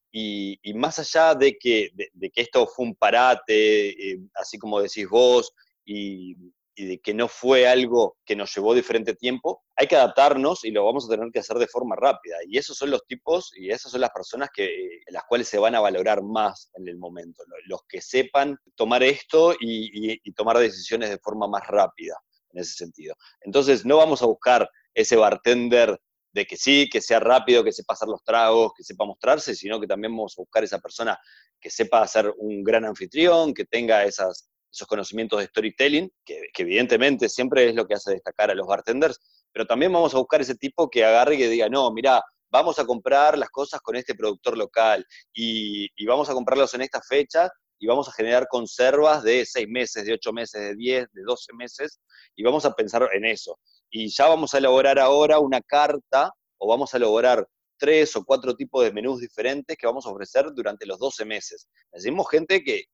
Y, 0.09 0.57
más 0.75 0.99
allá 0.99 1.35
de 1.35 1.57
que, 1.57 1.89
de, 1.93 2.29
que, 2.29 2.41
esto 2.41 2.65
fue 2.67 2.85
un 2.85 2.95
parate, 2.95 3.89
eh, 3.89 4.19
así 4.35 4.57
como 4.57 4.79
decís 4.79 5.09
vos, 5.09 5.53
y, 5.85 6.35
de 6.75 6.99
que 6.99 7.13
no 7.13 7.27
fue 7.27 7.67
algo 7.67 8.17
que 8.25 8.35
nos 8.35 8.53
llevó 8.55 8.73
diferente 8.73 9.15
tiempo, 9.15 9.63
hay 9.75 9.87
que 9.87 9.95
adaptarnos 9.95 10.65
y 10.65 10.71
lo 10.71 10.85
vamos 10.85 11.05
a 11.05 11.09
tener 11.09 11.31
que 11.31 11.39
hacer 11.39 11.57
de 11.57 11.67
forma 11.67 11.95
rápida. 11.95 12.37
Y 12.47 12.57
esos 12.57 12.77
son 12.77 12.89
los 12.89 13.05
tipos 13.05 13.51
y 13.55 13.69
esas 13.69 13.91
son 13.91 14.01
las 14.01 14.11
personas 14.11 14.49
que, 14.53 14.69
las 15.07 15.23
cuales 15.25 15.47
se 15.47 15.59
van 15.59 15.75
a 15.75 15.79
valorar 15.79 16.23
más 16.23 16.69
en 16.75 16.87
el 16.87 16.97
momento, 16.97 17.43
los 17.65 17.81
que 17.87 18.01
sepan 18.01 18.57
tomar 18.75 19.03
esto 19.03 19.53
y, 19.59 20.19
y 20.23 20.33
tomar 20.33 20.57
decisiones 20.57 21.09
de 21.09 21.19
forma 21.19 21.47
más 21.47 21.65
rápida 21.67 22.15
en 22.51 22.61
ese 22.61 22.73
sentido. 22.73 23.15
Entonces, 23.41 23.85
no 23.85 23.97
vamos 23.97 24.21
a 24.21 24.25
buscar 24.25 24.69
ese 24.93 25.15
bartender 25.15 25.99
de 26.33 26.45
que 26.45 26.57
sí, 26.57 26.89
que 26.89 26.99
sea 26.99 27.19
rápido, 27.19 27.63
que 27.63 27.71
sepa 27.71 27.93
hacer 27.93 28.07
los 28.07 28.23
tragos, 28.23 28.73
que 28.75 28.83
sepa 28.83 29.05
mostrarse, 29.05 29.55
sino 29.55 29.79
que 29.79 29.87
también 29.87 30.11
vamos 30.11 30.33
a 30.37 30.41
buscar 30.41 30.63
esa 30.63 30.79
persona 30.79 31.17
que 31.59 31.69
sepa 31.69 32.05
ser 32.07 32.33
un 32.37 32.63
gran 32.63 32.85
anfitrión, 32.85 33.53
que 33.53 33.65
tenga 33.65 34.03
esas, 34.03 34.49
esos 34.73 34.87
conocimientos 34.87 35.39
de 35.39 35.45
storytelling, 35.45 36.11
que, 36.25 36.49
evidentemente 36.57 37.29
siempre 37.29 37.69
es 37.69 37.75
lo 37.75 37.85
que 37.85 37.93
hace 37.93 38.11
destacar 38.11 38.49
a 38.49 38.55
los 38.55 38.67
bartenders, 38.67 39.19
pero 39.51 39.65
también 39.65 39.93
vamos 39.93 40.13
a 40.15 40.17
buscar 40.17 40.41
ese 40.41 40.55
tipo 40.55 40.89
que 40.89 41.05
agarre 41.05 41.35
y 41.35 41.37
que 41.37 41.49
diga, 41.49 41.69
no, 41.69 41.91
mira, 41.91 42.23
vamos 42.49 42.79
a 42.79 42.85
comprar 42.85 43.37
las 43.37 43.49
cosas 43.49 43.81
con 43.81 43.95
este 43.95 44.15
productor 44.15 44.57
local 44.57 45.05
y, 45.33 45.89
vamos 46.05 46.29
a 46.29 46.33
comprarlos 46.33 46.73
en 46.73 46.81
esta 46.81 47.01
fecha 47.01 47.49
y 47.79 47.87
vamos 47.87 48.07
a 48.07 48.13
generar 48.13 48.47
conservas 48.47 49.23
de 49.23 49.45
seis 49.45 49.67
meses, 49.67 50.05
de 50.05 50.13
ocho 50.13 50.31
meses, 50.33 50.61
de 50.61 50.75
diez, 50.75 51.07
de 51.11 51.21
doce 51.23 51.53
meses, 51.53 51.99
y 52.35 52.43
vamos 52.43 52.65
a 52.65 52.73
pensar 52.73 53.07
en 53.13 53.25
eso 53.25 53.59
y 53.93 54.09
ya 54.09 54.27
vamos 54.27 54.53
a 54.53 54.57
elaborar 54.57 54.97
ahora 54.97 55.37
una 55.37 55.61
carta 55.61 56.31
o 56.57 56.67
vamos 56.67 56.93
a 56.93 56.97
elaborar 56.97 57.47
tres 57.77 58.15
o 58.15 58.25
cuatro 58.25 58.55
tipos 58.55 58.83
de 58.83 58.91
menús 58.91 59.19
diferentes 59.19 59.77
que 59.77 59.85
vamos 59.85 60.05
a 60.05 60.09
ofrecer 60.09 60.47
durante 60.55 60.87
los 60.87 60.97
12 60.97 61.25
meses. 61.25 61.67
Necesitamos 61.91 62.27
gente 62.29 62.63
que, 62.63 62.85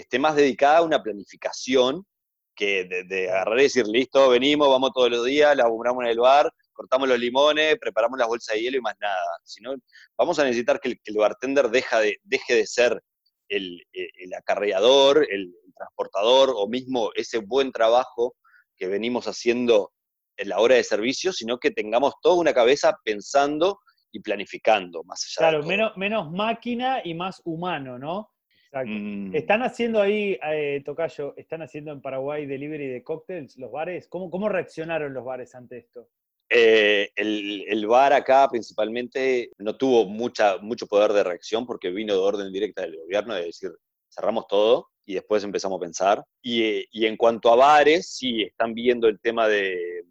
esté 0.00 0.18
más 0.18 0.36
dedicada 0.36 0.78
a 0.78 0.82
una 0.82 1.02
planificación 1.02 2.04
que 2.54 2.84
de, 2.84 3.30
agarrar 3.30 3.58
y 3.58 3.64
decir, 3.64 3.86
listo, 3.86 4.28
venimos, 4.28 4.68
vamos 4.68 4.92
todos 4.94 5.10
los 5.10 5.24
días, 5.24 5.56
la 5.56 5.66
en 5.66 6.06
el 6.06 6.18
bar, 6.20 6.52
cortamos 6.72 7.08
los 7.08 7.18
limones, 7.18 7.76
preparamos 7.80 8.18
las 8.18 8.28
bolsas 8.28 8.54
de 8.54 8.62
hielo 8.62 8.78
y 8.78 8.80
más 8.80 8.94
nada. 9.00 9.38
Sino, 9.44 9.74
vamos 10.16 10.38
a 10.38 10.44
necesitar 10.44 10.80
que 10.80 10.96
el, 11.04 11.16
bartender 11.16 11.68
deja 11.70 12.00
de, 12.00 12.18
deje 12.22 12.54
de 12.54 12.66
ser 12.66 13.02
el, 13.48 13.82
el 13.92 14.34
acarreador, 14.34 15.26
el 15.30 15.52
transportador 15.76 16.52
o 16.54 16.68
mismo 16.68 17.10
ese 17.14 17.38
buen 17.38 17.72
trabajo 17.72 18.36
que 18.76 18.86
venimos 18.86 19.26
haciendo 19.26 19.92
en 20.36 20.48
la 20.48 20.58
hora 20.58 20.76
de 20.76 20.84
servicio, 20.84 21.32
sino 21.32 21.58
que 21.58 21.70
tengamos 21.70 22.14
toda 22.20 22.36
una 22.36 22.52
cabeza 22.52 22.96
pensando 23.04 23.80
y 24.12 24.20
planificando 24.20 25.02
más 25.04 25.24
allá. 25.24 25.50
Claro, 25.50 25.66
menos, 25.66 25.96
menos 25.96 26.30
máquina 26.30 27.00
y 27.04 27.14
más 27.14 27.40
humano, 27.44 27.98
¿no? 27.98 28.33
Exacto. 28.74 28.92
Mm. 28.92 29.36
Están 29.36 29.62
haciendo 29.62 30.02
ahí, 30.02 30.36
eh, 30.42 30.82
Tocayo, 30.84 31.34
están 31.36 31.62
haciendo 31.62 31.92
en 31.92 32.00
Paraguay 32.00 32.44
delivery 32.44 32.88
de 32.88 33.04
cócteles, 33.04 33.56
los 33.56 33.70
bares. 33.70 34.08
¿Cómo, 34.08 34.28
cómo 34.30 34.48
reaccionaron 34.48 35.14
los 35.14 35.24
bares 35.24 35.54
ante 35.54 35.78
esto? 35.78 36.08
Eh, 36.48 37.08
el, 37.14 37.64
el, 37.68 37.86
bar 37.86 38.12
acá 38.12 38.48
principalmente 38.48 39.50
no 39.58 39.76
tuvo 39.76 40.06
mucha, 40.06 40.58
mucho 40.58 40.86
poder 40.86 41.12
de 41.12 41.24
reacción 41.24 41.66
porque 41.66 41.90
vino 41.90 42.14
de 42.14 42.18
orden 42.18 42.52
directa 42.52 42.82
del 42.82 42.96
gobierno 42.96 43.34
de 43.34 43.46
decir, 43.46 43.70
cerramos 44.12 44.46
todo 44.48 44.88
y 45.06 45.14
después 45.14 45.44
empezamos 45.44 45.78
a 45.78 45.84
pensar. 45.84 46.24
Y, 46.42 46.84
y 46.90 47.06
en 47.06 47.16
cuanto 47.16 47.52
a 47.52 47.56
bares, 47.56 48.08
sí, 48.08 48.42
están 48.42 48.74
viendo 48.74 49.06
el 49.06 49.20
tema 49.20 49.46
de, 49.46 50.04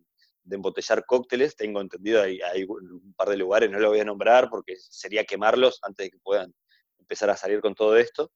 de 0.44 0.56
embotellar 0.56 1.06
cócteles, 1.06 1.56
tengo 1.58 1.82
entendido, 1.82 2.22
hay, 2.22 2.40
hay, 2.42 2.64
un 2.64 3.14
par 3.16 3.28
de 3.28 3.38
lugares, 3.38 3.70
no 3.70 3.80
lo 3.80 3.90
voy 3.90 4.00
a 4.00 4.06
nombrar 4.06 4.50
porque 4.50 4.76
sería 4.78 5.26
quemarlos 5.26 5.80
antes 5.84 6.06
de 6.06 6.12
que 6.12 6.20
puedan 6.20 6.54
empezar 7.04 7.30
a 7.30 7.38
salir 7.38 7.62
con 7.62 7.76
todo 7.76 7.96
esto. 7.98 8.32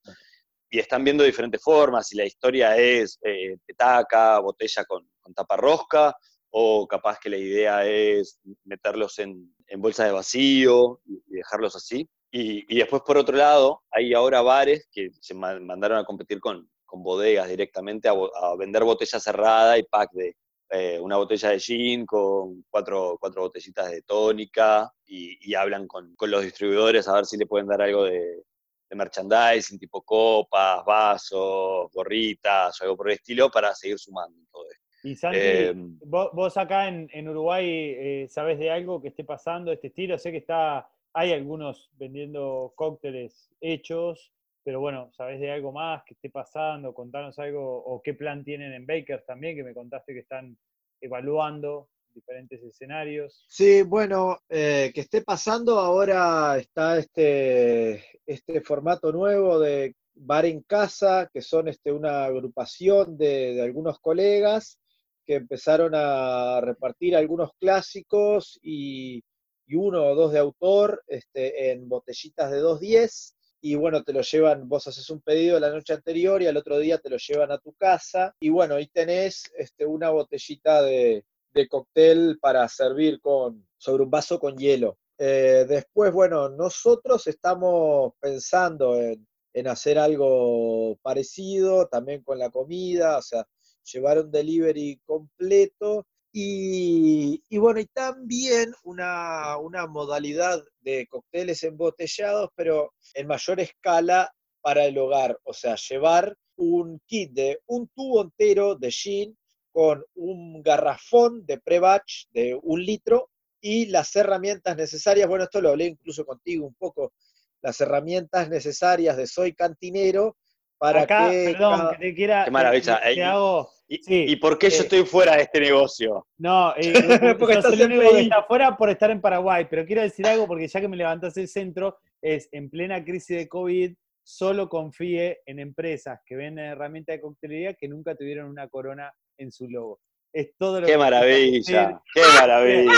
Y 0.69 0.79
están 0.79 1.03
viendo 1.03 1.23
diferentes 1.23 1.61
formas, 1.63 2.07
si 2.07 2.17
la 2.17 2.25
historia 2.25 2.77
es 2.77 3.17
eh, 3.23 3.57
petaca, 3.65 4.39
botella 4.39 4.83
con, 4.85 5.07
con, 5.21 5.33
tapa 5.33 5.55
rosca, 5.55 6.15
o 6.49 6.87
capaz 6.87 7.19
que 7.19 7.29
la 7.29 7.37
idea 7.37 7.85
es 7.85 8.39
meterlos 8.65 9.19
en, 9.19 9.55
en 9.67 9.81
bolsas 9.81 10.07
de 10.07 10.11
vacío 10.11 10.99
y, 11.05 11.21
dejarlos 11.27 11.75
así. 11.75 12.07
Y, 12.31 12.65
y, 12.73 12.79
después, 12.79 13.01
por 13.05 13.17
otro 13.17 13.37
lado, 13.37 13.83
hay 13.91 14.13
ahora 14.13 14.41
bares 14.41 14.87
que 14.91 15.09
se 15.21 15.33
mandaron 15.33 15.97
a 15.97 16.05
competir 16.05 16.39
con, 16.41 16.69
con 16.85 17.01
bodegas 17.01 17.47
directamente 17.47 18.09
a, 18.09 18.11
a 18.11 18.55
vender 18.57 18.83
botella 18.83 19.19
cerrada 19.19 19.77
y 19.77 19.83
pack 19.83 20.11
de, 20.11 20.35
eh, 20.69 20.99
una 20.99 21.15
botella 21.15 21.51
de 21.51 21.59
gin 21.59 22.05
con 22.05 22.65
cuatro, 22.69 23.17
cuatro 23.21 23.43
botellitas 23.43 23.89
de 23.89 24.01
tónica 24.01 24.91
y, 25.05 25.55
hablan 25.55 25.87
con, 25.87 26.13
con, 26.15 26.29
los 26.29 26.43
distribuidores 26.43 27.07
a 27.07 27.13
ver 27.13 27.25
si 27.25 27.37
le 27.37 27.45
pueden 27.45 27.67
dar 27.67 27.81
algo 27.81 28.03
de, 28.03 28.43
de 28.89 28.95
merchandising, 28.95 29.79
tipo 29.79 30.01
copas, 30.01 30.83
vasos, 30.85 31.91
gorritas 31.91 32.79
o 32.79 32.83
algo 32.83 32.97
por 32.97 33.09
el 33.09 33.15
estilo 33.15 33.49
para 33.49 33.73
seguir 33.73 33.99
sumando 33.99 34.37
todo 34.51 34.69
esto. 34.69 34.85
Y 35.03 35.15
Santi, 35.15 35.39
eh, 35.39 35.73
vos, 36.05 36.57
acá 36.57 36.87
en, 36.87 37.07
en 37.13 37.29
Uruguay 37.29 37.65
eh, 37.69 38.27
sabes 38.29 38.57
de 38.59 38.71
algo 38.71 39.01
que 39.01 39.09
esté 39.09 39.23
pasando 39.23 39.69
de 39.69 39.75
este 39.75 39.87
estilo, 39.87 40.17
sé 40.17 40.31
que 40.31 40.37
está, 40.37 40.89
hay 41.13 41.33
algunos 41.33 41.89
vendiendo 41.93 42.73
cócteles 42.75 43.49
hechos, 43.61 44.33
pero 44.63 44.79
bueno, 44.79 45.09
¿sabés 45.13 45.39
de 45.39 45.51
algo 45.51 45.71
más 45.71 46.03
que 46.03 46.13
esté 46.13 46.29
pasando? 46.29 46.93
Contanos 46.93 47.39
algo, 47.39 47.77
o 47.77 48.01
qué 48.01 48.13
plan 48.13 48.43
tienen 48.43 48.73
en 48.73 48.85
Bakers 48.85 49.25
también, 49.25 49.55
que 49.55 49.63
me 49.63 49.73
contaste 49.73 50.13
que 50.13 50.19
están 50.19 50.57
evaluando 50.99 51.89
diferentes 52.13 52.61
escenarios. 52.63 53.45
Sí, 53.47 53.83
bueno, 53.83 54.39
eh, 54.49 54.91
que 54.93 55.01
esté 55.01 55.21
pasando 55.21 55.79
ahora 55.79 56.57
está 56.57 56.97
este, 56.97 58.03
este 58.25 58.61
formato 58.61 59.11
nuevo 59.11 59.59
de 59.59 59.95
bar 60.15 60.45
en 60.45 60.61
casa, 60.61 61.29
que 61.31 61.41
son 61.41 61.67
este, 61.67 61.91
una 61.91 62.25
agrupación 62.25 63.17
de, 63.17 63.61
algunos 63.61 63.99
colegas 63.99 64.79
que 65.25 65.35
empezaron 65.35 65.91
a 65.93 66.61
repartir 66.61 67.15
algunos 67.15 67.51
clásicos 67.59 68.59
y, 68.61 69.23
y 69.67 69.75
uno 69.75 70.05
o 70.05 70.15
dos 70.15 70.31
de 70.31 70.39
autor 70.39 71.03
este, 71.07 71.71
en 71.71 71.87
botellitas 71.89 72.49
de 72.49 72.61
2.10 72.61 73.33
y 73.61 73.75
bueno, 73.75 74.03
te 74.03 74.13
lo 74.13 74.21
llevan, 74.21 74.69
vos 74.69 74.87
haces 74.87 75.09
un 75.09 75.21
pedido 75.21 75.59
la 75.59 75.71
noche 75.71 75.93
anterior 75.93 76.41
y 76.41 76.47
al 76.47 76.57
otro 76.57 76.79
día 76.79 76.99
te 76.99 77.09
lo 77.09 77.17
llevan 77.17 77.51
a 77.51 77.57
tu 77.57 77.73
casa 77.73 78.35
y 78.39 78.49
bueno, 78.49 78.75
ahí 78.75 78.87
tenés 78.87 79.51
este, 79.57 79.85
una 79.85 80.09
botellita 80.09 80.81
de, 80.83 81.25
de 81.57 81.67
cóctel 81.67 82.37
para 82.39 82.67
servir 82.69 83.19
con, 83.19 83.67
sobre 83.77 84.03
un 84.03 84.09
vaso 84.09 84.39
con 84.39 84.55
hielo. 84.55 84.97
Eh, 85.17 85.65
después, 85.67 86.13
bueno, 86.13 86.49
nosotros 86.49 87.25
estamos 87.27 88.13
pensando 88.19 88.95
en, 88.95 89.27
en 89.53 89.67
hacer 89.67 89.97
algo 89.97 90.97
parecido, 91.01 91.87
también 91.87 92.23
con 92.23 92.37
la 92.37 92.49
comida, 92.51 93.17
o 93.17 93.21
sea, 93.21 93.45
llevar 93.91 94.19
un 94.19 94.31
delivery 94.31 95.01
completo. 95.05 96.05
Y, 96.31 97.41
y 97.49 97.57
bueno, 97.57 97.79
y 97.79 97.87
también 97.87 98.71
una, 98.83 99.57
una 99.57 99.87
modalidad 99.87 100.63
de 100.81 101.07
cócteles 101.07 101.63
embotellados, 101.63 102.51
pero 102.55 102.93
en 103.15 103.25
mayor 103.25 103.59
escala 103.59 104.31
para 104.61 104.85
el 104.85 104.97
hogar, 104.97 105.39
o 105.43 105.53
sea, 105.53 105.75
llevar 105.75 106.35
un 106.57 106.99
kit 107.07 107.31
de 107.31 107.59
un 107.67 107.87
tubo 107.87 108.21
entero 108.21 108.75
de 108.75 108.91
gin 108.91 109.37
con 109.71 110.03
un 110.15 110.61
garrafón 110.63 111.45
de 111.45 111.59
pre-batch 111.59 112.27
de 112.31 112.57
un 112.61 112.83
litro 112.83 113.29
y 113.61 113.87
las 113.87 114.15
herramientas 114.15 114.75
necesarias, 114.75 115.27
bueno, 115.27 115.43
esto 115.45 115.61
lo 115.61 115.69
hablé 115.69 115.85
incluso 115.85 116.25
contigo 116.25 116.65
un 116.67 116.75
poco, 116.75 117.13
las 117.61 117.79
herramientas 117.81 118.49
necesarias 118.49 119.17
de 119.17 119.27
Soy 119.27 119.53
Cantinero 119.53 120.37
para 120.77 121.01
Acá, 121.01 121.29
que... 121.31 121.51
perdón, 121.53 121.77
cada- 121.79 121.91
que 121.91 121.97
te 121.97 122.15
quiera. 122.15 122.45
Qué 122.45 122.51
maravilla. 122.51 122.99
te- 123.01 123.13
te 123.15 123.19
Eh, 123.19 123.23
hago- 123.23 123.69
¿Y, 123.89 124.03
Sí. 124.03 124.25
y 124.27 124.35
por 124.35 124.57
qué 124.59 124.69
yo 124.69 124.77
Eh, 124.77 124.81
estoy 124.81 125.05
fuera 125.05 125.35
de 125.37 125.43
este 125.43 125.59
negocio? 125.61 126.27
No, 126.37 126.73
eh, 126.77 127.35
Porque 127.39 127.53
yo 127.53 127.59
estás 127.59 127.73
soy 127.73 127.81
el 127.81 127.91
en 127.91 127.97
único 127.97 128.11
que 128.11 128.17
PI. 128.17 128.23
está 128.23 128.37
afuera 128.39 128.77
por 128.77 128.89
estar 128.89 129.09
en 129.11 129.21
Paraguay, 129.21 129.65
pero 129.69 129.85
quiero 129.85 130.01
decir 130.01 130.27
algo 130.27 130.45
porque 130.45 130.67
ya 130.67 130.81
que 130.81 130.87
me 130.89 130.97
levantas 130.97 131.35
el 131.37 131.47
centro, 131.47 131.97
es 132.21 132.49
en 132.51 132.69
plena 132.69 133.03
crisis 133.03 133.37
de 133.37 133.47
COVID, 133.47 133.95
solo 134.23 134.67
confíe 134.67 135.39
en 135.45 135.59
empresas 135.59 136.19
que 136.25 136.35
venden 136.35 136.65
herramientas 136.65 137.15
de 137.15 137.21
coctelería 137.21 137.73
que 137.75 137.87
nunca 137.87 138.13
tuvieron 138.15 138.49
una 138.49 138.67
corona 138.67 139.11
en 139.37 139.51
su 139.51 139.67
logo. 139.69 139.99
Es 140.33 140.55
todo 140.57 140.81
lo 140.81 140.85
¡Qué 140.85 140.91
que 140.93 140.97
maravilla! 140.99 141.99
¡Qué 142.13 142.21
maravilla! 142.39 142.91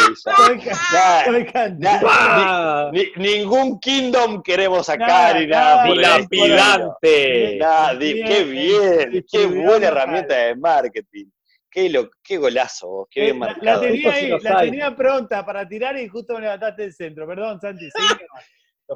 Nah, 0.91 1.23
soy 1.25 1.45
cantinero. 1.45 2.07
nah, 2.07 2.91
ni- 2.91 3.03
ni- 3.15 3.37
ningún 3.37 3.79
kingdom 3.79 4.41
queremos 4.41 4.87
sacar 4.87 5.35
Nada, 5.35 5.41
y 5.43 5.47
nada. 5.47 5.83
Dilapidante. 5.85 7.57
Nah, 7.59 7.93
di- 7.93 8.13
Bien, 8.13 8.27
¡Qué 8.27 8.43
bien! 8.43 9.25
¡Qué 9.31 9.45
buena 9.45 9.87
herramienta 9.87 10.35
de 10.35 10.55
marketing! 10.55 11.25
¡Qué, 11.71 11.89
lo, 11.89 12.09
qué 12.23 12.37
golazo! 12.37 12.87
vos, 12.87 13.07
¡Qué 13.11 13.21
Eh, 13.21 13.23
bien 13.25 13.39
la, 13.39 13.45
la 13.47 13.53
marcado! 13.53 13.81
tenía 13.81 14.03
Justo 14.11 14.19
si 14.19 14.25
ahí, 14.25 14.39
la 14.41 14.57
hay. 14.59 14.69
tenía 14.71 14.95
pronta 14.95 15.45
para 15.45 15.67
tirar 15.69 15.97
y 15.97 16.07
justo 16.07 16.33
me 16.33 16.41
levantaste 16.41 16.83
el 16.83 16.93
centro. 16.93 17.27
Perdón, 17.27 17.59
Santi. 17.61 17.87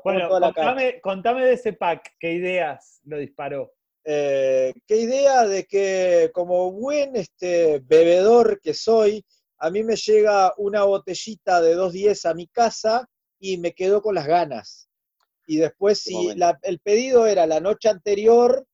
Bueno, 0.04 0.40
la 0.40 0.52
contame, 0.52 1.00
contame 1.02 1.46
de 1.46 1.54
ese 1.54 1.74
pack, 1.74 2.14
qué 2.20 2.32
ideas 2.34 3.00
lo 3.06 3.20
disparó. 3.20 3.74
Eh, 4.06 4.74
qué 4.86 4.98
idea 4.98 5.48
de 5.48 5.66
que 5.66 6.30
como 6.34 6.72
buen 6.72 7.16
este, 7.16 7.80
bebedor 7.80 8.60
que 8.62 8.74
soy, 8.74 9.26
a 9.60 9.70
mí 9.70 9.82
me 9.84 9.96
llega 9.96 10.54
una 10.58 10.84
botellita 10.84 11.62
de 11.62 11.76
2.10 11.76 12.26
a 12.26 12.34
mi 12.34 12.48
casa 12.48 13.08
y 13.40 13.58
me 13.58 13.74
quedo 13.74 14.02
con 14.02 14.16
las 14.16 14.28
ganas. 14.28 14.90
Y 15.48 15.58
después, 15.58 16.00
si 16.00 16.14
la- 16.36 16.60
el 16.64 16.80
pedido 16.80 17.28
era 17.28 17.46
la 17.48 17.60
noche 17.62 17.90
anterior, 17.90 18.66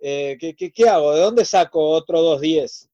eh, 0.00 0.36
¿qué, 0.38 0.54
qué, 0.54 0.70
qué 0.72 0.88
hago? 0.88 1.14
¿De 1.14 1.20
dónde 1.20 1.44
saco 1.44 1.80
otro 1.88 2.20
2.10? 2.20 2.88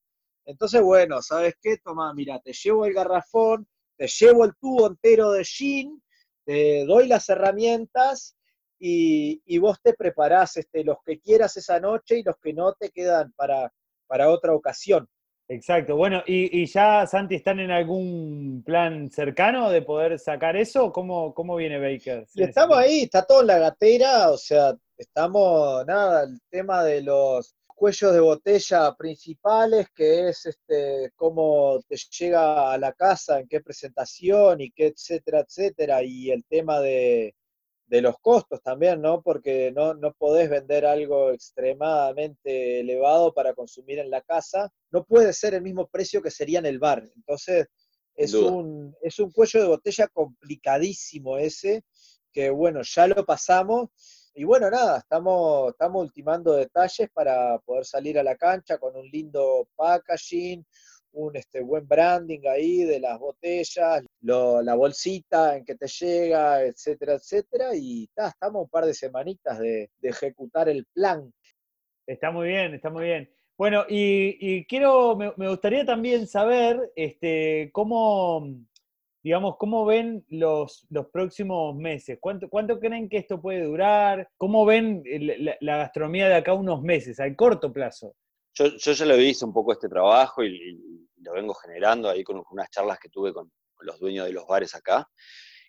Entonces, 0.44 0.80
bueno, 0.82 1.20
¿sabes 1.22 1.54
qué? 1.60 1.78
Toma, 1.78 2.12
mira, 2.14 2.40
te 2.40 2.52
llevo 2.52 2.84
el 2.84 2.94
garrafón, 2.94 3.66
te 3.96 4.06
llevo 4.08 4.44
el 4.44 4.52
tubo 4.60 4.86
entero 4.88 5.30
de 5.32 5.44
gin, 5.44 6.02
te 6.44 6.84
doy 6.84 7.06
las 7.08 7.28
herramientas 7.28 8.36
y, 8.84 9.40
y 9.46 9.58
vos 9.58 9.80
te 9.80 9.94
preparás 9.94 10.56
este, 10.56 10.82
los 10.82 10.96
que 11.06 11.20
quieras 11.20 11.56
esa 11.56 11.78
noche 11.78 12.18
y 12.18 12.24
los 12.24 12.34
que 12.42 12.52
no 12.52 12.72
te 12.72 12.90
quedan 12.90 13.32
para, 13.36 13.72
para 14.08 14.28
otra 14.28 14.52
ocasión. 14.54 15.08
Exacto. 15.46 15.94
Bueno, 15.94 16.24
¿y, 16.26 16.62
y 16.62 16.66
ya, 16.66 17.06
Santi, 17.06 17.36
están 17.36 17.60
en 17.60 17.70
algún 17.70 18.64
plan 18.66 19.08
cercano 19.08 19.70
de 19.70 19.82
poder 19.82 20.18
sacar 20.18 20.56
eso? 20.56 20.90
¿Cómo, 20.90 21.32
cómo 21.32 21.54
viene 21.54 21.78
Baker? 21.78 22.26
Y 22.34 22.42
estamos 22.42 22.76
ahí, 22.76 23.02
está 23.02 23.24
todo 23.24 23.42
en 23.42 23.46
la 23.46 23.58
gatera, 23.58 24.30
o 24.30 24.36
sea, 24.36 24.74
estamos, 24.96 25.86
nada, 25.86 26.24
el 26.24 26.40
tema 26.50 26.82
de 26.82 27.02
los 27.02 27.54
cuellos 27.66 28.12
de 28.12 28.20
botella 28.20 28.92
principales, 28.98 29.86
que 29.94 30.28
es 30.28 30.44
este, 30.46 31.12
cómo 31.14 31.80
te 31.88 31.96
llega 32.18 32.72
a 32.72 32.78
la 32.78 32.92
casa, 32.94 33.38
en 33.38 33.46
qué 33.46 33.60
presentación 33.60 34.60
y 34.60 34.72
qué, 34.72 34.88
etcétera, 34.88 35.40
etcétera, 35.46 36.02
y 36.02 36.32
el 36.32 36.44
tema 36.46 36.80
de, 36.80 37.32
de 37.92 38.00
los 38.00 38.18
costos 38.20 38.62
también, 38.62 39.02
¿no? 39.02 39.20
Porque 39.20 39.70
no, 39.70 39.92
no 39.92 40.14
podés 40.14 40.48
vender 40.48 40.86
algo 40.86 41.30
extremadamente 41.30 42.80
elevado 42.80 43.34
para 43.34 43.52
consumir 43.52 43.98
en 43.98 44.08
la 44.08 44.22
casa, 44.22 44.72
no 44.90 45.04
puede 45.04 45.34
ser 45.34 45.52
el 45.52 45.60
mismo 45.60 45.86
precio 45.88 46.22
que 46.22 46.30
sería 46.30 46.60
en 46.60 46.64
el 46.64 46.78
bar. 46.78 47.06
Entonces, 47.14 47.66
es 48.14 48.30
duda. 48.30 48.50
un, 48.50 48.96
es 49.02 49.18
un 49.18 49.30
cuello 49.30 49.60
de 49.60 49.68
botella 49.68 50.08
complicadísimo 50.08 51.36
ese, 51.36 51.84
que 52.32 52.48
bueno, 52.48 52.80
ya 52.82 53.06
lo 53.08 53.26
pasamos. 53.26 53.90
Y 54.34 54.44
bueno, 54.44 54.70
nada, 54.70 54.96
estamos, 54.96 55.72
estamos 55.72 56.04
ultimando 56.04 56.54
detalles 56.54 57.10
para 57.12 57.58
poder 57.58 57.84
salir 57.84 58.18
a 58.18 58.22
la 58.22 58.36
cancha 58.36 58.78
con 58.78 58.96
un 58.96 59.06
lindo 59.10 59.68
packaging, 59.76 60.64
un 61.12 61.36
este, 61.36 61.60
buen 61.60 61.86
branding 61.86 62.40
ahí 62.48 62.84
de 62.84 63.00
las 63.00 63.18
botellas, 63.18 64.04
la 64.20 64.74
bolsita 64.74 65.56
en 65.56 65.64
que 65.64 65.74
te 65.74 65.86
llega, 65.86 66.64
etcétera, 66.64 67.14
etcétera. 67.14 67.70
Y 67.74 68.08
ta, 68.14 68.28
estamos 68.28 68.62
un 68.62 68.68
par 68.68 68.86
de 68.86 68.94
semanitas 68.94 69.58
de, 69.58 69.90
ejecutar 70.02 70.68
el 70.68 70.86
plan. 70.86 71.32
Está 72.06 72.30
muy 72.30 72.48
bien, 72.48 72.74
está 72.74 72.90
muy 72.90 73.04
bien. 73.04 73.30
Bueno, 73.56 73.84
y, 73.88 74.64
quiero, 74.66 75.16
me, 75.16 75.32
me 75.36 75.48
gustaría 75.48 75.84
también 75.84 76.26
saber 76.26 76.90
este, 76.96 77.70
cómo, 77.72 78.48
digamos, 79.22 79.56
cómo 79.56 79.84
ven 79.84 80.24
los, 80.28 80.86
los 80.90 81.06
próximos 81.08 81.76
meses. 81.76 82.18
¿Cuánto, 82.20 82.48
¿Cuánto 82.48 82.80
creen 82.80 83.08
que 83.08 83.18
esto 83.18 83.40
puede 83.40 83.62
durar? 83.62 84.28
¿Cómo 84.36 84.64
ven 84.64 85.02
la, 85.04 85.56
la 85.60 85.76
gastronomía 85.76 86.28
de 86.28 86.34
acá 86.36 86.54
unos 86.54 86.82
meses, 86.82 87.20
al 87.20 87.36
corto 87.36 87.72
plazo? 87.72 88.16
Yo, 88.54 88.66
ya 88.76 89.06
lo 89.06 89.20
hice 89.20 89.44
un 89.44 89.52
poco 89.52 89.72
este 89.72 89.88
trabajo 89.88 90.44
y, 90.44 90.78
lo 91.22 91.32
vengo 91.34 91.54
generando 91.54 92.10
ahí 92.10 92.24
con 92.24 92.42
unas 92.50 92.68
charlas 92.70 92.98
que 92.98 93.08
tuve 93.08 93.32
con, 93.32 93.50
los 93.80 93.98
dueños 93.98 94.26
de 94.26 94.32
los 94.32 94.46
bares 94.46 94.74
acá. 94.74 95.08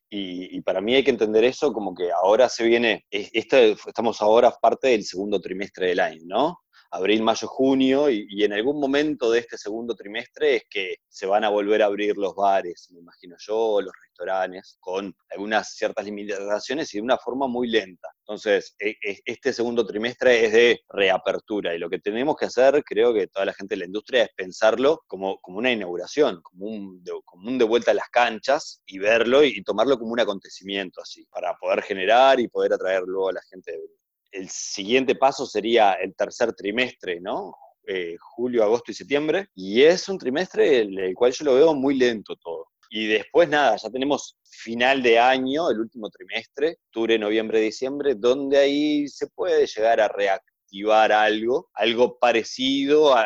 Y, 0.09 0.61
para 0.61 0.81
mí 0.81 0.93
hay 0.95 1.03
que 1.03 1.09
entender 1.11 1.43
eso 1.43 1.73
como 1.73 1.95
que 1.95 2.11
ahora 2.11 2.47
se 2.49 2.63
viene, 2.65 3.05
es- 3.09 3.29
este, 3.33 3.71
estamos 3.71 4.21
ahora 4.21 4.51
parte 4.61 4.89
del 4.89 5.03
segundo 5.03 5.39
trimestre 5.41 5.87
del 5.87 5.99
año, 5.99 6.21
¿no? 6.25 6.62
Abril, 6.95 7.23
mayo, 7.23 7.47
junio, 7.47 8.09
y, 8.09 8.27
y 8.29 8.43
en 8.43 8.53
algún 8.53 8.79
momento 8.79 9.31
de 9.31 9.39
este 9.39 9.57
segundo 9.57 9.95
trimestre 9.95 10.57
es 10.57 10.63
que 10.69 10.97
se 11.09 11.25
van 11.25 11.43
a 11.43 11.49
volver 11.49 11.81
a 11.81 11.87
abrir 11.87 12.17
los 12.17 12.35
bares, 12.35 12.87
me 12.91 12.99
imagino 12.99 13.35
yo, 13.39 13.81
los 13.81 13.91
restaurantes, 14.07 14.77
con 14.79 15.15
algunas 15.31 15.73
ciertas 15.75 16.05
limitaciones 16.05 16.93
y 16.93 16.97
de 16.97 17.03
una 17.03 17.17
forma 17.17 17.47
muy 17.47 17.67
lenta. 17.67 18.09
Entonces, 18.19 18.75
e- 18.79 18.95
e- 19.03 19.21
este 19.25 19.53
segundo 19.53 19.85
trimestre 19.85 20.45
es 20.45 20.51
de 20.53 20.81
reapertura 20.89 21.73
y 21.73 21.79
lo 21.79 21.89
que 21.89 21.99
tenemos 21.99 22.35
que 22.35 22.45
hacer, 22.45 22.83
creo 22.83 23.11
que 23.11 23.27
toda 23.27 23.45
la 23.45 23.53
gente 23.53 23.73
de 23.73 23.79
la 23.79 23.85
industria, 23.85 24.23
es 24.23 24.29
pensarlo 24.35 25.03
como, 25.07 25.39
como 25.41 25.57
una 25.57 25.71
inauguración, 25.71 26.41
como 26.43 26.67
un, 26.67 27.03
de, 27.03 27.11
como 27.25 27.47
un 27.49 27.57
de 27.57 27.65
vuelta 27.65 27.91
a 27.91 27.95
las 27.95 28.09
canchas 28.09 28.81
y 28.85 28.99
verlo 28.99 29.43
y, 29.43 29.63
tomarlo 29.63 29.97
como 29.97 30.11
un 30.11 30.19
acontecimiento 30.19 31.01
así, 31.01 31.25
para 31.31 31.55
poder 31.55 31.81
generar 31.81 32.39
y 32.39 32.47
poder 32.47 32.73
atraer 32.73 33.03
luego 33.05 33.29
a 33.29 33.33
la 33.33 33.41
gente 33.49 33.71
de. 33.71 34.02
El 34.33 34.49
siguiente 34.49 35.15
paso 35.15 35.45
sería 35.45 35.93
el 35.93 36.13
tercer 36.15 36.53
trimestre, 36.53 37.21
¿no? 37.21 37.55
Eh, 37.85 38.15
julio, 38.19 38.63
agosto 38.63 38.91
y 38.91 38.95
septiembre, 38.95 39.47
y 39.55 39.83
es 39.83 40.07
un 40.09 40.17
trimestre 40.17 40.81
el, 40.81 40.97
el 40.99 41.13
cual 41.15 41.31
yo 41.33 41.45
lo 41.45 41.55
veo 41.55 41.73
muy 41.73 41.95
lento 41.95 42.35
todo. 42.37 42.67
Y 42.89 43.07
después 43.07 43.49
nada, 43.49 43.75
ya 43.75 43.89
tenemos 43.89 44.37
final 44.43 45.01
de 45.01 45.17
año, 45.17 45.69
el 45.71 45.79
último 45.79 46.09
trimestre, 46.11 46.77
octubre, 46.87 47.17
noviembre, 47.17 47.59
diciembre, 47.59 48.13
donde 48.15 48.59
ahí 48.59 49.07
se 49.07 49.27
puede 49.27 49.65
llegar 49.65 49.99
a 49.99 50.07
reactivar 50.07 51.11
algo, 51.11 51.69
algo 51.73 52.19
parecido 52.19 53.15
a, 53.15 53.25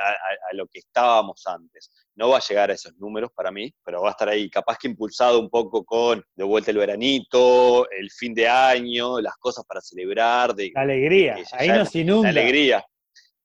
lo 0.54 0.68
que 0.68 0.80
estábamos 0.80 1.44
antes. 1.46 1.92
No 2.18 2.30
va 2.30 2.38
a 2.38 2.42
llegar 2.42 2.72
a 2.72 2.74
esos 2.74 2.96
números 2.98 3.30
para 3.36 3.52
mí, 3.52 3.72
pero 3.86 4.02
va 4.02 4.08
a 4.10 4.12
estar 4.12 4.28
ahí, 4.28 4.50
capaz 4.50 4.78
que 4.80 4.88
impulsado 4.88 5.40
un 5.40 5.52
poco 5.52 5.86
con 5.86 6.24
de 6.36 6.44
vuelta 6.44 6.72
el 6.72 6.78
veranito, 6.78 7.88
el 7.92 8.10
fin 8.10 8.34
de 8.34 8.48
año, 8.48 9.22
las 9.22 9.36
cosas 9.38 9.64
para 9.66 9.82
celebrar, 9.82 10.56
de, 10.56 10.72
La 10.74 10.82
alegría, 10.82 11.36
que 11.36 11.44
ya 11.44 11.58
ahí 11.60 11.70
nos 11.70 11.96
inunda. 11.96 12.32
la 12.32 12.42
alegría, 12.42 12.84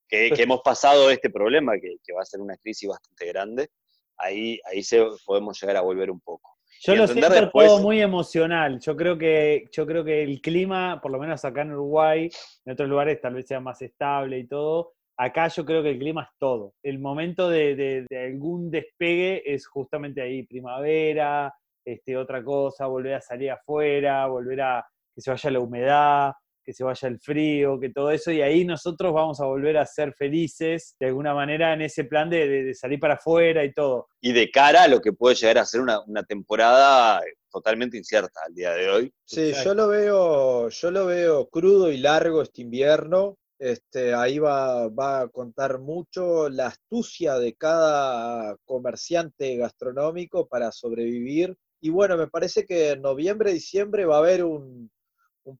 que, 0.08 0.30
que 0.30 0.42
hemos 0.42 0.62
pasado 0.62 1.10
este 1.10 1.28
problema, 1.28 1.74
que, 1.74 1.96
que 2.02 2.14
va 2.14 2.22
a 2.22 2.24
ser 2.24 2.40
una 2.40 2.56
crisis 2.56 2.88
bastante 2.88 3.26
grande, 3.26 3.68
ahí, 4.16 4.58
ahí 4.64 4.82
se, 4.82 5.04
podemos 5.26 5.60
llegar 5.60 5.76
a 5.76 5.82
volver 5.82 6.10
un 6.10 6.20
poco. 6.20 6.56
Yo 6.84 6.96
lo 6.96 7.06
siento 7.06 7.28
después- 7.30 7.68
todo 7.68 7.80
muy 7.80 8.00
emocional. 8.00 8.80
Yo 8.80 8.96
creo 8.96 9.16
que, 9.16 9.66
yo 9.70 9.86
creo 9.86 10.02
que 10.02 10.22
el 10.22 10.40
clima, 10.40 10.98
por 11.00 11.12
lo 11.12 11.18
menos 11.18 11.44
acá 11.44 11.62
en 11.62 11.72
Uruguay, 11.72 12.28
en 12.64 12.72
otros 12.72 12.88
lugares 12.88 13.20
tal 13.20 13.34
vez 13.34 13.46
sea 13.46 13.60
más 13.60 13.80
estable 13.82 14.38
y 14.38 14.48
todo. 14.48 14.94
Acá 15.18 15.48
yo 15.48 15.64
creo 15.64 15.82
que 15.82 15.90
el 15.90 15.98
clima 15.98 16.22
es 16.22 16.28
todo. 16.38 16.74
El 16.82 16.98
momento 16.98 17.48
de, 17.48 17.74
de- 17.76 18.06
de 18.08 18.24
algún 18.26 18.70
despegue 18.70 19.42
es 19.54 19.66
justamente 19.66 20.20
ahí, 20.22 20.44
primavera, 20.44 21.52
este, 21.84 22.16
otra 22.16 22.42
cosa, 22.44 22.86
volver 22.86 23.14
a 23.14 23.20
salir 23.20 23.50
afuera, 23.50 24.26
volver 24.26 24.60
a 24.62 24.86
que 25.14 25.20
se 25.20 25.30
vaya 25.30 25.50
la 25.50 25.60
humedad. 25.60 26.32
que 26.64 26.72
se 26.72 26.84
vaya 26.84 27.08
el 27.08 27.18
frío, 27.18 27.80
que 27.80 27.90
todo 27.90 28.12
eso, 28.12 28.30
y 28.30 28.40
ahí 28.40 28.64
nosotros 28.64 29.12
vamos 29.12 29.40
a 29.40 29.46
volver 29.46 29.76
a 29.78 29.84
ser 29.84 30.14
felices 30.14 30.94
de 31.00 31.06
alguna 31.08 31.34
manera 31.34 31.72
en 31.72 31.82
ese 31.82 32.04
plan 32.04 32.30
de, 32.30 32.46
de- 32.46 32.62
de 32.62 32.72
salir 32.74 33.00
para 33.00 33.14
afuera 33.14 33.64
y 33.64 33.72
todo. 33.72 34.06
Y 34.20 34.32
de 34.32 34.48
cara 34.48 34.84
a 34.84 34.88
lo 34.88 35.00
que 35.00 35.12
puede 35.12 35.34
llegar 35.34 35.58
a 35.58 35.64
ser 35.64 35.80
una, 35.80 36.00
una 36.06 36.22
temporada 36.22 37.20
totalmente 37.50 37.96
incierta 37.98 38.42
al 38.46 38.54
día 38.54 38.70
de 38.74 38.88
hoy. 38.90 39.12
Sí, 39.24 39.48
Exacto. 39.48 39.70
yo 39.70 39.74
lo 39.74 39.88
veo, 39.88 40.68
yo 40.68 40.90
lo 40.92 41.06
veo 41.06 41.48
crudo 41.48 41.90
y 41.90 41.96
largo 41.98 42.42
este 42.42 42.62
invierno. 42.62 43.38
Este, 43.62 44.12
ahí 44.14 44.38
va, 44.40 44.88
va 44.88 45.20
a 45.22 45.28
contar 45.28 45.78
mucho 45.78 46.48
la 46.48 46.66
astucia 46.68 47.38
de 47.38 47.54
cada 47.54 48.56
comerciante 48.64 49.56
gastronómico 49.56 50.48
para 50.48 50.72
sobrevivir. 50.72 51.56
Y 51.80 51.90
bueno, 51.90 52.16
me 52.16 52.26
parece 52.28 52.66
que 52.66 52.90
en 52.90 53.02
noviembre, 53.02 53.52
diciembre 53.52 54.04
va 54.04 54.16
a 54.16 54.18
haber 54.18 54.44
un, 54.44 54.90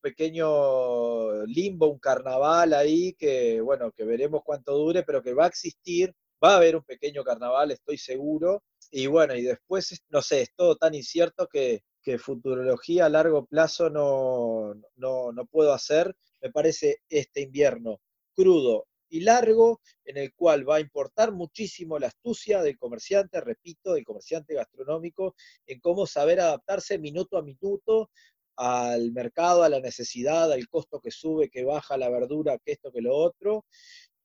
pequeño 0.01 1.45
limbo, 1.47 1.89
un 1.89 1.99
carnaval 1.99 2.73
ahí 2.75 3.15
que, 3.15 3.61
bueno, 3.61 3.91
que 3.93 4.05
veremos 4.05 4.43
cuánto 4.45 4.77
dure, 4.77 5.03
pero 5.05 5.23
que 5.23 5.35
va 5.35 5.45
a 5.45 5.49
existir. 5.49 6.13
Va 6.45 6.55
a 6.55 6.57
haber 6.57 6.77
un 6.77 6.83
pequeño 6.85 7.23
carnaval, 7.25 7.71
estoy 7.71 7.99
seguro. 7.99 8.63
Y 8.91 9.07
bueno, 9.07 9.35
y 9.37 9.43
después, 9.43 9.93
es- 9.93 10.03
no 10.11 10.23
sé, 10.23 10.43
es 10.43 10.51
todo 10.57 10.77
tan 10.77 10.95
incierto 10.95 11.47
que, 11.49 11.83
que 12.03 12.19
futurología 12.19 13.07
a 13.07 13.09
largo 13.09 13.47
plazo 13.47 13.91
no, 13.91 14.75
no, 14.97 15.33
no 15.33 15.47
puedo 15.47 15.73
hacer. 15.73 16.15
Me 16.43 16.51
parece 16.51 16.99
este 17.09 17.41
invierno 17.41 18.01
crudo 18.35 18.87
y 19.09 19.21
largo, 19.21 19.81
en 20.05 20.17
el 20.17 20.33
cual 20.35 20.69
va 20.69 20.77
a 20.77 20.81
importar 20.81 21.33
muchísimo 21.33 21.99
la 21.99 22.07
astucia 22.09 22.63
del 22.63 22.79
comerciante, 22.79 23.41
repito, 23.43 23.93
del 23.93 24.05
comerciante 24.05 24.55
gastronómico, 24.55 25.35
en 25.67 25.81
cómo 25.81 26.07
saber 26.07 26.41
adaptarse 26.41 26.99
minuto 26.99 27.37
a 27.37 27.43
minuto 27.43 28.11
al 28.57 29.13
mercado, 29.13 29.63
a 29.65 29.69
la 29.69 29.81
necesidad, 29.81 30.51
al 30.51 30.67
costo 30.69 31.01
que 31.01 31.11
sube, 31.11 31.51
que 31.51 31.65
baja 31.65 31.97
la 31.99 32.09
verdura, 32.09 32.59
que 32.65 32.73
esto, 32.73 32.91
que 32.91 33.03
lo 33.03 33.15
otro. 33.15 33.67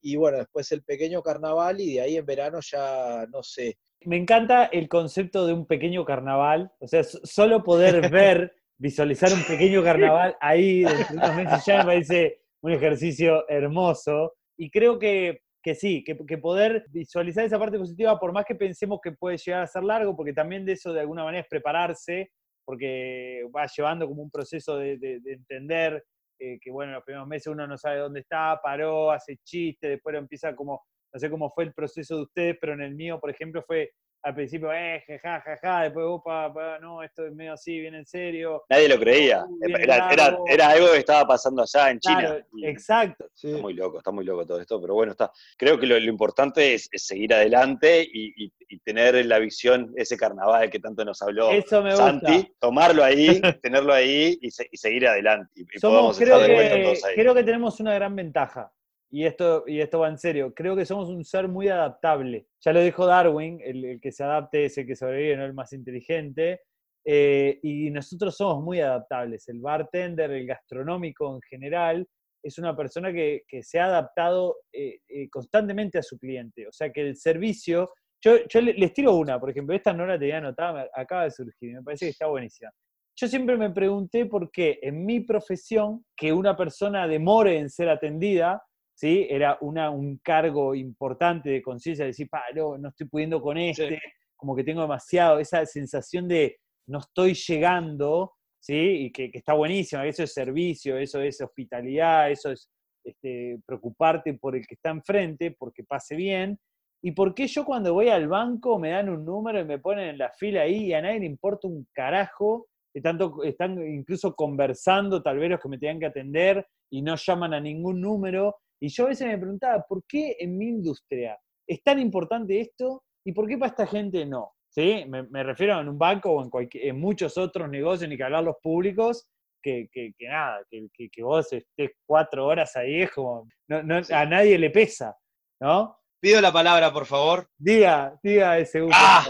Y 0.01 0.15
bueno, 0.15 0.37
después 0.37 0.71
el 0.71 0.83
pequeño 0.83 1.21
carnaval 1.21 1.81
y 1.81 1.95
de 1.95 2.01
ahí 2.01 2.17
en 2.17 2.25
verano 2.25 2.59
ya 2.61 3.25
no 3.31 3.43
sé, 3.43 3.77
Me 4.05 4.15
encanta 4.17 4.65
el 4.65 4.87
concepto 4.87 5.45
de 5.45 5.53
un 5.53 5.65
pequeño 5.65 6.05
carnaval, 6.05 6.71
o 6.79 6.87
sea, 6.87 7.03
so- 7.03 7.19
solo 7.25 7.63
poder 7.63 8.01
ver, 8.11 8.55
visualizar 8.79 9.31
un 9.33 9.43
pequeño 9.43 9.83
carnaval 9.83 10.35
ahí 10.39 10.85
unos 11.13 11.35
meses 11.35 11.65
ya 11.65 11.79
me 11.79 11.85
parece 11.85 12.41
un 12.61 12.71
ejercicio 12.71 13.47
hermoso. 13.49 14.33
Y 14.57 14.69
creo 14.71 14.97
que, 14.99 15.41
que 15.63 15.75
sí, 15.75 16.03
que, 16.03 16.15
poder 16.37 16.85
visualizar 16.89 17.45
esa 17.45 17.59
parte 17.59 17.77
positiva, 17.77 18.19
por 18.19 18.31
más 18.33 18.45
que 18.45 18.55
pensemos 18.55 18.99
que 19.01 19.11
puede 19.11 19.37
llegar 19.37 19.61
a 19.63 19.67
ser 19.67 19.83
largo, 19.83 20.15
porque 20.15 20.33
también 20.33 20.65
de 20.65 20.73
eso 20.73 20.91
de 20.93 21.01
alguna 21.01 21.23
manera 21.23 21.41
es 21.43 21.47
prepararse, 21.49 22.31
porque 22.65 23.43
va 23.55 23.67
llevando 23.67 24.07
como 24.07 24.23
un 24.23 24.31
proceso 24.31 24.77
de, 24.77 24.97
de- 24.97 25.19
de 25.21 25.33
entender 25.33 26.03
eh, 26.39 26.57
que, 26.61 26.69
bueno, 26.71 26.93
los 26.93 27.03
primeros 27.03 27.27
meses 27.27 27.47
uno 27.47 27.65
no 27.67 27.77
sabe 27.77 27.99
dónde 27.99 28.19
está, 28.21 28.59
paró, 28.61 29.11
hace 29.11 29.37
chiste, 29.43 29.89
después 29.89 30.15
empieza 30.15 30.55
como, 30.55 30.81
no 31.13 31.19
sé 31.19 31.29
cómo 31.29 31.49
fue 31.51 31.63
el 31.65 31.73
proceso 31.73 32.17
de 32.17 32.21
ustedes, 32.23 32.57
pero 32.59 32.73
en 32.73 32.81
el 32.81 32.95
mío, 32.95 33.19
por 33.19 33.29
ejemplo, 33.29 33.63
fue 33.65 33.91
al 34.23 34.35
principio, 34.35 34.73
eh, 34.73 35.03
ja, 35.21 35.39
ja, 35.41 35.57
ja, 35.61 35.81
después, 35.83 36.05
opa, 36.07 36.53
pa, 36.53 36.79
no, 36.79 37.01
esto 37.03 37.25
es 37.25 37.33
medio 37.33 37.53
así, 37.53 37.79
bien 37.79 37.95
en 37.95 38.05
serio. 38.05 38.63
Nadie 38.69 38.89
lo 38.89 38.99
creía. 38.99 39.45
Bien 39.61 39.81
Era, 39.81 40.09
era- 40.11 40.23
largo. 40.29 40.45
era 40.47 40.69
algo 40.69 40.91
que 40.91 40.97
estaba 40.97 41.25
pasando 41.27 41.61
allá 41.63 41.91
en 41.91 41.99
China. 41.99 42.19
Claro, 42.19 42.45
Y 42.55 42.65
exacto. 42.67 43.29
Sí. 43.33 43.49
Está 43.49 43.61
muy 43.61 43.73
loco, 43.73 43.97
está 43.99 44.11
muy 44.11 44.25
loco 44.25 44.45
todo 44.45 44.59
esto, 44.59 44.81
pero 44.81 44.95
bueno, 44.95 45.11
está. 45.13 45.31
Creo 45.57 45.79
que 45.79 45.85
lo, 45.85 45.97
lo 45.99 46.09
importante 46.09 46.73
es, 46.73 46.89
es 46.91 47.05
seguir 47.05 47.33
adelante 47.33 48.01
y, 48.01 48.45
y- 48.45 48.53
y 48.69 48.79
tener 48.79 49.25
la 49.25 49.39
visión, 49.39 49.93
ese 49.95 50.17
carnaval 50.17 50.69
que 50.69 50.79
tanto 50.79 51.05
nos 51.05 51.21
habló 51.21 51.51
Eso 51.51 51.81
me 51.81 51.91
gusta. 51.91 52.05
Santi, 52.07 52.53
tomarlo 52.59 53.01
ahí, 53.03 53.39
tenerlo 53.63 53.93
ahí 53.93 54.37
y, 54.41 54.51
se- 54.51 54.67
y 54.69 54.75
seguir 54.77 55.07
adelante. 55.07 55.51
Y, 55.55 55.61
y 55.61 55.79
Somos, 55.79 55.95
podamos 55.95 56.17
creo 56.17 56.35
estar 56.35 56.47
de 56.49 56.53
vuelta 56.55 56.75
que, 56.75 56.83
todos 56.83 57.03
ahí. 57.05 57.15
creo 57.15 57.33
que 57.33 57.43
tenemos 57.43 57.79
una 57.79 57.93
gran 57.93 58.13
ventaja. 58.15 58.71
Y 59.09 59.25
esto, 59.25 59.63
y 59.67 59.79
esto 59.79 59.99
va 59.99 60.09
en 60.09 60.17
serio. 60.17 60.53
Creo 60.53 60.75
que 60.75 60.85
somos 60.85 61.09
un 61.09 61.23
ser 61.23 61.47
muy 61.47 61.69
adaptable. 61.69 62.47
Ya 62.61 62.73
lo 62.73 62.81
dijo 62.81 63.05
Darwin, 63.05 63.59
el, 63.63 63.99
que 64.01 64.11
se 64.11 64.23
adapte 64.23 64.65
es 64.65 64.77
el 64.77 64.85
que 64.85 64.95
sobrevive, 64.95 65.37
no 65.37 65.45
el 65.45 65.53
más 65.53 65.71
inteligente. 65.73 66.61
Eh, 67.05 67.59
y 67.63 67.89
nosotros 67.89 68.35
somos 68.35 68.63
muy 68.63 68.81
adaptables. 68.81 69.47
El 69.47 69.61
bartender, 69.61 70.31
el 70.31 70.45
gastronómico 70.45 71.33
en 71.33 71.41
general, 71.49 72.07
es 72.43 72.57
una 72.57 72.75
persona 72.75 73.11
que, 73.13 73.43
se 73.61 73.79
ha 73.79 73.85
adaptado 73.85 74.57
eh, 74.73 74.99
eh, 75.07 75.29
constantemente 75.29 75.97
a 75.97 76.03
su 76.03 76.17
cliente. 76.17 76.67
O 76.67 76.71
sea 76.71 76.91
que 76.91 77.01
el 77.01 77.15
servicio. 77.15 77.91
Yo, 78.21 78.45
yo 78.49 78.61
le- 78.61 78.73
les 78.73 78.93
tiro 78.93 79.13
una, 79.15 79.39
por 79.39 79.51
ejemplo, 79.51 79.75
esta 79.75 79.93
no 79.93 80.05
la 80.05 80.17
tenía 80.17 80.39
anotada, 80.39 80.89
acaba 80.95 81.25
de 81.25 81.31
surgir, 81.31 81.75
me 81.75 81.83
parece 81.83 82.07
que 82.07 82.09
está 82.11 82.25
buenísima. 82.25 82.71
Yo 83.15 83.27
siempre 83.27 83.57
me 83.57 83.69
pregunté 83.69 84.25
por 84.25 84.49
qué 84.51 84.79
en 84.81 85.05
mi 85.05 85.19
profesión 85.19 86.03
que 86.15 86.33
una 86.33 86.57
persona 86.57 87.07
demore 87.07 87.59
en 87.59 87.69
ser 87.69 87.89
atendida, 87.89 88.63
¿sí? 88.97 89.27
Era 89.29 89.57
una, 89.61 89.91
un 89.91 90.17
cargo 90.17 90.73
importante 90.73 91.49
de 91.49 91.61
conciencia, 91.61 92.03
de 92.03 92.09
decir, 92.09 92.27
no, 92.55 92.77
no 92.77 92.89
estoy 92.89 93.07
pudiendo 93.07 93.41
con 93.41 93.57
este, 93.57 93.99
como 94.35 94.55
que 94.55 94.63
tengo 94.63 94.81
demasiado, 94.81 95.39
esa 95.39 95.65
sensación 95.65 96.27
de 96.27 96.57
no 96.87 96.99
estoy 96.99 97.33
llegando, 97.33 98.33
¿sí? 98.59 98.75
Y 98.75 99.11
que, 99.11 99.29
que 99.29 99.37
está 99.37 99.53
buenísima, 99.53 100.03
que 100.03 100.09
eso 100.09 100.23
es 100.23 100.33
servicio, 100.33 100.97
eso 100.97 101.21
es 101.21 101.39
hospitalidad, 101.41 102.31
eso 102.31 102.51
es 102.51 102.69
este, 103.03 103.59
preocuparte 103.65 104.33
por 104.33 104.55
el 104.55 104.65
que 104.65 104.75
está 104.75 104.89
enfrente, 104.89 105.51
porque 105.51 105.83
pase 105.83 106.15
bien. 106.15 106.59
¿Y 107.03 107.11
por 107.11 107.35
qué 107.35 107.45
yo 107.47 107.65
cuando 107.65 107.93
voy 107.93 108.09
al 108.09 108.27
banco 108.27 108.79
me 108.79 108.89
dan 108.89 109.09
un 109.09 109.23
número 109.23 109.59
y 109.59 109.65
me 109.65 109.77
ponen 109.77 110.09
en 110.09 110.17
la 110.17 110.31
fila 110.31 110.61
ahí 110.61 110.87
y 110.87 110.93
a 110.93 111.01
nadie 111.01 111.19
le 111.19 111.27
importa 111.27 111.67
un 111.67 111.87
carajo? 111.93 112.67
que 112.97 113.01
tanto 113.01 113.43
están 113.43 113.79
incluso 113.87 114.33
conversando, 114.33 115.21
tal 115.21 115.37
vez 115.37 115.51
los 115.51 115.59
que 115.59 115.69
me 115.69 115.77
tengan 115.77 115.99
que 115.99 116.07
atender, 116.07 116.65
y 116.89 117.03
no 117.03 117.15
llaman 117.15 117.53
a 117.53 117.59
ningún 117.59 118.01
número. 118.01 118.55
Y 118.79 118.89
yo 118.89 119.05
a 119.05 119.09
veces 119.09 119.27
me 119.27 119.37
preguntaba, 119.37 119.83
¿por 119.87 120.03
qué 120.07 120.35
en 120.39 120.57
mi 120.57 120.67
industria 120.67 121.37
es 121.67 121.83
tan 121.83 121.99
importante 121.99 122.59
esto 122.59 123.03
y 123.25 123.31
por 123.31 123.47
qué 123.47 123.57
para 123.57 123.69
esta 123.71 123.87
gente 123.87 124.25
no? 124.25 124.53
¿Sí? 124.69 125.05
Me, 125.07 125.23
me 125.23 125.43
refiero 125.43 125.79
en 125.79 125.89
un 125.89 125.97
banco 125.97 126.31
o 126.31 126.43
en, 126.43 126.49
cualquier- 126.49 126.85
en 126.87 126.99
muchos 126.99 127.37
otros 127.37 127.67
negocios, 127.69 128.09
ni 128.09 128.15
que 128.17 128.23
hablar 128.23 128.43
los 128.43 128.57
públicos, 128.61 129.25
que, 129.63 129.89
que- 129.91 130.13
que 130.17 130.27
nada, 130.27 130.59
que, 130.69 130.87
que- 130.93 131.09
que 131.09 131.23
vos 131.23 131.51
estés 131.51 131.91
cuatro 132.05 132.45
horas 132.45 132.75
ahí 132.75 133.01
es 133.01 133.11
como, 133.11 133.47
no- 133.69 133.81
no- 133.81 134.01
a 134.11 134.25
nadie 134.25 134.57
le 134.59 134.69
pesa, 134.69 135.17
¿no? 135.59 135.97
Pido 136.19 136.41
la 136.41 136.51
palabra, 136.51 136.91
por 136.93 137.05
favor. 137.05 137.47
Diga, 137.57 138.17
diga 138.21 138.57
ese 138.59 138.81
gusto. 138.81 138.97
¡Ah! 138.99 139.25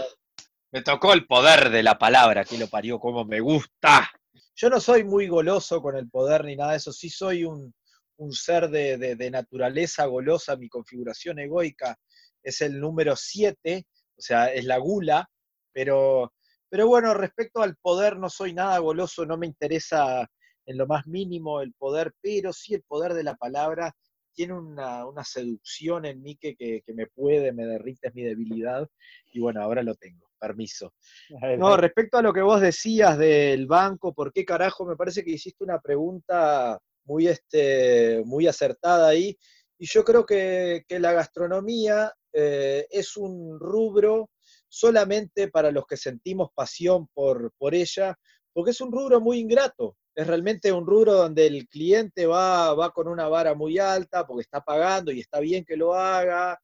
Me 0.72 0.82
tocó 0.82 1.14
el 1.14 1.26
poder 1.26 1.70
de 1.70 1.82
la 1.82 1.96
palabra, 1.98 2.44
que 2.44 2.58
lo 2.58 2.66
parió 2.68 2.98
como 2.98 3.24
me 3.24 3.40
gusta. 3.40 4.10
Yo 4.54 4.68
no 4.68 4.80
soy 4.80 5.04
muy 5.04 5.26
goloso 5.28 5.80
con 5.80 5.96
el 5.96 6.10
poder 6.10 6.44
ni 6.44 6.56
nada 6.56 6.72
de 6.72 6.76
eso, 6.78 6.92
sí 6.92 7.08
soy 7.08 7.44
un, 7.44 7.72
un 8.18 8.32
ser 8.32 8.68
de, 8.70 8.98
de- 8.98 9.16
de 9.16 9.30
naturaleza 9.30 10.06
golosa, 10.06 10.56
mi 10.56 10.68
configuración 10.68 11.38
egoica 11.38 11.96
es 12.42 12.60
el 12.60 12.78
número 12.80 13.16
7, 13.16 13.86
o 14.16 14.20
sea, 14.20 14.52
es 14.52 14.64
la 14.64 14.78
gula, 14.78 15.28
pero, 15.72 16.32
pero 16.68 16.86
bueno, 16.88 17.14
respecto 17.14 17.62
al 17.62 17.76
poder 17.76 18.16
no 18.16 18.28
soy 18.30 18.52
nada 18.54 18.78
goloso, 18.78 19.24
no 19.26 19.36
me 19.38 19.46
interesa 19.46 20.26
en 20.66 20.76
lo 20.78 20.86
más 20.86 21.06
mínimo 21.06 21.60
el 21.60 21.72
poder, 21.74 22.12
pero 22.20 22.52
sí 22.52 22.74
el 22.74 22.82
poder 22.82 23.14
de 23.14 23.22
la 23.24 23.34
palabra 23.36 23.94
tiene 24.34 24.54
una, 24.54 25.04
una 25.06 25.24
seducción 25.24 26.04
en 26.04 26.22
mí 26.22 26.36
que, 26.36 26.54
que- 26.56 26.82
que 26.84 26.94
me 26.94 27.06
puede, 27.08 27.52
me 27.52 27.64
derrite, 27.66 28.08
es 28.08 28.14
mi 28.14 28.22
debilidad, 28.22 28.88
y 29.32 29.40
bueno, 29.40 29.62
ahora 29.62 29.82
lo 29.82 29.94
tengo, 29.94 30.28
permiso. 30.38 30.92
No, 31.58 31.76
respecto 31.76 32.18
a 32.18 32.22
lo 32.22 32.32
que 32.32 32.42
vos 32.42 32.60
decías 32.60 33.18
del 33.18 33.66
banco, 33.66 34.12
¿por 34.14 34.32
qué 34.32 34.44
carajo? 34.44 34.84
Me 34.86 34.96
parece 34.96 35.24
que 35.24 35.32
hiciste 35.32 35.64
una 35.64 35.80
pregunta 35.80 36.78
muy, 37.08 37.26
este, 37.26 38.22
muy 38.24 38.46
acertada 38.46 39.08
ahí. 39.08 39.36
Y 39.78 39.86
yo 39.86 40.04
creo 40.04 40.26
que, 40.26 40.84
que 40.86 41.00
la 41.00 41.12
gastronomía 41.12 42.12
eh, 42.32 42.86
es 42.90 43.16
un 43.16 43.58
rubro 43.58 44.30
solamente 44.68 45.48
para 45.48 45.72
los 45.72 45.86
que 45.86 45.96
sentimos 45.96 46.50
pasión 46.54 47.08
por, 47.14 47.52
por 47.56 47.74
ella, 47.74 48.16
porque 48.52 48.72
es 48.72 48.80
un 48.80 48.92
rubro 48.92 49.20
muy 49.20 49.38
ingrato. 49.38 49.96
Es 50.14 50.26
realmente 50.26 50.72
un 50.72 50.86
rubro 50.86 51.14
donde 51.14 51.46
el 51.46 51.66
cliente 51.68 52.26
va, 52.26 52.74
va 52.74 52.92
con 52.92 53.08
una 53.08 53.28
vara 53.28 53.54
muy 53.54 53.78
alta 53.78 54.26
porque 54.26 54.42
está 54.42 54.60
pagando 54.60 55.12
y 55.12 55.20
está 55.20 55.40
bien 55.40 55.64
que 55.64 55.76
lo 55.76 55.94
haga. 55.94 56.60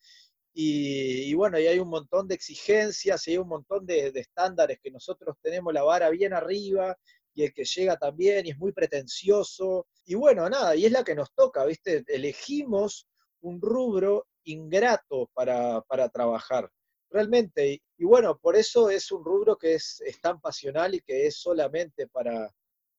Y, 0.56 1.34
bueno, 1.34 1.58
y 1.58 1.66
hay 1.66 1.80
un 1.80 1.88
montón 1.88 2.28
de 2.28 2.34
exigencias 2.34 3.26
y 3.26 3.32
hay 3.32 3.38
un 3.38 3.48
montón 3.48 3.86
de, 3.86 4.12
de 4.12 4.20
estándares 4.20 4.78
que 4.80 4.90
nosotros 4.90 5.36
tenemos 5.42 5.72
la 5.72 5.82
vara 5.82 6.10
bien 6.10 6.32
arriba 6.32 6.96
y 7.34 7.44
el 7.44 7.52
que 7.52 7.64
llega 7.64 7.96
también 7.96 8.46
y 8.46 8.50
es 8.50 8.58
muy 8.58 8.72
pretencioso. 8.72 9.86
Y 10.04 10.14
bueno, 10.14 10.48
nada, 10.48 10.76
y 10.76 10.86
es 10.86 10.92
la 10.92 11.04
que 11.04 11.14
nos 11.14 11.32
toca, 11.34 11.64
¿viste? 11.64 12.04
Elegimos 12.06 13.06
un 13.40 13.60
rubro 13.60 14.26
ingrato 14.44 15.30
para, 15.34 15.80
para 15.82 16.08
trabajar, 16.08 16.70
realmente. 17.10 17.82
Y, 17.98 18.04
bueno, 18.04 18.38
por 18.38 18.56
eso 18.56 18.88
es 18.90 19.10
un 19.10 19.24
rubro 19.24 19.56
que 19.56 19.74
es, 19.74 20.00
es 20.06 20.20
tan 20.20 20.40
pasional 20.40 20.94
y 20.94 21.00
que 21.00 21.26
es 21.26 21.36
solamente 21.36 22.06
para, 22.06 22.50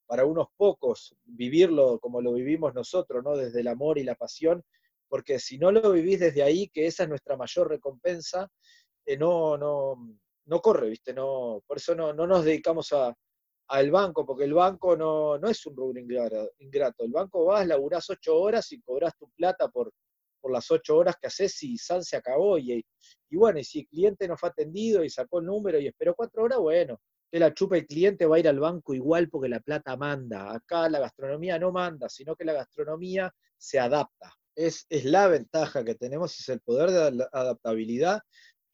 para 0.05 0.25
unos 0.25 0.47
pocos 0.57 1.15
vivirlo 1.23 1.99
como 1.99 2.21
lo 2.21 2.33
vivimos 2.33 2.73
nosotros, 2.73 3.23
¿no? 3.23 3.35
Desde 3.37 3.61
el 3.61 3.67
amor 3.67 3.97
y 3.97 4.03
la 4.03 4.15
pasión, 4.15 4.63
porque 5.07 5.39
si 5.39 5.57
no 5.57 5.71
lo 5.71 5.91
vivís 5.91 6.19
desde 6.19 6.43
ahí, 6.43 6.67
que 6.69 6.87
esa 6.87 7.03
es 7.03 7.09
nuestra 7.09 7.37
mayor 7.37 7.69
recompensa, 7.69 8.49
eh, 9.05 9.17
no, 9.17 9.57
no, 9.57 10.19
no 10.45 10.61
corre, 10.61 10.89
¿viste? 10.89 11.13
No, 11.13 11.63
por 11.65 11.77
eso 11.77 11.95
no, 11.95 12.13
no 12.13 12.27
nos 12.27 12.43
dedicamos 12.43 12.91
a, 12.93 13.15
al 13.67 13.91
banco, 13.91 14.25
porque 14.25 14.43
el 14.45 14.53
banco 14.53 14.95
no, 14.95 15.37
no 15.37 15.47
es 15.49 15.65
un 15.65 15.75
rubro 15.75 15.99
ingra- 15.99 16.49
ingrato. 16.59 17.03
El 17.03 17.11
banco 17.11 17.45
vas, 17.45 17.65
laburás 17.67 18.09
ocho 18.09 18.37
horas 18.37 18.71
y 18.71 18.81
cobrás 18.81 19.17
tu 19.17 19.29
plata 19.31 19.67
por, 19.69 19.91
por 20.41 20.51
las 20.51 20.69
ocho 20.71 20.97
horas 20.97 21.15
que 21.19 21.27
haces 21.27 21.61
y 21.63 21.77
San 21.77 22.03
se 22.03 22.15
acabó. 22.17 22.57
Y, 22.57 22.85
y 23.29 23.35
bueno, 23.37 23.59
y 23.59 23.63
si 23.63 23.79
el 23.79 23.87
cliente 23.87 24.27
no 24.27 24.37
fue 24.37 24.49
atendido 24.49 25.03
y 25.03 25.09
sacó 25.09 25.39
el 25.39 25.45
número 25.45 25.79
y 25.79 25.87
esperó 25.87 26.13
cuatro 26.15 26.43
horas, 26.43 26.59
bueno, 26.59 26.99
te 27.31 27.39
la 27.39 27.53
chupa 27.53 27.77
el 27.77 27.87
cliente, 27.87 28.25
va 28.25 28.35
a 28.37 28.39
ir 28.39 28.47
al 28.47 28.59
banco 28.59 28.93
igual 28.93 29.29
porque 29.29 29.49
la 29.49 29.59
plata 29.59 29.97
manda. 29.97 30.53
Acá 30.53 30.87
la 30.89 30.99
gastronomía 30.99 31.57
no 31.59 31.71
manda, 31.71 32.07
sino 32.09 32.35
que 32.35 32.45
la 32.45 32.53
gastronomía 32.53 33.33
se 33.57 33.79
adapta. 33.79 34.31
Es, 34.55 34.85
es 34.89 35.03
la 35.05 35.27
ventaja 35.27 35.83
que 35.83 35.95
tenemos, 35.95 36.39
es 36.39 36.47
el 36.49 36.61
poder 36.61 36.91
de 36.91 37.27
adaptabilidad 37.33 38.21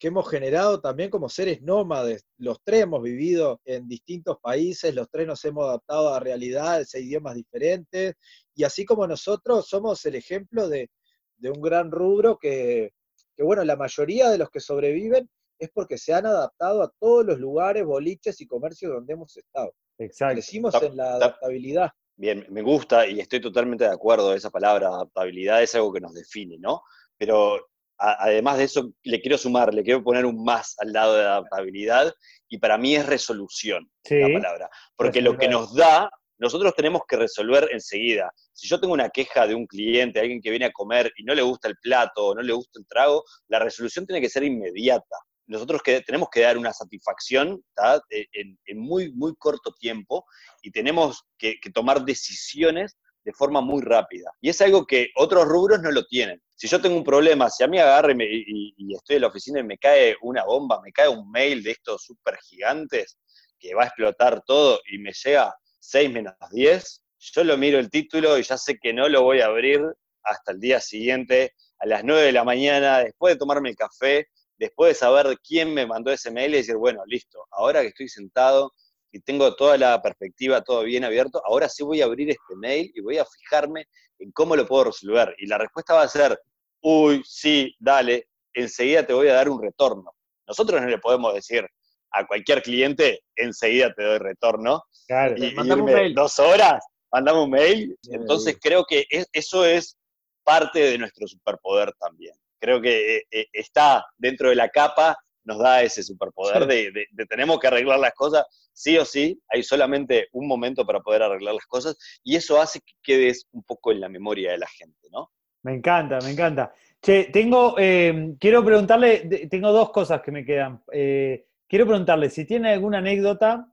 que 0.02 0.08
hemos 0.08 0.28
generado 0.28 0.80
también 0.80 1.10
como 1.10 1.28
seres 1.28 1.62
nómades. 1.62 2.26
Los 2.36 2.60
tres 2.64 2.82
hemos 2.82 3.04
vivido 3.04 3.60
en 3.64 3.86
distintos 3.86 4.36
países, 4.42 4.92
los 4.96 5.08
tres 5.08 5.28
nos 5.28 5.44
hemos 5.44 5.64
adaptado 5.64 6.12
a 6.12 6.18
realidades 6.18 6.92
e 6.94 7.02
idiomas 7.02 7.36
diferentes, 7.36 8.14
y 8.52 8.64
así 8.64 8.84
como 8.84 9.06
nosotros 9.06 9.68
somos 9.68 10.04
el 10.04 10.16
ejemplo 10.16 10.68
de, 10.68 10.90
de 11.36 11.50
un 11.50 11.62
gran 11.62 11.92
rubro 11.92 12.36
que, 12.36 12.90
que, 13.36 13.44
bueno, 13.44 13.62
la 13.62 13.76
mayoría 13.76 14.28
de 14.28 14.38
los 14.38 14.50
que 14.50 14.58
sobreviven 14.58 15.30
es 15.60 15.70
porque 15.72 15.96
se 15.96 16.12
han 16.12 16.26
adaptado 16.26 16.82
a 16.82 16.92
todos 16.98 17.24
los 17.24 17.38
lugares, 17.38 17.84
boliches 17.84 18.40
y 18.40 18.46
comercios 18.48 18.92
donde 18.92 19.12
hemos 19.12 19.36
estado. 19.36 19.72
Exacto. 19.98 20.34
Crecimos 20.34 20.82
en 20.82 20.96
la 20.96 21.04
ta- 21.04 21.14
adaptabilidad. 21.26 21.90
Bien, 22.16 22.44
me 22.50 22.62
gusta 22.62 23.06
y 23.06 23.20
estoy 23.20 23.40
totalmente 23.40 23.84
de 23.84 23.92
acuerdo. 23.92 24.34
Esa 24.34 24.50
palabra 24.50 24.88
adaptabilidad 24.88 25.62
es 25.62 25.76
algo 25.76 25.92
que 25.92 26.00
nos 26.00 26.12
define, 26.12 26.58
¿no? 26.58 26.82
Pero 27.16 27.68
a- 28.02 28.24
además 28.24 28.58
de 28.58 28.64
eso, 28.64 28.92
le 29.04 29.20
quiero 29.20 29.38
sumar, 29.38 29.72
le 29.72 29.82
quiero 29.84 30.02
poner 30.02 30.26
un 30.26 30.42
más 30.44 30.74
al 30.78 30.92
lado 30.92 31.14
de 31.14 31.22
adaptabilidad 31.22 32.12
y 32.48 32.58
para 32.58 32.76
mí 32.78 32.96
es 32.96 33.06
resolución 33.06 33.88
Sí. 34.04 34.18
la 34.18 34.26
palabra. 34.40 34.70
Porque 34.96 35.20
lo 35.22 35.38
que 35.38 35.48
nos 35.48 35.74
da, 35.74 36.10
nosotros 36.38 36.74
tenemos 36.74 37.02
que 37.08 37.16
resolver 37.16 37.68
enseguida. 37.72 38.30
Si 38.52 38.66
yo 38.68 38.80
tengo 38.80 38.92
una 38.94 39.10
queja 39.10 39.46
de 39.46 39.54
un 39.54 39.66
cliente, 39.66 40.18
alguien 40.20 40.40
que 40.42 40.50
viene 40.50 40.64
a 40.66 40.72
comer 40.72 41.12
y 41.16 41.22
no 41.24 41.34
le 41.34 41.42
gusta 41.42 41.68
el 41.68 41.76
plato 41.80 42.26
o 42.26 42.34
no 42.34 42.42
le 42.42 42.52
gusta 42.52 42.80
el 42.80 42.86
trago, 42.86 43.24
la 43.48 43.60
resolución 43.60 44.04
tiene 44.06 44.20
que 44.20 44.28
ser 44.28 44.42
inmediata. 44.42 45.16
Nosotros 45.46 45.82
que, 45.82 46.00
tenemos 46.02 46.28
que 46.30 46.40
dar 46.40 46.56
una 46.58 46.72
satisfacción 46.72 47.62
¿tá? 47.74 48.00
E- 48.10 48.26
en, 48.32 48.58
en 48.66 48.78
muy, 48.78 49.12
muy 49.12 49.34
corto 49.36 49.72
tiempo 49.78 50.24
y 50.62 50.70
tenemos 50.72 51.22
que, 51.38 51.56
que 51.60 51.70
tomar 51.70 52.04
decisiones 52.04 52.96
de 53.24 53.32
forma 53.32 53.60
muy 53.60 53.82
rápida. 53.82 54.30
Y 54.40 54.48
es 54.50 54.60
algo 54.60 54.86
que 54.86 55.10
otros 55.16 55.46
rubros 55.46 55.80
no 55.80 55.90
lo 55.90 56.04
tienen. 56.06 56.42
Si 56.56 56.68
yo 56.68 56.80
tengo 56.80 56.96
un 56.96 57.04
problema, 57.04 57.50
si 57.50 57.62
a 57.64 57.68
mí 57.68 57.78
agarre 57.78 58.12
y, 58.12 58.16
me- 58.16 58.24
y- 58.26 58.74
y 58.76 58.94
estoy 58.94 59.16
en 59.16 59.22
la 59.22 59.28
oficina 59.28 59.60
y 59.60 59.64
me 59.64 59.78
cae 59.78 60.16
una 60.22 60.44
bomba, 60.44 60.80
me 60.82 60.92
cae 60.92 61.08
un 61.08 61.30
mail 61.30 61.62
de 61.62 61.72
estos 61.72 62.02
súper 62.04 62.36
gigantes 62.38 63.18
que 63.58 63.74
va 63.74 63.84
a 63.84 63.86
explotar 63.86 64.42
todo 64.44 64.80
y 64.90 64.98
me 64.98 65.12
llega 65.12 65.54
6 65.78 66.10
menos 66.10 66.34
10, 66.52 67.02
yo 67.18 67.44
lo 67.44 67.56
miro 67.56 67.78
el 67.78 67.90
título 67.90 68.38
y 68.38 68.42
ya 68.42 68.56
sé 68.58 68.78
que 68.78 68.92
no 68.92 69.08
lo 69.08 69.22
voy 69.22 69.40
a 69.40 69.46
abrir 69.46 69.80
hasta 70.24 70.52
el 70.52 70.60
día 70.60 70.80
siguiente, 70.80 71.54
a 71.78 71.86
las 71.86 72.04
9 72.04 72.22
de 72.22 72.32
la 72.32 72.44
mañana, 72.44 72.98
después 73.00 73.34
de 73.34 73.38
tomarme 73.38 73.70
el 73.70 73.76
café, 73.76 74.28
después 74.58 74.90
de 74.90 74.94
saber 74.94 75.38
quién 75.46 75.72
me 75.74 75.86
mandó 75.86 76.12
ese 76.12 76.30
mail 76.30 76.54
y 76.54 76.58
decir, 76.58 76.76
bueno, 76.76 77.02
listo, 77.06 77.44
ahora 77.50 77.82
que 77.82 77.88
estoy 77.88 78.08
sentado 78.08 78.72
y 79.12 79.20
tengo 79.20 79.54
toda 79.54 79.76
la 79.76 80.00
perspectiva, 80.02 80.62
todo 80.62 80.82
bien 80.82 81.04
abierto, 81.04 81.42
ahora 81.44 81.68
sí 81.68 81.84
voy 81.84 82.00
a 82.00 82.06
abrir 82.06 82.30
este 82.30 82.56
mail 82.56 82.90
y 82.94 83.00
voy 83.00 83.18
a 83.18 83.26
fijarme 83.26 83.86
en 84.18 84.32
cómo 84.32 84.56
lo 84.56 84.66
puedo 84.66 84.84
resolver. 84.84 85.34
Y 85.38 85.46
la 85.46 85.58
respuesta 85.58 85.94
va 85.94 86.02
a 86.02 86.08
ser, 86.08 86.40
uy, 86.80 87.22
sí, 87.26 87.74
dale, 87.78 88.28
enseguida 88.54 89.06
te 89.06 89.12
voy 89.12 89.28
a 89.28 89.34
dar 89.34 89.48
un 89.50 89.62
retorno. 89.62 90.12
Nosotros 90.46 90.80
no 90.80 90.88
le 90.88 90.98
podemos 90.98 91.34
decir 91.34 91.66
a 92.10 92.26
cualquier 92.26 92.62
cliente, 92.62 93.20
enseguida 93.36 93.92
te 93.94 94.02
doy 94.02 94.18
retorno, 94.18 94.82
Claro. 95.06 95.34
y, 95.36 95.52
mandame 95.54 95.82
un 95.82 95.92
mail. 95.92 96.14
dos 96.14 96.38
horas, 96.38 96.82
mandame 97.10 97.42
un 97.42 97.50
mail. 97.50 97.96
Entonces 98.10 98.56
creo 98.60 98.84
que 98.84 99.04
es- 99.10 99.28
eso 99.32 99.64
es 99.64 99.96
parte 100.42 100.78
de 100.80 100.98
nuestro 100.98 101.26
superpoder 101.26 101.92
también. 101.98 102.34
Creo 102.58 102.80
que 102.80 103.16
eh, 103.18 103.22
eh, 103.30 103.46
está 103.52 104.04
dentro 104.16 104.48
de 104.48 104.54
la 104.56 104.68
capa, 104.68 105.16
nos 105.44 105.58
da 105.58 105.82
ese 105.82 106.02
superpoder 106.02 106.62
Sí. 106.62 106.68
de, 106.68 106.90
de- 106.92 107.06
de 107.10 107.26
tenemos 107.26 107.58
que 107.58 107.66
arreglar 107.68 107.98
las 107.98 108.14
cosas, 108.14 108.44
sí 108.72 108.96
o 108.98 109.04
sí, 109.04 109.40
hay 109.48 109.62
solamente 109.62 110.28
un 110.32 110.46
momento 110.48 110.84
para 110.86 111.00
poder 111.00 111.22
arreglar 111.22 111.54
las 111.54 111.66
cosas, 111.66 111.96
y 112.22 112.36
eso 112.36 112.60
hace 112.60 112.80
que 112.80 112.92
quedes 113.02 113.46
un 113.52 113.62
poco 113.62 113.92
en 113.92 114.00
la 114.00 114.08
memoria 114.08 114.52
de 114.52 114.58
la 114.58 114.68
gente, 114.68 115.08
¿no? 115.10 115.30
Me 115.62 115.74
encanta, 115.74 116.18
me 116.22 116.30
encanta. 116.30 116.72
Che, 117.00 117.24
tengo, 117.32 117.76
eh, 117.78 118.34
quiero 118.40 118.64
preguntarle, 118.64 119.46
tengo 119.50 119.72
dos 119.72 119.90
cosas 119.90 120.20
que 120.22 120.30
me 120.32 120.44
quedan. 120.44 120.82
Eh, 120.92 121.46
quiero 121.68 121.86
preguntarle 121.86 122.30
si 122.30 122.44
tiene 122.44 122.72
alguna 122.72 122.98
anécdota. 122.98 123.66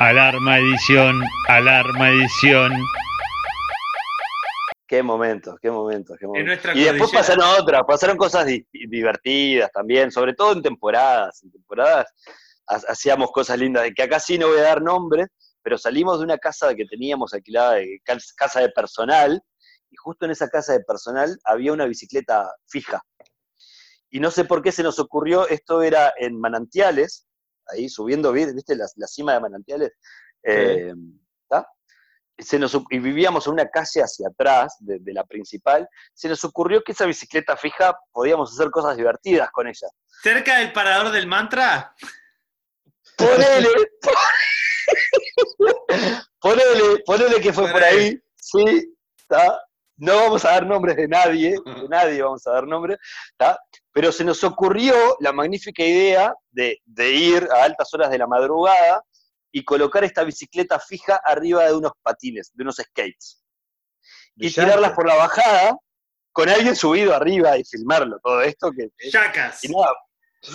Alarma 0.00 0.58
edición, 0.58 1.22
alarma 1.48 2.10
edición. 2.10 2.72
Qué 4.86 5.02
momentos, 5.02 5.56
qué 5.60 5.70
momentos, 5.70 6.16
qué 6.18 6.26
momentos. 6.26 6.64
Y 6.74 6.78
después 6.84 7.10
cordillera. 7.10 7.18
pasaron 7.20 7.60
otras, 7.60 7.82
pasaron 7.86 8.16
cosas 8.16 8.46
di- 8.46 8.66
divertidas 8.88 9.70
también, 9.72 10.10
sobre 10.12 10.34
todo 10.34 10.52
en 10.52 10.62
temporadas. 10.62 11.42
En 11.42 11.50
temporadas 11.50 12.06
ha- 12.68 12.82
hacíamos 12.92 13.32
cosas 13.32 13.58
lindas, 13.58 13.88
que 13.96 14.02
acá 14.02 14.20
sí 14.20 14.38
no 14.38 14.48
voy 14.48 14.58
a 14.58 14.62
dar 14.62 14.82
nombres, 14.82 15.26
pero 15.62 15.76
salimos 15.76 16.18
de 16.18 16.24
una 16.24 16.38
casa 16.38 16.74
que 16.76 16.84
teníamos 16.84 17.34
alquilada, 17.34 17.74
de 17.74 18.00
casa 18.36 18.60
de 18.60 18.68
personal, 18.70 19.42
y 19.90 19.96
justo 19.96 20.24
en 20.24 20.30
esa 20.30 20.48
casa 20.48 20.72
de 20.74 20.80
personal 20.84 21.36
había 21.44 21.72
una 21.72 21.86
bicicleta 21.86 22.48
fija. 22.68 23.02
Y 24.10 24.20
no 24.20 24.30
sé 24.30 24.44
por 24.44 24.62
qué 24.62 24.70
se 24.70 24.84
nos 24.84 25.00
ocurrió, 25.00 25.48
esto 25.48 25.82
era 25.82 26.12
en 26.16 26.38
Manantiales, 26.38 27.26
ahí 27.66 27.88
subiendo, 27.88 28.30
vi- 28.32 28.52
¿viste 28.54 28.76
la, 28.76 28.86
la 28.94 29.06
cima 29.08 29.32
de 29.34 29.40
Manantiales? 29.40 29.92
Eh, 30.44 30.92
¿tá? 31.48 31.66
Se 32.38 32.58
nos, 32.58 32.78
y 32.90 32.98
vivíamos 32.98 33.46
en 33.46 33.54
una 33.54 33.68
calle 33.68 34.02
hacia 34.02 34.28
atrás 34.28 34.76
de, 34.80 34.98
de 35.00 35.12
la 35.12 35.24
principal, 35.24 35.88
se 36.12 36.28
nos 36.28 36.44
ocurrió 36.44 36.82
que 36.82 36.92
esa 36.92 37.06
bicicleta 37.06 37.56
fija 37.56 37.98
podíamos 38.12 38.52
hacer 38.52 38.70
cosas 38.70 38.96
divertidas 38.96 39.50
con 39.50 39.66
ella. 39.66 39.88
Cerca 40.22 40.58
del 40.58 40.72
parador 40.72 41.12
del 41.12 41.26
mantra, 41.26 41.94
Ponele, 43.16 43.68
ponele, 46.40 47.02
ponele 47.06 47.40
que 47.40 47.52
fue 47.52 47.70
por 47.70 47.82
ahí, 47.82 48.20
sí, 48.34 48.94
¿tá? 49.26 49.60
No 49.96 50.16
vamos 50.16 50.44
a 50.44 50.50
dar 50.50 50.66
nombres 50.66 50.96
de 50.96 51.08
nadie, 51.08 51.56
de 51.64 51.88
nadie 51.88 52.22
vamos 52.22 52.46
a 52.46 52.52
dar 52.52 52.66
nombres, 52.66 52.98
¿tá? 53.38 53.58
Pero 53.92 54.12
se 54.12 54.24
nos 54.24 54.44
ocurrió 54.44 55.16
la 55.20 55.32
magnífica 55.32 55.82
idea 55.82 56.34
de, 56.50 56.78
de 56.84 57.10
ir 57.10 57.48
a 57.50 57.64
altas 57.64 57.92
horas 57.94 58.10
de 58.10 58.18
la 58.18 58.26
madrugada 58.26 59.02
y 59.56 59.64
colocar 59.64 60.04
esta 60.04 60.22
bicicleta 60.22 60.78
fija 60.78 61.18
arriba 61.24 61.64
de 61.64 61.72
unos 61.72 61.92
patines, 62.02 62.50
de 62.52 62.62
unos 62.62 62.76
skates. 62.76 63.42
Y 64.34 64.40
Brillante. 64.40 64.60
tirarlas 64.60 64.92
por 64.92 65.08
la 65.08 65.14
bajada 65.14 65.78
con 66.30 66.50
alguien 66.50 66.76
subido 66.76 67.14
arriba 67.14 67.56
y 67.56 67.64
filmarlo, 67.64 68.18
todo 68.22 68.42
esto 68.42 68.70
que 68.70 68.90
yacas. 69.10 69.64
y 69.64 69.68
nada, 69.68 69.94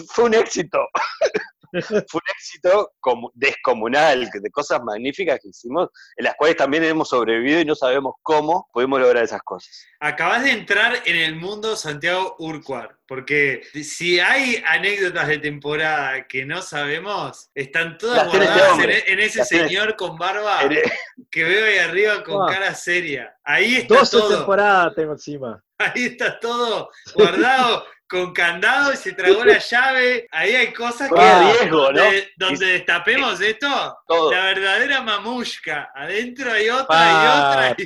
fue 0.07 0.25
un 0.25 0.35
éxito. 0.35 0.77
fue 2.09 2.19
un 2.19 2.31
éxito 2.35 2.91
como- 2.99 3.31
descomunal, 3.33 4.29
de 4.31 4.49
cosas 4.51 4.81
magníficas 4.83 5.39
que 5.41 5.49
hicimos, 5.49 5.89
en 6.17 6.25
las 6.25 6.35
cuales 6.35 6.57
también 6.57 6.83
hemos 6.83 7.09
sobrevivido 7.09 7.59
y 7.61 7.65
no 7.65 7.75
sabemos 7.75 8.15
cómo 8.21 8.67
pudimos 8.73 8.99
lograr 8.99 9.23
esas 9.23 9.41
cosas. 9.43 9.85
Acabas 9.99 10.43
de 10.43 10.51
entrar 10.51 11.01
en 11.05 11.15
el 11.17 11.35
mundo 11.35 11.75
Santiago 11.75 12.35
Urquhart, 12.39 12.91
porque 13.07 13.61
si 13.83 14.19
hay 14.19 14.63
anécdotas 14.65 15.27
de 15.27 15.37
temporada 15.39 16.27
que 16.27 16.45
no 16.45 16.61
sabemos, 16.61 17.49
están 17.53 17.97
todas 17.97 18.17
Las 18.17 18.29
tiene 18.31 18.45
este 18.45 18.57
guardadas 18.57 18.73
en, 18.77 18.81
hombre. 18.81 19.03
en 19.13 19.19
ese 19.19 19.45
señor 19.45 19.95
con 19.95 20.17
barba 20.17 20.63
Eh, 20.63 20.83
que 21.29 21.43
veo 21.43 21.65
ahí 21.65 21.77
arriba 21.77 22.23
con 22.23 22.49
Ah. 22.49 22.53
cara 22.53 22.73
seria. 22.75 23.35
Ahí 23.43 23.75
está 23.77 23.95
12 23.95 24.17
todo. 24.17 24.37
temporadas 24.37 24.93
tengo 24.95 25.11
encima. 25.13 25.63
Ahí 25.77 26.05
está 26.05 26.39
todo 26.39 26.89
guardado 27.15 27.85
con 28.11 28.33
candado 28.33 28.91
y 28.91 28.97
se 28.97 29.13
tragó 29.13 29.45
la 29.45 29.57
llave. 29.71 30.27
Ahí 30.31 30.53
hay 30.53 30.73
cosas 30.73 31.09
que 31.09 31.15
riesgo, 31.61 31.93
¿no? 31.93 32.03
donde, 32.03 32.29
donde 32.35 32.65
destapemos 32.65 33.39
esto, 33.39 33.67
Todo. 34.05 34.31
la 34.33 34.43
verdadera 34.43 35.01
mamushka. 35.01 35.89
Adentro 35.95 36.51
hay 36.51 36.69
otra 36.69 36.87
Pa, 36.87 37.75
y 37.77 37.83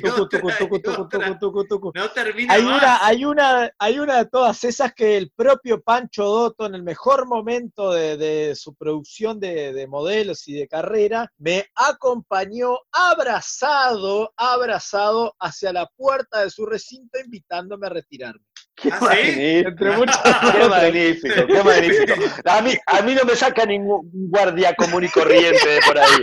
No 1.94 2.10
termina 2.10 2.54
Hay 2.54 2.62
más. 2.64 2.78
una, 2.78 3.06
hay, 3.06 3.24
una, 3.24 3.70
hay 3.78 3.98
una 4.00 4.16
de 4.18 4.26
todas 4.26 4.64
esas 4.64 4.92
que 4.94 5.16
el 5.16 5.30
propio 5.30 5.80
Pancho 5.80 6.24
Dotto, 6.24 6.66
en 6.66 6.74
el 6.74 6.82
mejor 6.82 7.26
momento 7.28 7.92
de, 7.92 8.16
de 8.16 8.56
su 8.56 8.74
producción 8.74 9.38
de, 9.38 9.72
de 9.72 9.86
modelos 9.86 10.48
y 10.48 10.54
de 10.54 10.66
carrera, 10.66 11.30
me 11.38 11.66
acompañó 11.76 12.78
abrazado, 12.90 14.32
abrazado 14.36 15.36
hacia 15.38 15.72
la 15.72 15.86
puerta 15.86 16.40
de 16.42 16.50
su 16.50 16.66
recinto, 16.66 17.16
invitándome 17.20 17.86
a 17.86 17.90
retirarme. 17.90 18.44
Qué 18.76 18.90
¿Ah, 18.92 18.98
sí? 18.98 19.04
magnífico. 19.06 19.68
Entre 19.68 19.90
Qué 19.90 20.68
magnífico, 20.68 21.46
qué 21.46 21.62
magnífico. 21.64 22.14
A 22.44 22.60
mí, 22.60 22.74
a 22.86 23.02
mí 23.02 23.14
no 23.14 23.24
me 23.24 23.34
saca 23.34 23.64
ningún 23.64 24.02
guardia 24.12 24.74
común 24.74 25.04
y 25.04 25.08
corriente 25.08 25.66
de 25.66 25.80
por 25.86 25.98
ahí. 25.98 26.20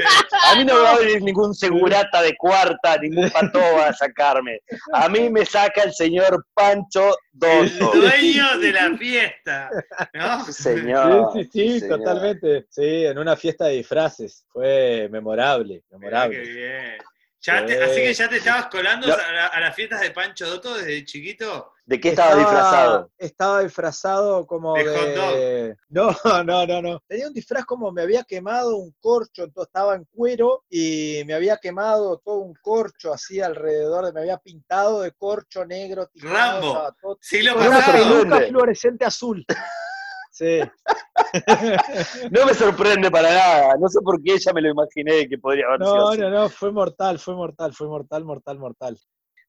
A 0.51 0.55
mí 0.55 0.63
no 0.63 0.75
me 0.75 0.81
va 0.81 0.91
a 0.91 0.97
venir 0.99 1.23
ningún 1.23 1.55
segurata 1.55 2.21
de 2.21 2.35
cuarta, 2.35 2.97
ningún 3.01 3.29
patoba 3.31 3.87
a 3.87 3.93
sacarme. 3.93 4.59
A 4.93 5.09
mí 5.09 5.29
me 5.31 5.45
saca 5.45 5.81
el 5.83 5.93
señor 5.93 6.45
Pancho 6.53 7.17
El 7.41 7.79
Dotto. 7.79 7.97
dueño 7.99 8.59
de 8.59 8.71
la 8.71 8.97
fiesta. 8.97 9.69
Señor. 10.51 11.31
Sí, 11.33 11.43
sí, 11.45 11.49
sí, 11.51 11.79
señor. 11.79 11.99
totalmente. 11.99 12.65
Sí, 12.69 13.05
en 13.05 13.17
una 13.17 13.35
fiesta 13.35 13.65
de 13.65 13.77
disfraces. 13.77 14.45
Fue 14.51 15.07
memorable, 15.11 15.81
memorable. 15.91 16.43
qué 16.43 16.49
bien. 16.51 16.97
Ya 17.45 17.65
te- 17.65 17.75
Sí. 17.75 17.83
así 17.83 17.95
que 17.95 18.13
ya 18.13 18.29
te 18.29 18.37
estabas 18.37 18.67
colando 18.67 19.05
No. 19.07 19.13
a, 19.13 19.31
la- 19.33 19.47
a 19.47 19.59
las 19.59 19.75
fiestas 19.75 19.99
de 19.99 20.11
Pancho 20.11 20.47
Dotto 20.49 20.75
desde 20.75 21.03
chiquito. 21.03 21.73
¿De 21.85 21.99
qué 21.99 22.09
estaba 22.09 22.35
disfrazado? 22.35 23.11
Estaba 23.17 23.61
disfrazado 23.61 24.47
como 24.47 24.73
De 24.75 24.85
de. 24.85 25.75
hot 25.75 25.77
No, 25.89 26.07
no, 26.45 26.65
no, 26.65 26.81
no. 26.81 26.99
Tenía 27.05 27.27
un 27.27 27.33
disfraz 27.33 27.65
como 27.65 27.91
me 27.91 28.01
había 28.03 28.23
quemado 28.23 28.77
un 28.77 28.95
corcho, 29.01 29.43
entonces 29.43 29.67
estaba 29.67 29.95
en 29.95 30.05
cuero 30.15 30.63
y 30.69 31.23
me 31.25 31.33
había 31.33 31.57
quemado 31.57 32.19
todo 32.23 32.37
un 32.37 32.53
corcho 32.61 33.11
así 33.11 33.41
alrededor, 33.41 34.05
de, 34.05 34.13
me 34.13 34.21
había 34.21 34.37
pintado 34.37 35.01
de 35.01 35.11
corcho 35.11 35.65
negro. 35.65 36.07
tintado, 36.07 36.61
Rambo. 36.73 36.95
todo- 37.01 37.17
Siglo 37.19 37.55
Una 37.55 37.63
se 37.63 37.69
pasado. 37.71 37.97
sorprende. 37.97 38.23
peluca 38.29 38.47
fluorescente 38.47 39.03
azul. 39.05 39.45
Sí. 40.33 40.59
No 42.31 42.45
me 42.45 42.53
sorprende 42.53 43.09
para 43.09 43.29
nada. 43.29 43.75
No 43.79 43.87
sé 43.87 43.99
por 44.03 44.21
qué 44.21 44.33
ella 44.33 44.53
me 44.53 44.61
lo 44.61 44.69
imaginé 44.69 45.27
que 45.27 45.37
podría 45.37 45.65
haber 45.65 45.79
sido 45.79 45.95
No, 45.95 46.15
no, 46.15 46.29
no, 46.29 46.49
fue 46.49 46.71
mortal, 46.71 47.19
fue 47.19 47.35
mortal, 47.35 47.73
fue 47.73 47.87
mortal, 47.87 48.23
mortal, 48.23 48.59
mortal. 48.59 48.99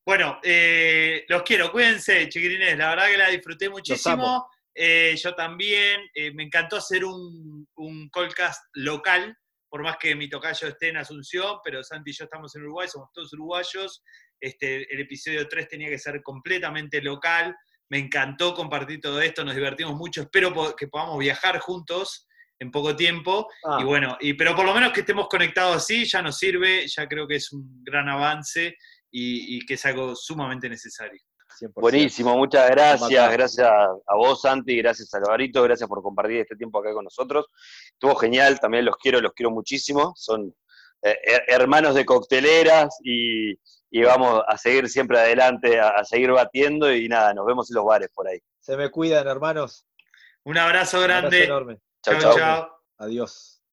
Bueno, 0.06 0.38
eh, 0.42 1.24
los 1.28 1.42
quiero, 1.42 1.70
cuídense, 1.72 2.28
chiquirines. 2.28 2.76
La 2.78 2.90
verdad 2.90 3.08
que 3.08 3.16
la 3.16 3.28
disfruté 3.28 3.68
muchísimo. 3.68 4.46
Eh, 4.74 5.14
yo 5.16 5.34
también. 5.34 6.00
Eh, 6.14 6.32
me 6.34 6.44
encantó 6.44 6.76
hacer 6.76 7.04
un, 7.04 7.66
un 7.76 8.08
callcast 8.10 8.62
local, 8.74 9.36
por 9.68 9.82
más 9.82 9.96
que 9.98 10.14
mi 10.14 10.28
tocayo 10.28 10.68
esté 10.68 10.88
en 10.88 10.98
Asunción, 10.98 11.58
pero 11.64 11.82
Santi 11.82 12.10
y 12.10 12.14
yo 12.14 12.24
estamos 12.24 12.54
en 12.56 12.62
Uruguay, 12.62 12.88
somos 12.88 13.10
todos 13.12 13.32
uruguayos. 13.32 14.02
Este, 14.40 14.92
el 14.92 15.00
episodio 15.00 15.48
3 15.48 15.68
tenía 15.68 15.88
que 15.88 15.98
ser 15.98 16.22
completamente 16.22 17.00
local. 17.00 17.56
Me 17.90 17.98
encantó 17.98 18.54
compartir 18.54 19.00
todo 19.00 19.20
esto, 19.20 19.44
nos 19.44 19.54
divertimos 19.54 19.94
mucho. 19.94 20.22
Espero 20.22 20.74
que 20.76 20.88
podamos 20.88 21.18
viajar 21.18 21.58
juntos 21.58 22.26
en 22.58 22.70
poco 22.70 22.96
tiempo. 22.96 23.48
Ah, 23.64 23.78
Y 23.80 23.84
bueno, 23.84 24.16
y, 24.20 24.34
pero 24.34 24.54
por 24.54 24.64
lo 24.64 24.74
menos 24.74 24.92
que 24.92 25.00
estemos 25.00 25.28
conectados 25.28 25.76
así 25.76 26.04
ya 26.04 26.22
nos 26.22 26.38
sirve, 26.38 26.86
ya 26.88 27.06
creo 27.06 27.26
que 27.26 27.36
es 27.36 27.52
un 27.52 27.82
gran 27.84 28.08
avance 28.08 28.76
y, 29.10 29.56
y 29.56 29.66
que 29.66 29.74
es 29.74 29.86
algo 29.86 30.14
sumamente 30.16 30.68
necesario. 30.68 31.20
100%. 31.60 31.72
Buenísimo, 31.76 32.36
muchas 32.36 32.68
gracias. 32.70 33.32
Gracias 33.32 33.68
a 33.68 34.16
vos, 34.16 34.40
Santi, 34.40 34.76
gracias 34.78 35.12
a 35.14 35.18
Alvarito, 35.18 35.62
gracias 35.62 35.88
por 35.88 36.02
compartir 36.02 36.38
este 36.38 36.56
tiempo 36.56 36.80
acá 36.80 36.92
con 36.92 37.04
nosotros. 37.04 37.46
Estuvo 37.92 38.14
genial, 38.16 38.58
también 38.58 38.84
los 38.84 38.96
quiero, 38.96 39.20
los 39.20 39.32
quiero 39.32 39.50
muchísimo. 39.50 40.12
Son 40.16 40.52
hermanos 41.48 41.94
de 41.94 42.04
cocteleras 42.04 42.96
y, 43.02 43.52
y 43.90 44.02
vamos 44.02 44.42
a 44.46 44.56
seguir 44.58 44.88
siempre 44.88 45.18
adelante, 45.18 45.78
a, 45.78 45.90
a 45.90 46.04
seguir 46.04 46.30
batiendo 46.32 46.92
y 46.92 47.08
nada, 47.08 47.34
nos 47.34 47.46
vemos 47.46 47.70
en 47.70 47.76
los 47.76 47.84
bares 47.84 48.08
por 48.14 48.26
ahí. 48.28 48.38
Se 48.60 48.76
me 48.76 48.90
cuidan, 48.90 49.28
hermanos. 49.28 49.86
Un 50.44 50.58
abrazo 50.58 50.98
Un 50.98 51.04
abrazo 51.04 51.20
grande. 51.20 51.44
enorme. 51.44 51.78
Chao. 52.02 52.18
chau. 52.20 52.36
chao. 52.36 52.68
Adiós. 52.98 53.53